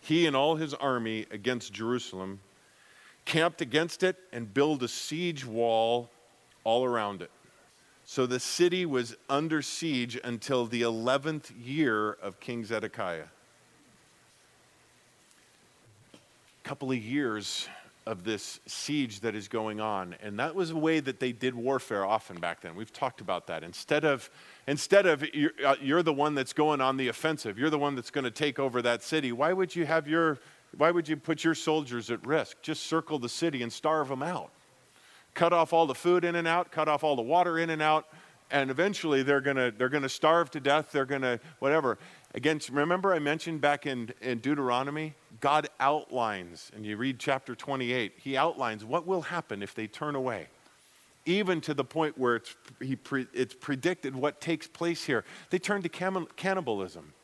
He 0.00 0.26
and 0.26 0.34
all 0.34 0.56
his 0.56 0.74
army 0.74 1.26
against 1.30 1.72
Jerusalem, 1.72 2.40
camped 3.24 3.60
against 3.60 4.02
it, 4.02 4.16
and 4.32 4.52
built 4.52 4.82
a 4.82 4.88
siege 4.88 5.46
wall 5.46 6.10
all 6.64 6.84
around 6.84 7.22
it. 7.22 7.30
So 8.06 8.26
the 8.26 8.40
city 8.40 8.84
was 8.84 9.16
under 9.30 9.62
siege 9.62 10.18
until 10.22 10.66
the 10.66 10.82
11th 10.82 11.50
year 11.62 12.12
of 12.12 12.38
King 12.38 12.64
Zedekiah. 12.64 13.24
A 16.12 16.68
couple 16.68 16.90
of 16.90 16.98
years 16.98 17.68
of 18.06 18.24
this 18.24 18.60
siege 18.66 19.20
that 19.20 19.34
is 19.34 19.48
going 19.48 19.80
on. 19.80 20.14
And 20.22 20.38
that 20.38 20.54
was 20.54 20.70
a 20.70 20.76
way 20.76 21.00
that 21.00 21.20
they 21.20 21.32
did 21.32 21.54
warfare 21.54 22.04
often 22.04 22.38
back 22.38 22.60
then. 22.60 22.74
We've 22.74 22.92
talked 22.92 23.22
about 23.22 23.46
that. 23.46 23.62
Instead 23.64 24.04
of, 24.04 24.28
instead 24.66 25.06
of 25.06 25.24
you're, 25.34 25.52
uh, 25.64 25.76
you're 25.80 26.02
the 26.02 26.12
one 26.12 26.34
that's 26.34 26.52
going 26.52 26.80
on 26.80 26.96
the 26.96 27.08
offensive, 27.08 27.58
you're 27.58 27.70
the 27.70 27.78
one 27.78 27.94
that's 27.94 28.10
going 28.10 28.24
to 28.24 28.30
take 28.30 28.58
over 28.58 28.82
that 28.82 29.02
city, 29.02 29.32
why 29.32 29.52
would 29.52 29.74
you 29.74 29.86
have 29.86 30.08
your, 30.08 30.38
why 30.76 30.90
would 30.90 31.08
you 31.08 31.16
put 31.16 31.44
your 31.44 31.54
soldiers 31.54 32.10
at 32.10 32.24
risk? 32.26 32.60
Just 32.62 32.84
circle 32.84 33.18
the 33.18 33.28
city 33.28 33.62
and 33.62 33.72
starve 33.72 34.08
them 34.08 34.22
out. 34.22 34.50
Cut 35.34 35.52
off 35.52 35.72
all 35.72 35.86
the 35.86 35.94
food 35.94 36.24
in 36.24 36.36
and 36.36 36.46
out, 36.46 36.70
cut 36.70 36.88
off 36.88 37.02
all 37.02 37.16
the 37.16 37.22
water 37.22 37.58
in 37.58 37.70
and 37.70 37.82
out, 37.82 38.06
and 38.50 38.70
eventually 38.70 39.22
they're 39.22 39.40
going 39.40 39.56
to 39.56 39.72
they're 39.76 39.88
going 39.88 40.02
to 40.02 40.08
starve 40.08 40.50
to 40.52 40.60
death, 40.60 40.92
they're 40.92 41.04
going 41.04 41.22
to 41.22 41.40
whatever. 41.58 41.98
Again, 42.34 42.60
remember 42.70 43.14
I 43.14 43.20
mentioned 43.20 43.60
back 43.60 43.86
in, 43.86 44.12
in 44.20 44.38
Deuteronomy, 44.38 45.14
God 45.40 45.68
outlines, 45.78 46.70
and 46.74 46.84
you 46.84 46.96
read 46.96 47.20
chapter 47.20 47.54
28, 47.54 48.14
he 48.16 48.36
outlines 48.36 48.84
what 48.84 49.06
will 49.06 49.22
happen 49.22 49.62
if 49.62 49.74
they 49.74 49.86
turn 49.86 50.16
away. 50.16 50.48
Even 51.26 51.60
to 51.62 51.74
the 51.74 51.84
point 51.84 52.18
where 52.18 52.36
it's, 52.36 52.54
pre, 53.02 53.26
it's 53.32 53.54
predicted 53.54 54.14
what 54.14 54.40
takes 54.40 54.66
place 54.66 55.04
here. 55.04 55.24
They 55.50 55.58
turn 55.58 55.82
to 55.82 55.88
cannibalism 55.88 57.14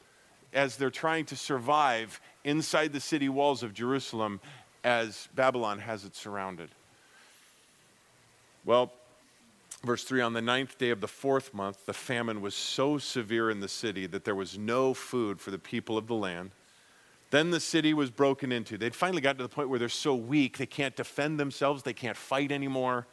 as 0.52 0.76
they're 0.76 0.90
trying 0.90 1.26
to 1.26 1.36
survive 1.36 2.20
inside 2.44 2.92
the 2.92 3.00
city 3.00 3.28
walls 3.28 3.62
of 3.62 3.74
Jerusalem 3.74 4.40
as 4.82 5.28
Babylon 5.34 5.78
has 5.80 6.04
it 6.04 6.16
surrounded. 6.16 6.70
Well, 8.64 8.92
Verse 9.84 10.04
3 10.04 10.20
On 10.20 10.32
the 10.32 10.42
ninth 10.42 10.76
day 10.78 10.90
of 10.90 11.00
the 11.00 11.08
fourth 11.08 11.54
month, 11.54 11.86
the 11.86 11.92
famine 11.92 12.40
was 12.40 12.54
so 12.54 12.98
severe 12.98 13.50
in 13.50 13.60
the 13.60 13.68
city 13.68 14.06
that 14.06 14.24
there 14.24 14.34
was 14.34 14.58
no 14.58 14.92
food 14.92 15.40
for 15.40 15.50
the 15.50 15.58
people 15.58 15.96
of 15.96 16.06
the 16.06 16.14
land. 16.14 16.50
Then 17.30 17.50
the 17.50 17.60
city 17.60 17.94
was 17.94 18.10
broken 18.10 18.50
into. 18.50 18.76
They'd 18.76 18.94
finally 18.94 19.20
gotten 19.20 19.38
to 19.38 19.44
the 19.44 19.48
point 19.48 19.68
where 19.68 19.78
they're 19.78 19.88
so 19.88 20.14
weak, 20.14 20.58
they 20.58 20.66
can't 20.66 20.96
defend 20.96 21.38
themselves, 21.38 21.82
they 21.82 21.92
can't 21.92 22.16
fight 22.16 22.50
anymore. 22.50 23.06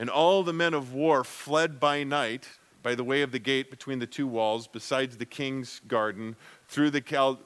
And 0.00 0.10
all 0.10 0.42
the 0.42 0.52
men 0.52 0.74
of 0.74 0.92
war 0.92 1.22
fled 1.22 1.78
by 1.78 2.02
night 2.02 2.48
by 2.82 2.96
the 2.96 3.04
way 3.04 3.22
of 3.22 3.30
the 3.30 3.38
gate 3.38 3.70
between 3.70 4.00
the 4.00 4.06
two 4.06 4.26
walls, 4.26 4.66
besides 4.66 5.18
the 5.18 5.26
king's 5.26 5.80
garden, 5.86 6.34
through 6.66 6.90
the 6.90 7.38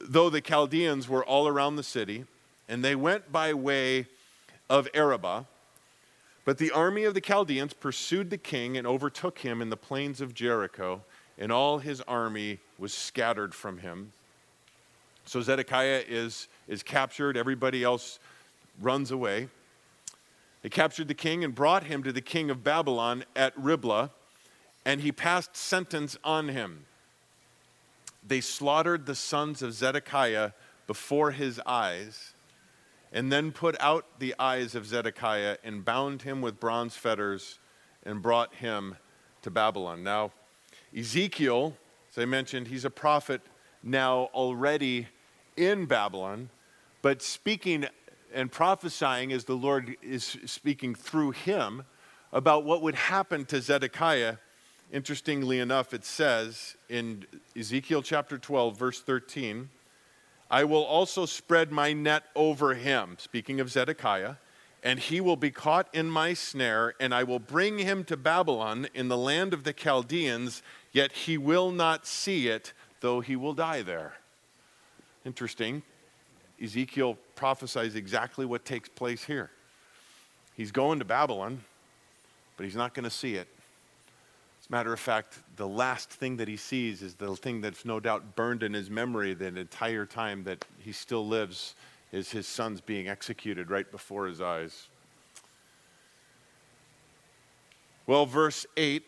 though 0.00 0.30
the 0.30 0.40
Chaldeans 0.40 1.08
were 1.08 1.24
all 1.24 1.48
around 1.48 1.74
the 1.74 1.82
city, 1.82 2.26
and 2.68 2.84
they 2.84 2.94
went 2.94 3.32
by 3.32 3.52
way 3.52 4.06
of 4.70 4.86
Arabah 4.94 5.46
but 6.44 6.58
the 6.58 6.72
army 6.72 7.04
of 7.04 7.14
the 7.14 7.20
Chaldeans 7.20 7.72
pursued 7.72 8.30
the 8.30 8.38
king 8.38 8.76
and 8.76 8.86
overtook 8.86 9.38
him 9.38 9.62
in 9.62 9.70
the 9.70 9.76
plains 9.76 10.20
of 10.20 10.34
Jericho, 10.34 11.02
and 11.38 11.52
all 11.52 11.78
his 11.78 12.00
army 12.02 12.58
was 12.78 12.92
scattered 12.92 13.54
from 13.54 13.78
him. 13.78 14.12
So 15.24 15.40
Zedekiah 15.40 16.02
is, 16.08 16.48
is 16.66 16.82
captured, 16.82 17.36
everybody 17.36 17.84
else 17.84 18.18
runs 18.80 19.12
away. 19.12 19.48
They 20.62 20.68
captured 20.68 21.08
the 21.08 21.14
king 21.14 21.44
and 21.44 21.54
brought 21.54 21.84
him 21.84 22.02
to 22.04 22.12
the 22.12 22.20
king 22.20 22.50
of 22.50 22.64
Babylon 22.64 23.24
at 23.34 23.52
Riblah, 23.56 24.10
and 24.84 25.00
he 25.00 25.12
passed 25.12 25.56
sentence 25.56 26.16
on 26.24 26.48
him. 26.48 26.86
They 28.26 28.40
slaughtered 28.40 29.06
the 29.06 29.16
sons 29.16 29.62
of 29.62 29.72
Zedekiah 29.72 30.52
before 30.86 31.32
his 31.32 31.60
eyes 31.66 32.34
and 33.12 33.30
then 33.30 33.52
put 33.52 33.76
out 33.78 34.06
the 34.18 34.34
eyes 34.38 34.74
of 34.74 34.86
Zedekiah 34.86 35.58
and 35.62 35.84
bound 35.84 36.22
him 36.22 36.40
with 36.40 36.58
bronze 36.58 36.96
fetters 36.96 37.58
and 38.04 38.22
brought 38.22 38.54
him 38.54 38.96
to 39.42 39.50
Babylon. 39.50 40.02
Now, 40.02 40.32
Ezekiel, 40.96 41.76
as 42.10 42.18
I 42.18 42.24
mentioned, 42.24 42.68
he's 42.68 42.84
a 42.84 42.90
prophet 42.90 43.42
now 43.82 44.30
already 44.32 45.08
in 45.56 45.84
Babylon, 45.84 46.48
but 47.02 47.20
speaking 47.20 47.86
and 48.34 48.50
prophesying 48.50 49.32
as 49.32 49.44
the 49.44 49.56
Lord 49.56 49.96
is 50.02 50.38
speaking 50.46 50.94
through 50.94 51.32
him 51.32 51.84
about 52.32 52.64
what 52.64 52.82
would 52.82 52.94
happen 52.94 53.44
to 53.46 53.60
Zedekiah. 53.60 54.36
Interestingly 54.92 55.58
enough, 55.58 55.94
it 55.94 56.04
says 56.04 56.76
in 56.88 57.24
Ezekiel 57.56 58.02
chapter 58.02 58.38
12, 58.38 58.78
verse 58.78 59.00
13, 59.00 59.70
I 60.50 60.64
will 60.64 60.84
also 60.84 61.24
spread 61.24 61.72
my 61.72 61.94
net 61.94 62.24
over 62.36 62.74
him, 62.74 63.16
speaking 63.18 63.58
of 63.58 63.70
Zedekiah, 63.70 64.34
and 64.82 64.98
he 64.98 65.20
will 65.20 65.36
be 65.36 65.50
caught 65.50 65.88
in 65.94 66.10
my 66.10 66.34
snare, 66.34 66.94
and 67.00 67.14
I 67.14 67.24
will 67.24 67.38
bring 67.38 67.78
him 67.78 68.04
to 68.04 68.16
Babylon 68.16 68.86
in 68.94 69.08
the 69.08 69.16
land 69.16 69.54
of 69.54 69.64
the 69.64 69.72
Chaldeans, 69.72 70.62
yet 70.92 71.12
he 71.12 71.38
will 71.38 71.70
not 71.70 72.06
see 72.06 72.48
it, 72.48 72.74
though 73.00 73.20
he 73.20 73.34
will 73.34 73.54
die 73.54 73.80
there. 73.80 74.14
Interesting. 75.24 75.82
Ezekiel 76.62 77.18
prophesies 77.34 77.96
exactly 77.96 78.46
what 78.46 78.64
takes 78.64 78.88
place 78.88 79.24
here. 79.24 79.50
He's 80.56 80.70
going 80.70 80.98
to 81.00 81.04
Babylon, 81.04 81.62
but 82.56 82.64
he's 82.64 82.76
not 82.76 82.94
going 82.94 83.04
to 83.04 83.10
see 83.10 83.34
it. 83.34 83.48
As 84.60 84.68
a 84.68 84.72
matter 84.72 84.92
of 84.92 85.00
fact, 85.00 85.38
the 85.56 85.66
last 85.66 86.08
thing 86.10 86.36
that 86.36 86.46
he 86.46 86.56
sees 86.56 87.02
is 87.02 87.14
the 87.14 87.34
thing 87.34 87.60
that's 87.60 87.84
no 87.84 87.98
doubt 87.98 88.36
burned 88.36 88.62
in 88.62 88.74
his 88.74 88.90
memory 88.90 89.34
the 89.34 89.46
entire 89.46 90.06
time 90.06 90.44
that 90.44 90.64
he 90.78 90.92
still 90.92 91.26
lives 91.26 91.74
is 92.12 92.30
his 92.30 92.46
sons 92.46 92.80
being 92.80 93.08
executed 93.08 93.70
right 93.70 93.90
before 93.90 94.26
his 94.26 94.40
eyes. 94.40 94.88
Well, 98.06 98.26
verse 98.26 98.66
8 98.76 99.04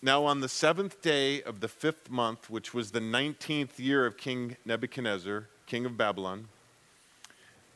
Now 0.00 0.24
on 0.24 0.40
the 0.40 0.48
seventh 0.48 1.02
day 1.02 1.42
of 1.42 1.60
the 1.60 1.68
fifth 1.68 2.08
month, 2.08 2.48
which 2.48 2.72
was 2.72 2.92
the 2.92 3.00
nineteenth 3.00 3.78
year 3.80 4.06
of 4.06 4.16
King 4.16 4.56
Nebuchadnezzar, 4.64 5.48
king 5.66 5.84
of 5.84 5.96
Babylon, 5.96 6.48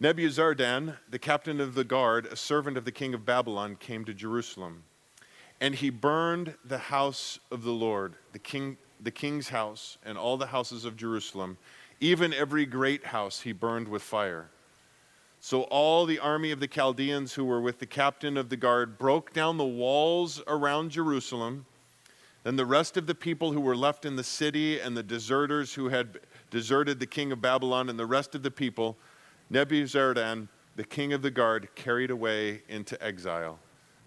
Nebuzaradan, 0.00 0.96
the 1.10 1.18
captain 1.18 1.60
of 1.60 1.74
the 1.74 1.82
guard, 1.82 2.26
a 2.26 2.36
servant 2.36 2.76
of 2.76 2.84
the 2.84 2.92
king 2.92 3.14
of 3.14 3.24
Babylon, 3.24 3.74
came 3.74 4.04
to 4.04 4.14
Jerusalem. 4.14 4.84
And 5.60 5.74
he 5.74 5.90
burned 5.90 6.54
the 6.64 6.78
house 6.78 7.40
of 7.50 7.64
the 7.64 7.72
Lord, 7.72 8.14
the, 8.32 8.38
king, 8.38 8.76
the 9.00 9.10
king's 9.10 9.48
house, 9.48 9.98
and 10.04 10.16
all 10.16 10.36
the 10.36 10.46
houses 10.46 10.84
of 10.84 10.96
Jerusalem. 10.96 11.58
Even 11.98 12.32
every 12.32 12.64
great 12.64 13.06
house 13.06 13.40
he 13.40 13.50
burned 13.50 13.88
with 13.88 14.02
fire. 14.02 14.50
So 15.40 15.62
all 15.62 16.06
the 16.06 16.20
army 16.20 16.52
of 16.52 16.60
the 16.60 16.68
Chaldeans 16.68 17.34
who 17.34 17.44
were 17.44 17.60
with 17.60 17.80
the 17.80 17.86
captain 17.86 18.36
of 18.36 18.50
the 18.50 18.56
guard 18.56 18.98
broke 18.98 19.32
down 19.32 19.56
the 19.56 19.64
walls 19.64 20.40
around 20.46 20.92
Jerusalem. 20.92 21.66
Then 22.44 22.54
the 22.54 22.66
rest 22.66 22.96
of 22.96 23.08
the 23.08 23.16
people 23.16 23.50
who 23.52 23.60
were 23.60 23.76
left 23.76 24.04
in 24.04 24.14
the 24.14 24.22
city 24.22 24.78
and 24.78 24.96
the 24.96 25.02
deserters 25.02 25.74
who 25.74 25.88
had 25.88 26.20
deserted 26.52 27.00
the 27.00 27.06
king 27.06 27.32
of 27.32 27.40
Babylon 27.40 27.88
and 27.88 27.98
the 27.98 28.06
rest 28.06 28.36
of 28.36 28.44
the 28.44 28.50
people, 28.50 28.96
Nebuzaradan, 29.52 30.48
the 30.76 30.84
king 30.84 31.12
of 31.12 31.22
the 31.22 31.30
guard, 31.30 31.68
carried 31.74 32.10
away 32.10 32.62
into 32.68 33.02
exile. 33.02 33.58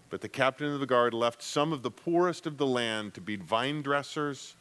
But 0.08 0.20
the 0.20 0.28
captain 0.28 0.72
of 0.72 0.80
the 0.80 0.86
guard 0.86 1.14
left 1.14 1.42
some 1.42 1.72
of 1.72 1.82
the 1.82 1.90
poorest 1.90 2.46
of 2.46 2.58
the 2.58 2.66
land 2.66 3.14
to 3.14 3.20
be 3.20 3.36
vine 3.36 3.82
dressers 3.82 4.56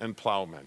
and 0.00 0.16
plowmen. 0.16 0.66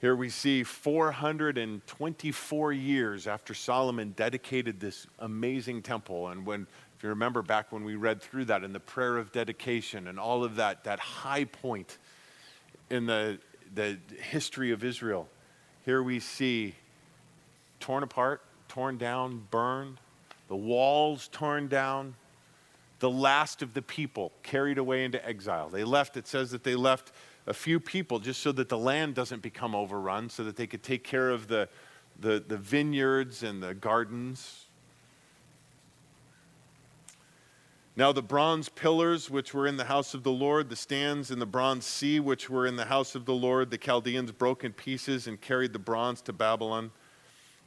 Here 0.00 0.14
we 0.14 0.28
see 0.28 0.62
424 0.62 2.72
years 2.72 3.26
after 3.26 3.54
Solomon 3.54 4.12
dedicated 4.14 4.78
this 4.78 5.06
amazing 5.18 5.80
temple. 5.80 6.28
And 6.28 6.44
when, 6.44 6.66
if 6.96 7.02
you 7.02 7.08
remember 7.08 7.40
back 7.40 7.72
when 7.72 7.82
we 7.82 7.96
read 7.96 8.20
through 8.20 8.44
that 8.44 8.62
in 8.62 8.74
the 8.74 8.80
prayer 8.80 9.16
of 9.16 9.32
dedication 9.32 10.06
and 10.06 10.20
all 10.20 10.44
of 10.44 10.56
that, 10.56 10.84
that 10.84 10.98
high 10.98 11.44
point 11.44 11.96
in 12.90 13.06
the, 13.06 13.38
the 13.74 13.96
history 14.20 14.70
of 14.70 14.84
Israel, 14.84 15.28
here 15.86 16.02
we 16.02 16.20
see 16.20 16.74
torn 17.86 18.02
apart, 18.02 18.42
torn 18.66 18.98
down, 18.98 19.46
burned, 19.52 20.00
the 20.48 20.56
walls 20.56 21.28
torn 21.30 21.68
down, 21.68 22.16
the 22.98 23.08
last 23.08 23.62
of 23.62 23.74
the 23.74 23.82
people 23.82 24.32
carried 24.42 24.76
away 24.76 25.04
into 25.04 25.24
exile. 25.24 25.68
They 25.68 25.84
left, 25.84 26.16
it 26.16 26.26
says 26.26 26.50
that 26.50 26.64
they 26.64 26.74
left 26.74 27.12
a 27.46 27.54
few 27.54 27.78
people 27.78 28.18
just 28.18 28.42
so 28.42 28.50
that 28.50 28.68
the 28.68 28.76
land 28.76 29.14
doesn't 29.14 29.40
become 29.40 29.72
overrun, 29.76 30.28
so 30.30 30.42
that 30.42 30.56
they 30.56 30.66
could 30.66 30.82
take 30.82 31.04
care 31.04 31.30
of 31.30 31.46
the, 31.46 31.68
the, 32.18 32.42
the 32.44 32.56
vineyards 32.56 33.44
and 33.44 33.62
the 33.62 33.72
gardens. 33.72 34.64
Now, 37.94 38.10
the 38.10 38.20
bronze 38.20 38.68
pillars 38.68 39.30
which 39.30 39.54
were 39.54 39.68
in 39.68 39.76
the 39.76 39.84
house 39.84 40.12
of 40.12 40.24
the 40.24 40.32
Lord, 40.32 40.70
the 40.70 40.76
stands 40.76 41.30
in 41.30 41.38
the 41.38 41.46
bronze 41.46 41.86
sea 41.86 42.18
which 42.18 42.50
were 42.50 42.66
in 42.66 42.74
the 42.74 42.86
house 42.86 43.14
of 43.14 43.26
the 43.26 43.34
Lord, 43.34 43.70
the 43.70 43.78
Chaldeans 43.78 44.32
broke 44.32 44.64
in 44.64 44.72
pieces 44.72 45.28
and 45.28 45.40
carried 45.40 45.72
the 45.72 45.78
bronze 45.78 46.20
to 46.22 46.32
Babylon. 46.32 46.90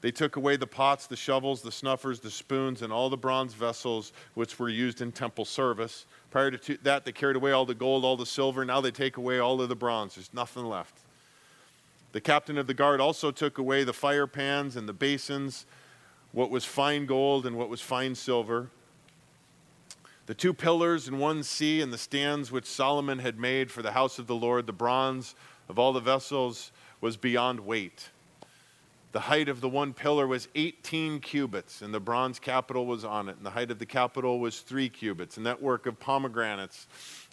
They 0.02 0.12
took 0.12 0.38
away 0.38 0.56
the 0.56 0.68
pots, 0.68 1.08
the 1.08 1.18
shovels, 1.18 1.62
the 1.62 1.72
snuffers, 1.72 2.22
the 2.22 2.32
spoons, 2.32 2.82
and 2.82 2.94
all 2.94 3.10
the 3.10 3.18
bronze 3.18 3.54
vessels 3.54 4.14
which 4.34 4.58
were 4.58 4.70
used 4.70 5.02
in 5.02 5.12
temple 5.12 5.44
service. 5.44 6.06
Prior 6.32 6.52
to 6.52 6.78
that, 6.84 7.04
they 7.04 7.12
carried 7.12 7.36
away 7.36 7.52
all 7.52 7.66
the 7.66 7.76
gold, 7.76 8.06
all 8.06 8.16
the 8.16 8.26
silver. 8.26 8.64
Now 8.64 8.80
they 8.80 8.92
take 8.92 9.18
away 9.18 9.40
all 9.40 9.62
of 9.62 9.68
the 9.68 9.76
bronze. 9.76 10.16
There's 10.16 10.34
nothing 10.34 10.64
left. 10.64 11.00
The 12.12 12.22
captain 12.22 12.58
of 12.58 12.66
the 12.66 12.74
guard 12.74 13.02
also 13.02 13.30
took 13.30 13.58
away 13.58 13.84
the 13.84 13.94
fire 13.94 14.26
pans 14.26 14.76
and 14.76 14.88
the 14.88 14.94
basins, 14.94 15.66
what 16.32 16.50
was 16.50 16.64
fine 16.64 17.06
gold 17.06 17.46
and 17.46 17.58
what 17.58 17.70
was 17.70 17.82
fine 17.82 18.16
silver. 18.16 18.70
The 20.28 20.34
two 20.34 20.54
pillars 20.54 21.08
and 21.08 21.20
one 21.20 21.44
sea 21.44 21.82
and 21.82 21.92
the 21.92 21.98
stands 21.98 22.52
which 22.52 22.66
Solomon 22.66 23.20
had 23.20 23.38
made 23.38 23.70
for 23.70 23.82
the 23.82 23.92
house 23.92 24.18
of 24.18 24.28
the 24.28 24.36
Lord, 24.36 24.66
the 24.66 24.74
bronze 24.74 25.36
of 25.68 25.78
all 25.78 25.92
the 25.92 26.00
vessels 26.00 26.72
was 27.02 27.18
beyond 27.18 27.60
weight. 27.60 28.10
The 29.12 29.22
height 29.22 29.50
of 29.50 29.60
the 29.60 29.70
one 29.70 29.94
pillar 29.94 30.28
was 30.28 30.48
18 30.54 31.20
cubits, 31.20 31.82
and 31.82 31.92
the 31.92 32.00
bronze 32.00 32.38
capital 32.38 32.86
was 32.86 33.04
on 33.04 33.28
it. 33.28 33.38
And 33.38 33.46
the 33.46 33.52
height 33.52 33.72
of 33.72 33.80
the 33.80 33.86
capital 33.86 34.40
was 34.40 34.60
three 34.60 34.88
cubits. 34.88 35.38
A 35.38 35.42
network 35.42 35.88
of 35.88 36.00
pomegranates 36.00 36.86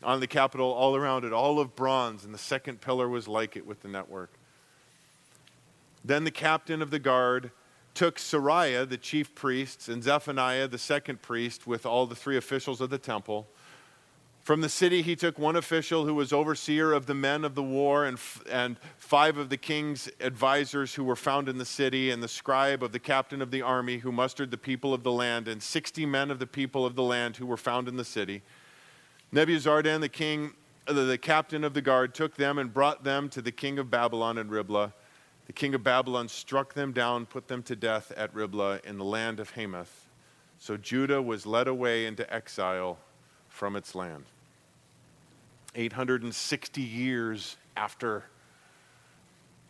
on 0.02 0.20
the 0.20 0.26
capital 0.26 0.72
all 0.72 0.96
around 0.96 1.26
it, 1.26 1.34
all 1.34 1.60
of 1.60 1.76
bronze. 1.76 2.24
And 2.24 2.32
the 2.32 2.38
second 2.38 2.80
pillar 2.80 3.08
was 3.08 3.28
like 3.28 3.56
it 3.56 3.66
with 3.66 3.82
the 3.82 3.88
network. 3.88 4.30
Then 6.02 6.24
the 6.24 6.30
captain 6.30 6.80
of 6.80 6.90
the 6.90 6.98
guard 6.98 7.50
took 7.92 8.16
Seraiah, 8.16 8.88
the 8.88 8.96
chief 8.96 9.34
priest, 9.34 9.88
and 9.88 10.02
Zephaniah, 10.02 10.68
the 10.68 10.78
second 10.78 11.20
priest, 11.20 11.66
with 11.66 11.84
all 11.84 12.06
the 12.06 12.14
three 12.14 12.36
officials 12.38 12.80
of 12.80 12.88
the 12.88 12.98
temple 12.98 13.48
from 14.46 14.60
the 14.60 14.68
city, 14.68 15.02
he 15.02 15.16
took 15.16 15.40
one 15.40 15.56
official 15.56 16.06
who 16.06 16.14
was 16.14 16.32
overseer 16.32 16.92
of 16.92 17.06
the 17.06 17.14
men 17.14 17.44
of 17.44 17.56
the 17.56 17.64
war, 17.64 18.04
and, 18.04 18.16
and 18.48 18.76
five 18.96 19.38
of 19.38 19.48
the 19.48 19.56
king's 19.56 20.08
advisors 20.20 20.94
who 20.94 21.02
were 21.02 21.16
found 21.16 21.48
in 21.48 21.58
the 21.58 21.64
city, 21.64 22.12
and 22.12 22.22
the 22.22 22.28
scribe 22.28 22.80
of 22.84 22.92
the 22.92 23.00
captain 23.00 23.42
of 23.42 23.50
the 23.50 23.60
army 23.60 23.98
who 23.98 24.12
mustered 24.12 24.52
the 24.52 24.56
people 24.56 24.94
of 24.94 25.02
the 25.02 25.10
land, 25.10 25.48
and 25.48 25.60
60 25.60 26.06
men 26.06 26.30
of 26.30 26.38
the 26.38 26.46
people 26.46 26.86
of 26.86 26.94
the 26.94 27.02
land 27.02 27.38
who 27.38 27.44
were 27.44 27.56
found 27.56 27.88
in 27.88 27.96
the 27.96 28.04
city. 28.04 28.40
Nebuzaradan, 29.34 30.00
the 30.00 30.08
king, 30.08 30.52
uh, 30.86 30.92
the 30.92 31.18
captain 31.18 31.64
of 31.64 31.74
the 31.74 31.82
guard, 31.82 32.14
took 32.14 32.36
them 32.36 32.56
and 32.56 32.72
brought 32.72 33.02
them 33.02 33.28
to 33.30 33.42
the 33.42 33.50
king 33.50 33.80
of 33.80 33.90
Babylon 33.90 34.38
in 34.38 34.48
Riblah. 34.48 34.94
The 35.48 35.54
king 35.54 35.74
of 35.74 35.82
Babylon 35.82 36.28
struck 36.28 36.72
them 36.72 36.92
down, 36.92 37.26
put 37.26 37.48
them 37.48 37.64
to 37.64 37.74
death 37.74 38.12
at 38.16 38.32
Riblah 38.32 38.78
in 38.84 38.96
the 38.96 39.04
land 39.04 39.40
of 39.40 39.50
Hamath. 39.50 40.06
So 40.56 40.76
Judah 40.76 41.20
was 41.20 41.46
led 41.46 41.66
away 41.66 42.06
into 42.06 42.32
exile 42.32 42.98
from 43.48 43.74
its 43.74 43.96
land. 43.96 44.26
860 45.76 46.80
years 46.80 47.56
after 47.76 48.24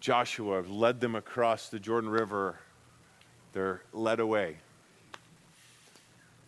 Joshua 0.00 0.62
led 0.68 1.00
them 1.00 1.16
across 1.16 1.68
the 1.68 1.80
Jordan 1.80 2.09
River, 2.09 2.59
they're 3.52 3.82
led 3.92 4.20
away. 4.20 4.57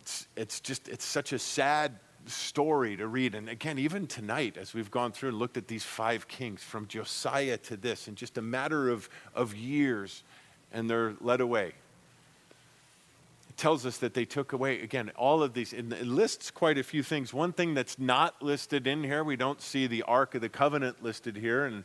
It's, 0.02 0.26
it's 0.36 0.60
just, 0.60 0.88
it's 0.88 1.04
such 1.04 1.32
a 1.32 1.38
sad 1.38 1.98
story 2.26 2.96
to 2.96 3.08
read. 3.08 3.34
And 3.34 3.48
again, 3.48 3.78
even 3.78 4.06
tonight, 4.06 4.56
as 4.56 4.74
we've 4.74 4.90
gone 4.90 5.12
through 5.12 5.30
and 5.30 5.38
looked 5.38 5.56
at 5.56 5.66
these 5.66 5.84
five 5.84 6.28
kings, 6.28 6.62
from 6.62 6.86
Josiah 6.86 7.56
to 7.58 7.76
this, 7.76 8.06
in 8.06 8.14
just 8.14 8.38
a 8.38 8.42
matter 8.42 8.88
of, 8.90 9.08
of 9.34 9.56
years, 9.56 10.22
and 10.72 10.88
they're 10.88 11.14
led 11.20 11.40
away 11.40 11.72
tells 13.58 13.84
us 13.84 13.98
that 13.98 14.14
they 14.14 14.24
took 14.24 14.52
away, 14.52 14.80
again, 14.80 15.10
all 15.16 15.42
of 15.42 15.52
these, 15.52 15.72
and 15.72 15.92
it 15.92 16.06
lists 16.06 16.50
quite 16.50 16.78
a 16.78 16.82
few 16.82 17.02
things. 17.02 17.34
One 17.34 17.52
thing 17.52 17.74
that's 17.74 17.98
not 17.98 18.40
listed 18.40 18.86
in 18.86 19.04
here, 19.04 19.22
we 19.22 19.36
don't 19.36 19.60
see 19.60 19.86
the 19.86 20.02
Ark 20.04 20.34
of 20.34 20.40
the 20.40 20.48
Covenant 20.48 21.02
listed 21.02 21.36
here, 21.36 21.66
and 21.66 21.84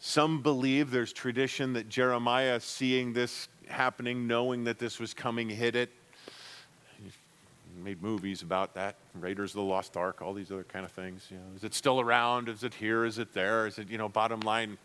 some 0.00 0.42
believe 0.42 0.90
there's 0.90 1.12
tradition 1.12 1.74
that 1.74 1.88
Jeremiah, 1.88 2.58
seeing 2.60 3.12
this 3.12 3.48
happening, 3.68 4.26
knowing 4.26 4.64
that 4.64 4.78
this 4.78 4.98
was 4.98 5.14
coming, 5.14 5.48
hid 5.48 5.76
it. 5.76 5.90
Made 7.82 8.02
movies 8.02 8.40
about 8.40 8.74
that, 8.74 8.96
Raiders 9.14 9.50
of 9.50 9.56
the 9.56 9.62
Lost 9.62 9.98
Ark, 9.98 10.22
all 10.22 10.32
these 10.32 10.50
other 10.50 10.64
kind 10.64 10.84
of 10.84 10.92
things. 10.92 11.26
You 11.30 11.36
know, 11.36 11.42
is 11.54 11.62
it 11.62 11.74
still 11.74 12.00
around? 12.00 12.48
Is 12.48 12.64
it 12.64 12.72
here? 12.72 13.04
Is 13.04 13.18
it 13.18 13.34
there? 13.34 13.66
Is 13.66 13.78
it, 13.78 13.90
you 13.90 13.98
know, 13.98 14.08
bottom 14.08 14.40
line, 14.40 14.78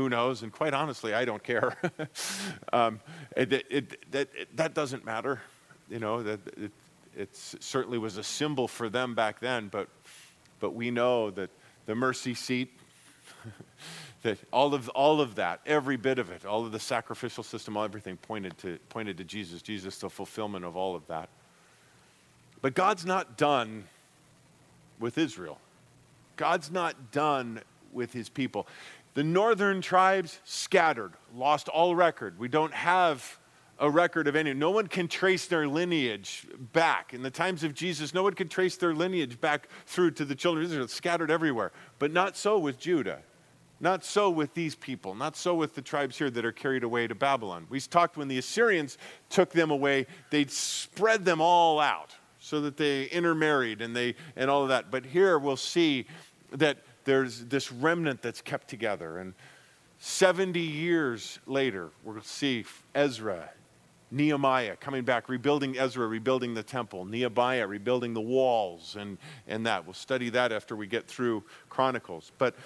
who 0.00 0.08
knows? 0.08 0.42
And 0.42 0.50
quite 0.50 0.72
honestly, 0.72 1.12
I 1.12 1.26
don't 1.26 1.42
care. 1.42 1.76
um, 2.72 3.00
it, 3.36 3.52
it, 3.52 4.10
that, 4.12 4.28
it, 4.34 4.56
that 4.56 4.72
doesn't 4.72 5.04
matter. 5.04 5.42
You 5.90 5.98
know, 5.98 6.22
that 6.22 6.40
it, 6.56 6.72
it 7.14 7.36
certainly 7.36 7.98
was 7.98 8.16
a 8.16 8.22
symbol 8.22 8.66
for 8.66 8.88
them 8.88 9.14
back 9.14 9.40
then, 9.40 9.68
but, 9.68 9.88
but 10.58 10.70
we 10.70 10.90
know 10.90 11.30
that 11.32 11.50
the 11.84 11.94
mercy 11.94 12.32
seat, 12.32 12.70
that 14.22 14.38
all 14.50 14.72
of, 14.72 14.88
all 14.90 15.20
of 15.20 15.34
that, 15.34 15.60
every 15.66 15.98
bit 15.98 16.18
of 16.18 16.30
it, 16.30 16.46
all 16.46 16.64
of 16.64 16.72
the 16.72 16.80
sacrificial 16.80 17.44
system, 17.44 17.76
all 17.76 17.84
everything 17.84 18.16
pointed 18.16 18.56
to, 18.58 18.78
pointed 18.88 19.18
to 19.18 19.24
Jesus. 19.24 19.60
Jesus, 19.60 19.98
the 19.98 20.08
fulfillment 20.08 20.64
of 20.64 20.78
all 20.78 20.96
of 20.96 21.06
that. 21.08 21.28
But 22.62 22.72
God's 22.72 23.04
not 23.04 23.36
done 23.36 23.84
with 24.98 25.18
Israel. 25.18 25.58
God's 26.36 26.70
not 26.70 27.12
done 27.12 27.60
with 27.92 28.12
his 28.12 28.28
people. 28.28 28.66
The 29.14 29.24
northern 29.24 29.80
tribes 29.80 30.40
scattered, 30.44 31.12
lost 31.34 31.68
all 31.68 31.96
record. 31.96 32.38
We 32.38 32.48
don't 32.48 32.72
have 32.72 33.38
a 33.78 33.90
record 33.90 34.28
of 34.28 34.36
any. 34.36 34.52
No 34.52 34.70
one 34.70 34.86
can 34.86 35.08
trace 35.08 35.46
their 35.46 35.66
lineage 35.66 36.46
back. 36.72 37.14
In 37.14 37.22
the 37.22 37.30
times 37.30 37.64
of 37.64 37.74
Jesus, 37.74 38.14
no 38.14 38.22
one 38.22 38.34
could 38.34 38.50
trace 38.50 38.76
their 38.76 38.94
lineage 38.94 39.40
back 39.40 39.68
through 39.86 40.12
to 40.12 40.24
the 40.24 40.34
children 40.34 40.66
of 40.66 40.70
Israel, 40.70 40.88
scattered 40.88 41.30
everywhere. 41.30 41.72
But 41.98 42.12
not 42.12 42.36
so 42.36 42.58
with 42.58 42.78
Judah. 42.78 43.22
Not 43.80 44.04
so 44.04 44.28
with 44.28 44.52
these 44.52 44.74
people. 44.74 45.14
Not 45.14 45.36
so 45.36 45.54
with 45.54 45.74
the 45.74 45.80
tribes 45.80 46.18
here 46.18 46.28
that 46.28 46.44
are 46.44 46.52
carried 46.52 46.84
away 46.84 47.06
to 47.06 47.14
Babylon. 47.14 47.66
We 47.70 47.80
talked 47.80 48.18
when 48.18 48.28
the 48.28 48.36
Assyrians 48.36 48.98
took 49.30 49.50
them 49.50 49.70
away, 49.70 50.06
they'd 50.30 50.50
spread 50.50 51.24
them 51.24 51.40
all 51.40 51.80
out 51.80 52.14
so 52.38 52.60
that 52.60 52.76
they 52.76 53.04
intermarried 53.04 53.80
and 53.80 53.96
they 53.96 54.16
and 54.36 54.50
all 54.50 54.62
of 54.62 54.68
that. 54.68 54.90
But 54.90 55.06
here 55.06 55.38
we'll 55.38 55.56
see 55.56 56.06
that 56.52 56.78
there's 57.04 57.46
this 57.46 57.72
remnant 57.72 58.22
that's 58.22 58.40
kept 58.40 58.68
together. 58.68 59.18
And 59.18 59.34
70 59.98 60.60
years 60.60 61.38
later, 61.46 61.90
we'll 62.04 62.22
see 62.22 62.64
Ezra, 62.94 63.50
Nehemiah 64.10 64.76
coming 64.76 65.04
back, 65.04 65.28
rebuilding 65.28 65.78
Ezra, 65.78 66.06
rebuilding 66.06 66.54
the 66.54 66.62
temple, 66.62 67.04
Nehemiah 67.04 67.66
rebuilding 67.66 68.14
the 68.14 68.20
walls, 68.20 68.96
and, 68.98 69.18
and 69.46 69.66
that. 69.66 69.84
We'll 69.84 69.94
study 69.94 70.30
that 70.30 70.52
after 70.52 70.74
we 70.74 70.86
get 70.86 71.06
through 71.06 71.44
Chronicles. 71.68 72.32
But 72.38 72.56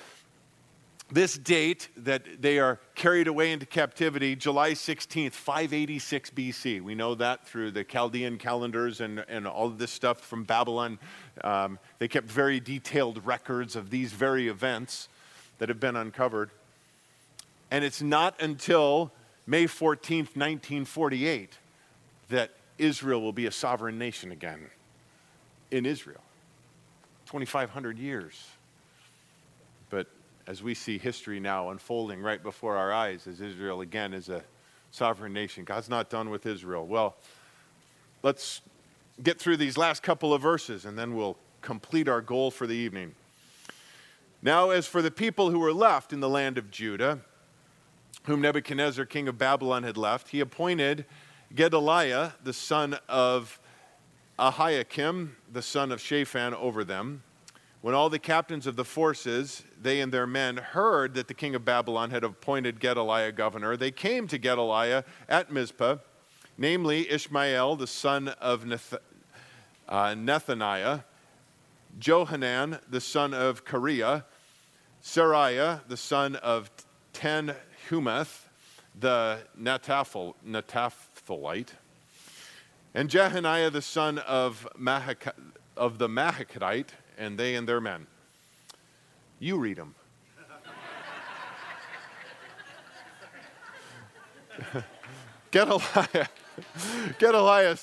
this 1.10 1.36
date 1.36 1.88
that 1.98 2.40
they 2.40 2.58
are 2.58 2.80
carried 2.94 3.28
away 3.28 3.52
into 3.52 3.66
captivity, 3.66 4.34
July 4.34 4.72
16th, 4.72 5.32
586 5.32 6.30
BC. 6.30 6.80
We 6.80 6.94
know 6.94 7.14
that 7.16 7.46
through 7.46 7.72
the 7.72 7.84
Chaldean 7.84 8.38
calendars 8.38 9.00
and, 9.00 9.24
and 9.28 9.46
all 9.46 9.66
of 9.66 9.78
this 9.78 9.90
stuff 9.90 10.20
from 10.20 10.44
Babylon. 10.44 10.98
Um, 11.42 11.78
they 11.98 12.08
kept 12.08 12.28
very 12.30 12.60
detailed 12.60 13.26
records 13.26 13.76
of 13.76 13.90
these 13.90 14.12
very 14.12 14.48
events 14.48 15.08
that 15.58 15.68
have 15.68 15.80
been 15.80 15.96
uncovered. 15.96 16.50
And 17.70 17.84
it's 17.84 18.02
not 18.02 18.40
until 18.40 19.12
May 19.46 19.64
14th, 19.64 20.36
1948, 20.36 21.58
that 22.28 22.50
Israel 22.78 23.20
will 23.20 23.32
be 23.32 23.46
a 23.46 23.50
sovereign 23.50 23.98
nation 23.98 24.32
again 24.32 24.70
in 25.70 25.86
Israel. 25.86 26.22
2,500 27.26 27.98
years. 27.98 28.46
But 29.90 30.06
as 30.46 30.62
we 30.62 30.74
see 30.74 30.98
history 30.98 31.40
now 31.40 31.70
unfolding 31.70 32.20
right 32.20 32.42
before 32.42 32.76
our 32.76 32.92
eyes, 32.92 33.26
as 33.26 33.40
Israel 33.40 33.80
again 33.80 34.12
is 34.12 34.28
a 34.28 34.42
sovereign 34.90 35.32
nation, 35.32 35.64
God's 35.64 35.88
not 35.88 36.10
done 36.10 36.30
with 36.30 36.46
Israel. 36.46 36.86
Well, 36.86 37.16
let's 38.22 38.60
get 39.22 39.38
through 39.38 39.56
these 39.56 39.76
last 39.76 40.02
couple 40.02 40.34
of 40.34 40.42
verses 40.42 40.84
and 40.84 40.98
then 40.98 41.14
we'll 41.14 41.36
complete 41.60 42.08
our 42.08 42.20
goal 42.20 42.50
for 42.50 42.66
the 42.66 42.74
evening. 42.74 43.14
Now, 44.42 44.70
as 44.70 44.86
for 44.86 45.00
the 45.00 45.10
people 45.10 45.50
who 45.50 45.58
were 45.58 45.72
left 45.72 46.12
in 46.12 46.20
the 46.20 46.28
land 46.28 46.58
of 46.58 46.70
Judah, 46.70 47.20
whom 48.24 48.42
Nebuchadnezzar, 48.42 49.06
king 49.06 49.28
of 49.28 49.38
Babylon, 49.38 49.82
had 49.82 49.96
left, 49.96 50.28
he 50.28 50.40
appointed 50.40 51.06
Gedaliah, 51.54 52.34
the 52.42 52.52
son 52.52 52.98
of 53.08 53.58
Ahikam, 54.38 55.30
the 55.50 55.62
son 55.62 55.92
of 55.92 56.00
Shaphan, 56.00 56.54
over 56.54 56.84
them. 56.84 57.22
When 57.80 57.94
all 57.94 58.10
the 58.10 58.18
captains 58.18 58.66
of 58.66 58.76
the 58.76 58.84
forces, 58.84 59.62
they 59.80 60.00
and 60.00 60.12
their 60.12 60.26
men, 60.26 60.56
heard 60.56 61.14
that 61.14 61.28
the 61.28 61.34
king 61.34 61.54
of 61.54 61.64
Babylon 61.64 62.10
had 62.10 62.24
appointed 62.24 62.80
Gedaliah 62.80 63.32
governor, 63.32 63.76
they 63.76 63.90
came 63.90 64.26
to 64.28 64.38
Gedaliah 64.38 65.04
at 65.28 65.52
Mizpah, 65.52 65.96
namely 66.56 67.10
Ishmael, 67.10 67.76
the 67.76 67.86
son 67.86 68.28
of 68.28 68.64
uh, 69.88 70.14
Nethaniah, 70.14 71.04
Johanan, 71.98 72.78
the 72.88 73.00
son 73.00 73.34
of 73.34 73.64
Kareah, 73.64 74.24
Seraiah, 75.02 75.80
the 75.88 75.96
son 75.96 76.36
of 76.36 76.70
Ten 77.12 77.54
Humeth, 77.88 78.48
the 78.98 79.40
Netaphthalite, 79.60 81.70
and 82.94 83.10
Jehaniah 83.10 83.72
the 83.72 83.82
son 83.82 84.18
of, 84.18 84.68
Mahak, 84.78 85.32
of 85.76 85.98
the 85.98 86.08
Mahakite, 86.08 86.90
and 87.18 87.38
they 87.38 87.56
and 87.56 87.68
their 87.68 87.80
men. 87.80 88.06
You 89.38 89.58
read 89.58 89.76
them. 89.76 89.94
Get 95.50 95.68
Gedaliah, 95.68 96.28
Gedaliah 97.18 97.76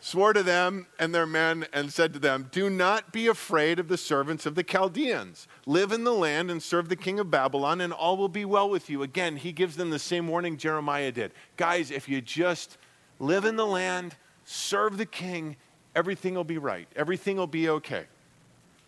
swore 0.00 0.34
to 0.34 0.42
them 0.42 0.86
and 0.98 1.14
their 1.14 1.26
men 1.26 1.66
and 1.72 1.90
said 1.90 2.12
to 2.12 2.18
them, 2.18 2.48
Do 2.52 2.68
not 2.68 3.10
be 3.10 3.26
afraid 3.26 3.78
of 3.78 3.88
the 3.88 3.96
servants 3.96 4.44
of 4.44 4.54
the 4.54 4.62
Chaldeans. 4.62 5.48
Live 5.64 5.92
in 5.92 6.04
the 6.04 6.12
land 6.12 6.50
and 6.50 6.62
serve 6.62 6.90
the 6.90 6.96
king 6.96 7.18
of 7.18 7.30
Babylon, 7.30 7.80
and 7.80 7.92
all 7.92 8.16
will 8.16 8.28
be 8.28 8.44
well 8.44 8.68
with 8.68 8.90
you. 8.90 9.02
Again, 9.02 9.36
he 9.36 9.50
gives 9.50 9.76
them 9.76 9.88
the 9.88 9.98
same 9.98 10.28
warning 10.28 10.58
Jeremiah 10.58 11.10
did. 11.10 11.32
Guys, 11.56 11.90
if 11.90 12.08
you 12.08 12.20
just 12.20 12.76
live 13.18 13.46
in 13.46 13.56
the 13.56 13.66
land, 13.66 14.14
serve 14.44 14.98
the 14.98 15.06
king, 15.06 15.56
everything 15.96 16.34
will 16.34 16.44
be 16.44 16.58
right. 16.58 16.86
Everything 16.94 17.38
will 17.38 17.46
be 17.46 17.68
okay. 17.70 18.04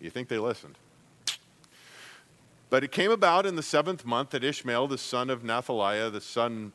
You 0.00 0.10
think 0.10 0.28
they 0.28 0.38
listened? 0.38 0.76
But 2.68 2.84
it 2.84 2.92
came 2.92 3.10
about 3.10 3.46
in 3.46 3.56
the 3.56 3.62
seventh 3.62 4.04
month 4.04 4.30
that 4.30 4.44
Ishmael, 4.44 4.88
the 4.88 4.98
son 4.98 5.30
of 5.30 5.42
Nethaniah, 5.42 6.12
the 6.12 6.20
son 6.20 6.72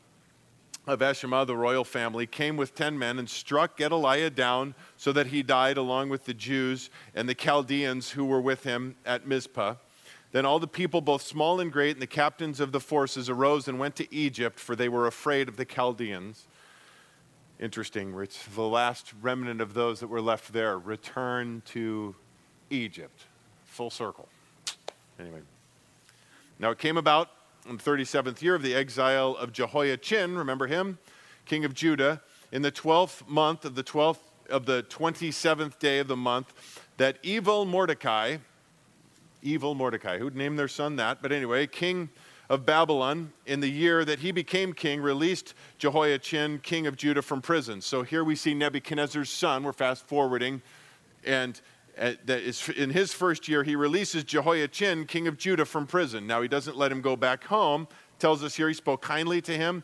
of 0.88 1.00
Eshema, 1.00 1.46
the 1.46 1.56
royal 1.56 1.84
family, 1.84 2.26
came 2.26 2.58
with 2.58 2.74
ten 2.74 2.98
men 2.98 3.20
and 3.20 3.30
struck 3.30 3.78
Gedaliah 3.78 4.30
down 4.30 4.74
so 4.98 5.12
that 5.12 5.28
he 5.28 5.44
died 5.44 5.78
along 5.78 6.10
with 6.10 6.26
the 6.26 6.34
Jews 6.34 6.90
and 7.14 7.30
the 7.30 7.36
Chaldeans 7.36 8.12
who 8.12 8.26
were 8.26 8.42
with 8.42 8.64
him 8.64 8.96
at 9.06 9.28
Mizpah. 9.28 9.76
Then 10.32 10.46
all 10.46 10.60
the 10.60 10.68
people, 10.68 11.02
both 11.02 11.22
small 11.22 11.60
and 11.60 11.72
great, 11.72 11.92
and 11.92 12.02
the 12.02 12.08
captains 12.08 12.60
of 12.60 12.72
the 12.72 12.80
forces 12.80 13.30
arose 13.30 13.68
and 13.68 13.78
went 13.78 13.96
to 13.98 14.14
Egypt, 14.14 14.60
for 14.60 14.76
they 14.76 14.90
were 14.90 15.06
afraid 15.06 15.50
of 15.50 15.58
the 15.58 15.66
Chaldeans. 15.66 16.48
Interesting, 17.60 18.18
it's 18.20 18.44
the 18.46 18.62
last 18.62 19.14
remnant 19.22 19.62
of 19.62 19.74
those 19.74 20.00
that 20.00 20.08
were 20.08 20.22
left 20.22 20.52
there 20.52 20.80
return 20.80 21.62
to 21.68 22.16
Egypt. 22.70 23.26
Full 23.66 23.90
circle. 23.90 24.28
Anyway. 25.20 25.42
Now 26.58 26.72
it 26.72 26.80
came 26.80 26.98
about 26.98 27.30
in 27.68 27.78
the 27.78 27.84
37th 27.84 28.42
year 28.42 28.56
of 28.56 28.62
the 28.62 28.74
exile 28.74 29.36
of 29.36 29.52
Jehoiachin, 29.52 30.38
remember 30.38 30.68
him, 30.68 30.98
king 31.46 31.66
of 31.66 31.74
Judah, 31.74 32.22
in 32.52 32.62
the 32.62 32.72
12th 32.72 33.28
month 33.28 33.66
of 33.66 33.76
the 33.76 33.84
12th 33.84 34.20
of 34.50 34.66
the 34.66 34.84
27th 34.84 35.80
day 35.80 36.00
of 36.00 36.08
the 36.08 36.16
month, 36.16 36.54
that 36.98 37.18
evil 37.24 37.66
Merodach, 37.66 38.40
evil 39.42 39.76
Merodach, 39.76 40.20
who'd 40.20 40.36
name 40.36 40.56
their 40.56 40.68
son 40.68 40.98
that, 40.98 41.22
but 41.22 41.32
anyway, 41.32 41.68
king 41.68 42.10
of 42.50 42.66
Babylon, 42.66 43.32
in 43.46 43.62
the 43.62 43.70
year 43.70 44.04
that 44.04 44.20
he 44.20 44.32
became 44.32 44.74
king, 44.74 45.02
released 45.02 45.54
Jehoiachin, 45.78 46.60
king 46.60 46.86
of 46.86 46.98
Judah, 46.98 47.22
from 47.22 47.42
prison. 47.42 47.80
So 47.80 48.04
here 48.04 48.26
we 48.26 48.36
see 48.36 48.54
Nebuchadnezzar's 48.54 49.30
son, 49.30 49.64
we're 49.64 49.72
fast 49.72 50.06
forwarding, 50.06 50.62
and 51.26 51.62
in 51.98 52.90
his 52.90 53.14
first 53.14 53.48
year, 53.48 53.64
he 53.64 53.76
releases 53.76 54.24
Jehoiachin, 54.24 55.06
king 55.06 55.28
of 55.28 55.38
Judah, 55.38 55.66
from 55.66 55.88
prison. 55.88 56.26
Now, 56.26 56.42
he 56.42 56.48
doesn't 56.48 56.78
let 56.78 56.92
him 56.92 57.02
go 57.02 57.16
back 57.16 57.46
home. 57.46 57.88
Tells 58.20 58.44
us 58.44 58.56
here 58.56 58.68
he 58.68 58.74
spoke 58.74 59.02
kindly 59.02 59.42
to 59.42 59.58
him, 59.58 59.84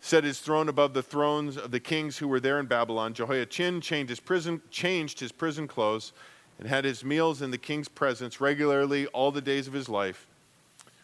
set 0.00 0.24
his 0.24 0.40
throne 0.40 0.68
above 0.68 0.94
the 0.94 1.02
thrones 1.02 1.56
of 1.56 1.70
the 1.70 1.80
kings 1.80 2.18
who 2.18 2.28
were 2.28 2.40
there 2.40 2.58
in 2.58 2.66
Babylon. 2.66 3.14
Jehoiachin 3.14 3.80
changed 3.80 4.10
his 4.10 4.20
prison, 4.20 4.60
changed 4.70 5.20
his 5.20 5.32
prison 5.32 5.68
clothes 5.68 6.12
and 6.58 6.68
had 6.68 6.84
his 6.84 7.04
meals 7.04 7.40
in 7.40 7.50
the 7.50 7.58
king's 7.58 7.88
presence 7.88 8.40
regularly 8.40 9.06
all 9.08 9.30
the 9.30 9.40
days 9.40 9.68
of 9.68 9.72
his 9.72 9.88
life. 9.88 10.26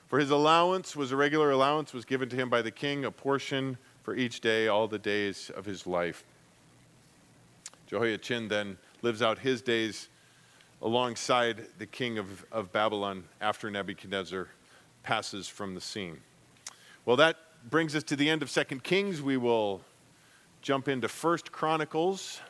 For 0.08 0.18
his 0.18 0.30
allowance 0.30 0.94
was 0.94 1.12
a 1.12 1.16
regular 1.16 1.50
allowance 1.50 1.92
was 1.92 2.04
given 2.04 2.28
to 2.28 2.36
him 2.36 2.50
by 2.50 2.62
the 2.62 2.70
king, 2.70 3.04
a 3.04 3.10
portion 3.10 3.78
for 4.02 4.14
each 4.14 4.40
day 4.40 4.68
all 4.68 4.86
the 4.86 4.98
days 4.98 5.50
of 5.56 5.64
his 5.64 5.86
life. 5.86 6.24
Jehoiachin 7.86 8.48
then 8.48 8.76
lives 9.02 9.22
out 9.22 9.38
his 9.38 9.62
days 9.62 10.08
alongside 10.84 11.64
the 11.78 11.86
king 11.86 12.18
of, 12.18 12.44
of 12.52 12.70
Babylon 12.70 13.24
after 13.40 13.70
Nebuchadnezzar 13.70 14.48
passes 15.02 15.48
from 15.48 15.74
the 15.74 15.80
scene. 15.80 16.18
Well, 17.06 17.16
that 17.16 17.38
brings 17.70 17.96
us 17.96 18.02
to 18.04 18.16
the 18.16 18.28
end 18.28 18.42
of 18.42 18.50
Second 18.50 18.84
Kings. 18.84 19.22
We 19.22 19.38
will 19.38 19.80
jump 20.60 20.86
into 20.86 21.08
First 21.08 21.50
Chronicles 21.50 22.40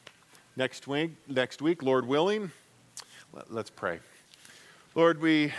next 0.57 0.89
week, 0.89 1.13
next 1.29 1.63
week, 1.63 1.81
Lord 1.85 2.07
willing. 2.09 2.51
Let's 3.49 3.71
pray. 3.71 4.01
Lord, 4.97 5.21
we, 5.21 5.53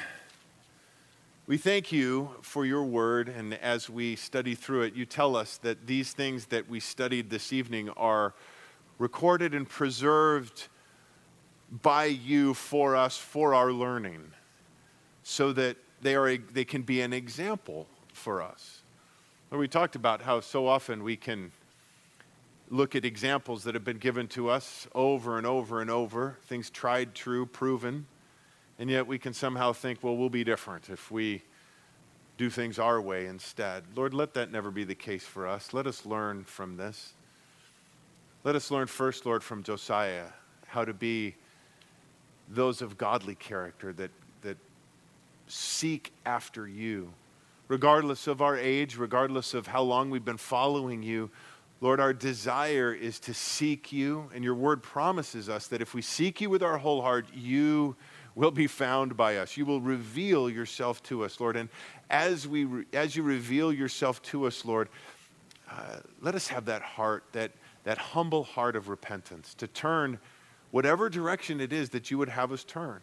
we 1.47 1.57
thank 1.57 1.93
you 1.93 2.30
for 2.41 2.65
your 2.65 2.84
word, 2.84 3.30
and 3.30 3.53
as 3.53 3.89
we 3.89 4.17
study 4.17 4.53
through 4.53 4.82
it, 4.84 4.95
you 4.95 5.05
tell 5.05 5.38
us 5.38 5.57
that 5.59 5.88
these 5.88 6.11
things 6.11 6.47
that 6.47 6.69
we 6.69 6.82
studied 6.82 7.30
this 7.30 7.53
evening 7.53 7.89
are 7.91 8.34
recorded 8.99 9.53
and 9.53 9.67
preserved 9.67 10.67
by 11.82 12.05
you 12.05 12.53
for 12.53 12.95
us 12.95 13.17
for 13.17 13.53
our 13.53 13.71
learning 13.71 14.32
so 15.23 15.51
that 15.53 15.78
they, 16.01 16.15
are 16.15 16.30
a, 16.30 16.38
they 16.38 16.65
can 16.65 16.84
be 16.84 17.01
an 17.01 17.13
example 17.13 17.88
for 18.13 18.41
us. 18.41 18.82
we 19.51 19.67
talked 19.67 19.95
about 19.95 20.21
how 20.21 20.39
so 20.39 20.67
often 20.67 21.03
we 21.03 21.15
can 21.15 21.51
look 22.69 22.95
at 22.95 23.05
examples 23.05 23.63
that 23.63 23.73
have 23.73 23.84
been 23.84 23.97
given 23.97 24.28
to 24.28 24.49
us 24.49 24.88
over 24.93 25.38
and 25.38 25.45
over 25.45 25.82
and 25.82 25.89
over, 25.89 26.38
things 26.43 26.69
tried, 26.69 27.13
true, 27.13 27.45
proven, 27.45 28.05
and 28.80 28.89
yet 28.89 29.07
we 29.07 29.17
can 29.17 29.34
somehow 29.34 29.71
think, 29.71 30.03
well, 30.03 30.17
we'll 30.17 30.30
be 30.30 30.43
different 30.43 30.89
if 30.89 31.11
we 31.11 31.41
do 32.38 32.49
things 32.49 32.80
our 32.80 32.99
way 32.99 33.28
instead. 33.28 33.84
Lord, 33.95 34.13
let 34.13 34.34
that 34.34 34.51
never 34.51 34.71
be 34.71 34.84
the 34.84 34.95
case 34.95 35.23
for 35.23 35.47
us. 35.47 35.73
Let 35.73 35.88
us 35.88 36.05
learn 36.05 36.43
from 36.43 36.76
this. 36.76 37.13
Let 38.43 38.55
us 38.55 38.69
learn 38.71 38.88
first, 38.88 39.26
Lord, 39.26 39.43
from 39.43 39.63
Josiah 39.63 40.28
how 40.67 40.84
to 40.84 40.93
be 40.93 41.36
those 42.50 42.82
of 42.82 42.98
godly 42.98 43.36
character 43.36 43.93
that, 43.93 44.12
that 44.41 44.58
seek 45.48 46.12
after 46.26 46.68
you. 46.68 47.12
Regardless 47.68 48.28
of 48.28 48.41
our 48.41 48.58
age, 48.58 48.98
regardless 48.98 49.54
of 49.54 49.68
how 49.68 49.82
long 49.82 50.10
we've 50.10 50.26
been 50.26 50.38
following 50.38 51.02
you, 51.02 51.32
Lord, 51.82 52.00
our 52.00 52.14
desire 52.14 52.93
is 52.93 53.20
to 53.22 53.34
seek 53.34 53.91
you, 53.91 54.30
and 54.34 54.43
your 54.43 54.56
word 54.56 54.82
promises 54.82 55.50
us 55.50 55.68
that 55.68 55.82
if 55.82 55.93
we 55.93 56.02
seek 56.02 56.39
you 56.39 56.50
with 56.50 56.64
our 56.64 56.78
whole 56.78 57.02
heart, 57.02 57.28
you 57.34 57.96
will 58.34 58.52
be 58.52 58.68
found 58.68 59.18
by 59.18 59.38
us. 59.38 59.58
You 59.58 59.66
will 59.66 59.82
reveal 59.82 60.50
yourself 60.50 61.02
to 61.04 61.24
us, 61.24 61.39
Lord. 61.39 61.56
And 61.56 61.70
as, 62.10 62.48
we, 62.48 62.68
as 62.93 63.16
you 63.16 63.24
reveal 63.24 63.74
yourself 63.74 64.22
to 64.24 64.46
us, 64.46 64.64
Lord, 64.64 64.89
uh, 65.70 65.98
let 66.22 66.36
us 66.36 66.48
have 66.48 66.66
that 66.66 66.82
heart, 66.82 67.24
that, 67.32 67.52
that 67.84 67.98
humble 67.98 68.43
heart 68.43 68.76
of 68.76 68.89
repentance, 68.89 69.54
to 69.56 69.68
turn 69.68 70.20
whatever 70.76 71.07
direction 71.07 71.61
it 71.61 71.71
is 71.71 71.91
that 71.91 72.11
you 72.11 72.17
would 72.17 72.28
have 72.28 72.51
us 72.51 72.65
turn. 72.65 72.99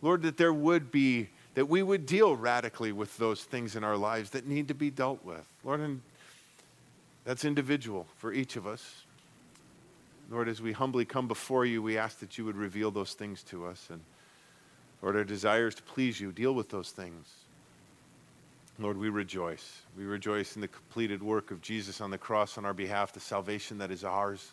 Lord, 0.00 0.22
that 0.22 0.38
there 0.38 0.54
would 0.54 0.90
be 0.90 1.28
that 1.52 1.68
we 1.68 1.82
would 1.82 2.06
deal 2.06 2.34
radically 2.34 2.92
with 2.92 3.14
those 3.18 3.44
things 3.44 3.76
in 3.76 3.84
our 3.84 3.98
lives 3.98 4.30
that 4.30 4.46
need 4.46 4.68
to 4.68 4.74
be 4.74 4.88
dealt 4.88 5.22
with. 5.22 5.46
Lord, 5.64 5.80
and 5.80 6.00
that's 7.26 7.44
individual 7.44 8.06
for 8.16 8.32
each 8.32 8.56
of 8.56 8.66
us. 8.66 9.02
Lord, 10.30 10.48
as 10.48 10.62
we 10.62 10.72
humbly 10.72 11.04
come 11.04 11.28
before 11.28 11.66
you, 11.66 11.82
we 11.82 11.98
ask 11.98 12.20
that 12.20 12.38
you 12.38 12.46
would 12.46 12.56
reveal 12.56 12.90
those 12.90 13.12
things 13.12 13.42
to 13.50 13.66
us. 13.66 13.88
And 13.90 14.00
Lord, 15.02 15.14
our 15.14 15.24
desires 15.24 15.74
to 15.74 15.82
please 15.82 16.18
you, 16.18 16.32
deal 16.32 16.54
with 16.54 16.70
those 16.70 16.88
things. 16.88 17.34
Lord, 18.78 18.96
we 18.96 19.10
rejoice. 19.10 19.82
We 19.94 20.04
rejoice 20.04 20.54
in 20.54 20.62
the 20.62 20.68
completed 20.68 21.22
work 21.22 21.50
of 21.50 21.60
Jesus 21.60 22.00
on 22.00 22.10
the 22.10 22.16
cross 22.16 22.56
on 22.56 22.64
our 22.64 22.72
behalf, 22.72 23.12
the 23.12 23.20
salvation 23.20 23.76
that 23.76 23.90
is 23.90 24.04
ours, 24.04 24.52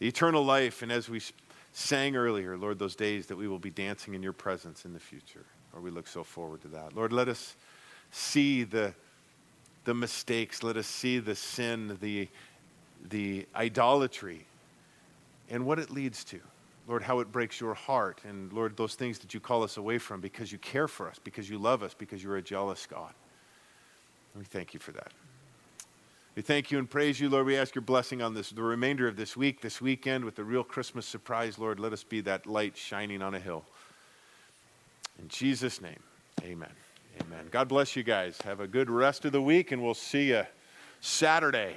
the 0.00 0.08
eternal 0.08 0.44
life, 0.44 0.82
and 0.82 0.90
as 0.90 1.08
we 1.08 1.20
sang 1.72 2.16
earlier, 2.16 2.56
Lord, 2.56 2.78
those 2.78 2.96
days 2.96 3.26
that 3.26 3.36
we 3.36 3.46
will 3.46 3.58
be 3.58 3.70
dancing 3.70 4.14
in 4.14 4.22
your 4.22 4.32
presence 4.32 4.84
in 4.84 4.92
the 4.92 4.98
future. 4.98 5.44
Lord, 5.72 5.84
we 5.84 5.90
look 5.90 6.08
so 6.08 6.24
forward 6.24 6.62
to 6.62 6.68
that. 6.68 6.96
Lord, 6.96 7.12
let 7.12 7.28
us 7.28 7.54
see 8.10 8.64
the, 8.64 8.92
the 9.84 9.94
mistakes, 9.94 10.62
let 10.62 10.76
us 10.76 10.86
see 10.86 11.18
the 11.18 11.36
sin, 11.36 11.96
the, 12.00 12.28
the 13.08 13.46
idolatry, 13.54 14.46
and 15.48 15.64
what 15.64 15.78
it 15.78 15.90
leads 15.90 16.24
to. 16.24 16.40
Lord, 16.88 17.02
how 17.02 17.20
it 17.20 17.30
breaks 17.30 17.60
your 17.60 17.74
heart. 17.74 18.20
And 18.26 18.52
Lord, 18.52 18.76
those 18.76 18.94
things 18.94 19.20
that 19.20 19.32
you 19.32 19.38
call 19.38 19.62
us 19.62 19.76
away 19.76 19.98
from 19.98 20.20
because 20.20 20.50
you 20.50 20.58
care 20.58 20.88
for 20.88 21.08
us, 21.08 21.20
because 21.22 21.48
you 21.48 21.58
love 21.58 21.82
us, 21.82 21.94
because 21.94 22.24
you're 22.24 22.38
a 22.38 22.42
jealous 22.42 22.86
God. 22.86 23.12
We 24.36 24.44
thank 24.44 24.74
you 24.74 24.80
for 24.80 24.92
that. 24.92 25.12
We 26.40 26.44
thank 26.44 26.70
you 26.70 26.78
and 26.78 26.88
praise 26.88 27.20
you, 27.20 27.28
Lord. 27.28 27.44
We 27.44 27.58
ask 27.58 27.74
your 27.74 27.82
blessing 27.82 28.22
on 28.22 28.32
this, 28.32 28.48
the 28.48 28.62
remainder 28.62 29.06
of 29.06 29.14
this 29.14 29.36
week, 29.36 29.60
this 29.60 29.78
weekend, 29.78 30.24
with 30.24 30.36
the 30.36 30.42
real 30.42 30.64
Christmas 30.64 31.04
surprise, 31.04 31.58
Lord. 31.58 31.78
Let 31.78 31.92
us 31.92 32.02
be 32.02 32.22
that 32.22 32.46
light 32.46 32.78
shining 32.78 33.20
on 33.20 33.34
a 33.34 33.38
hill. 33.38 33.62
In 35.18 35.28
Jesus' 35.28 35.82
name, 35.82 36.02
amen. 36.42 36.72
Amen. 37.20 37.48
God 37.50 37.68
bless 37.68 37.94
you 37.94 38.02
guys. 38.02 38.38
Have 38.44 38.60
a 38.60 38.66
good 38.66 38.88
rest 38.88 39.26
of 39.26 39.32
the 39.32 39.42
week, 39.42 39.70
and 39.70 39.82
we'll 39.82 39.92
see 39.92 40.28
you 40.30 40.44
Saturday. 41.02 41.74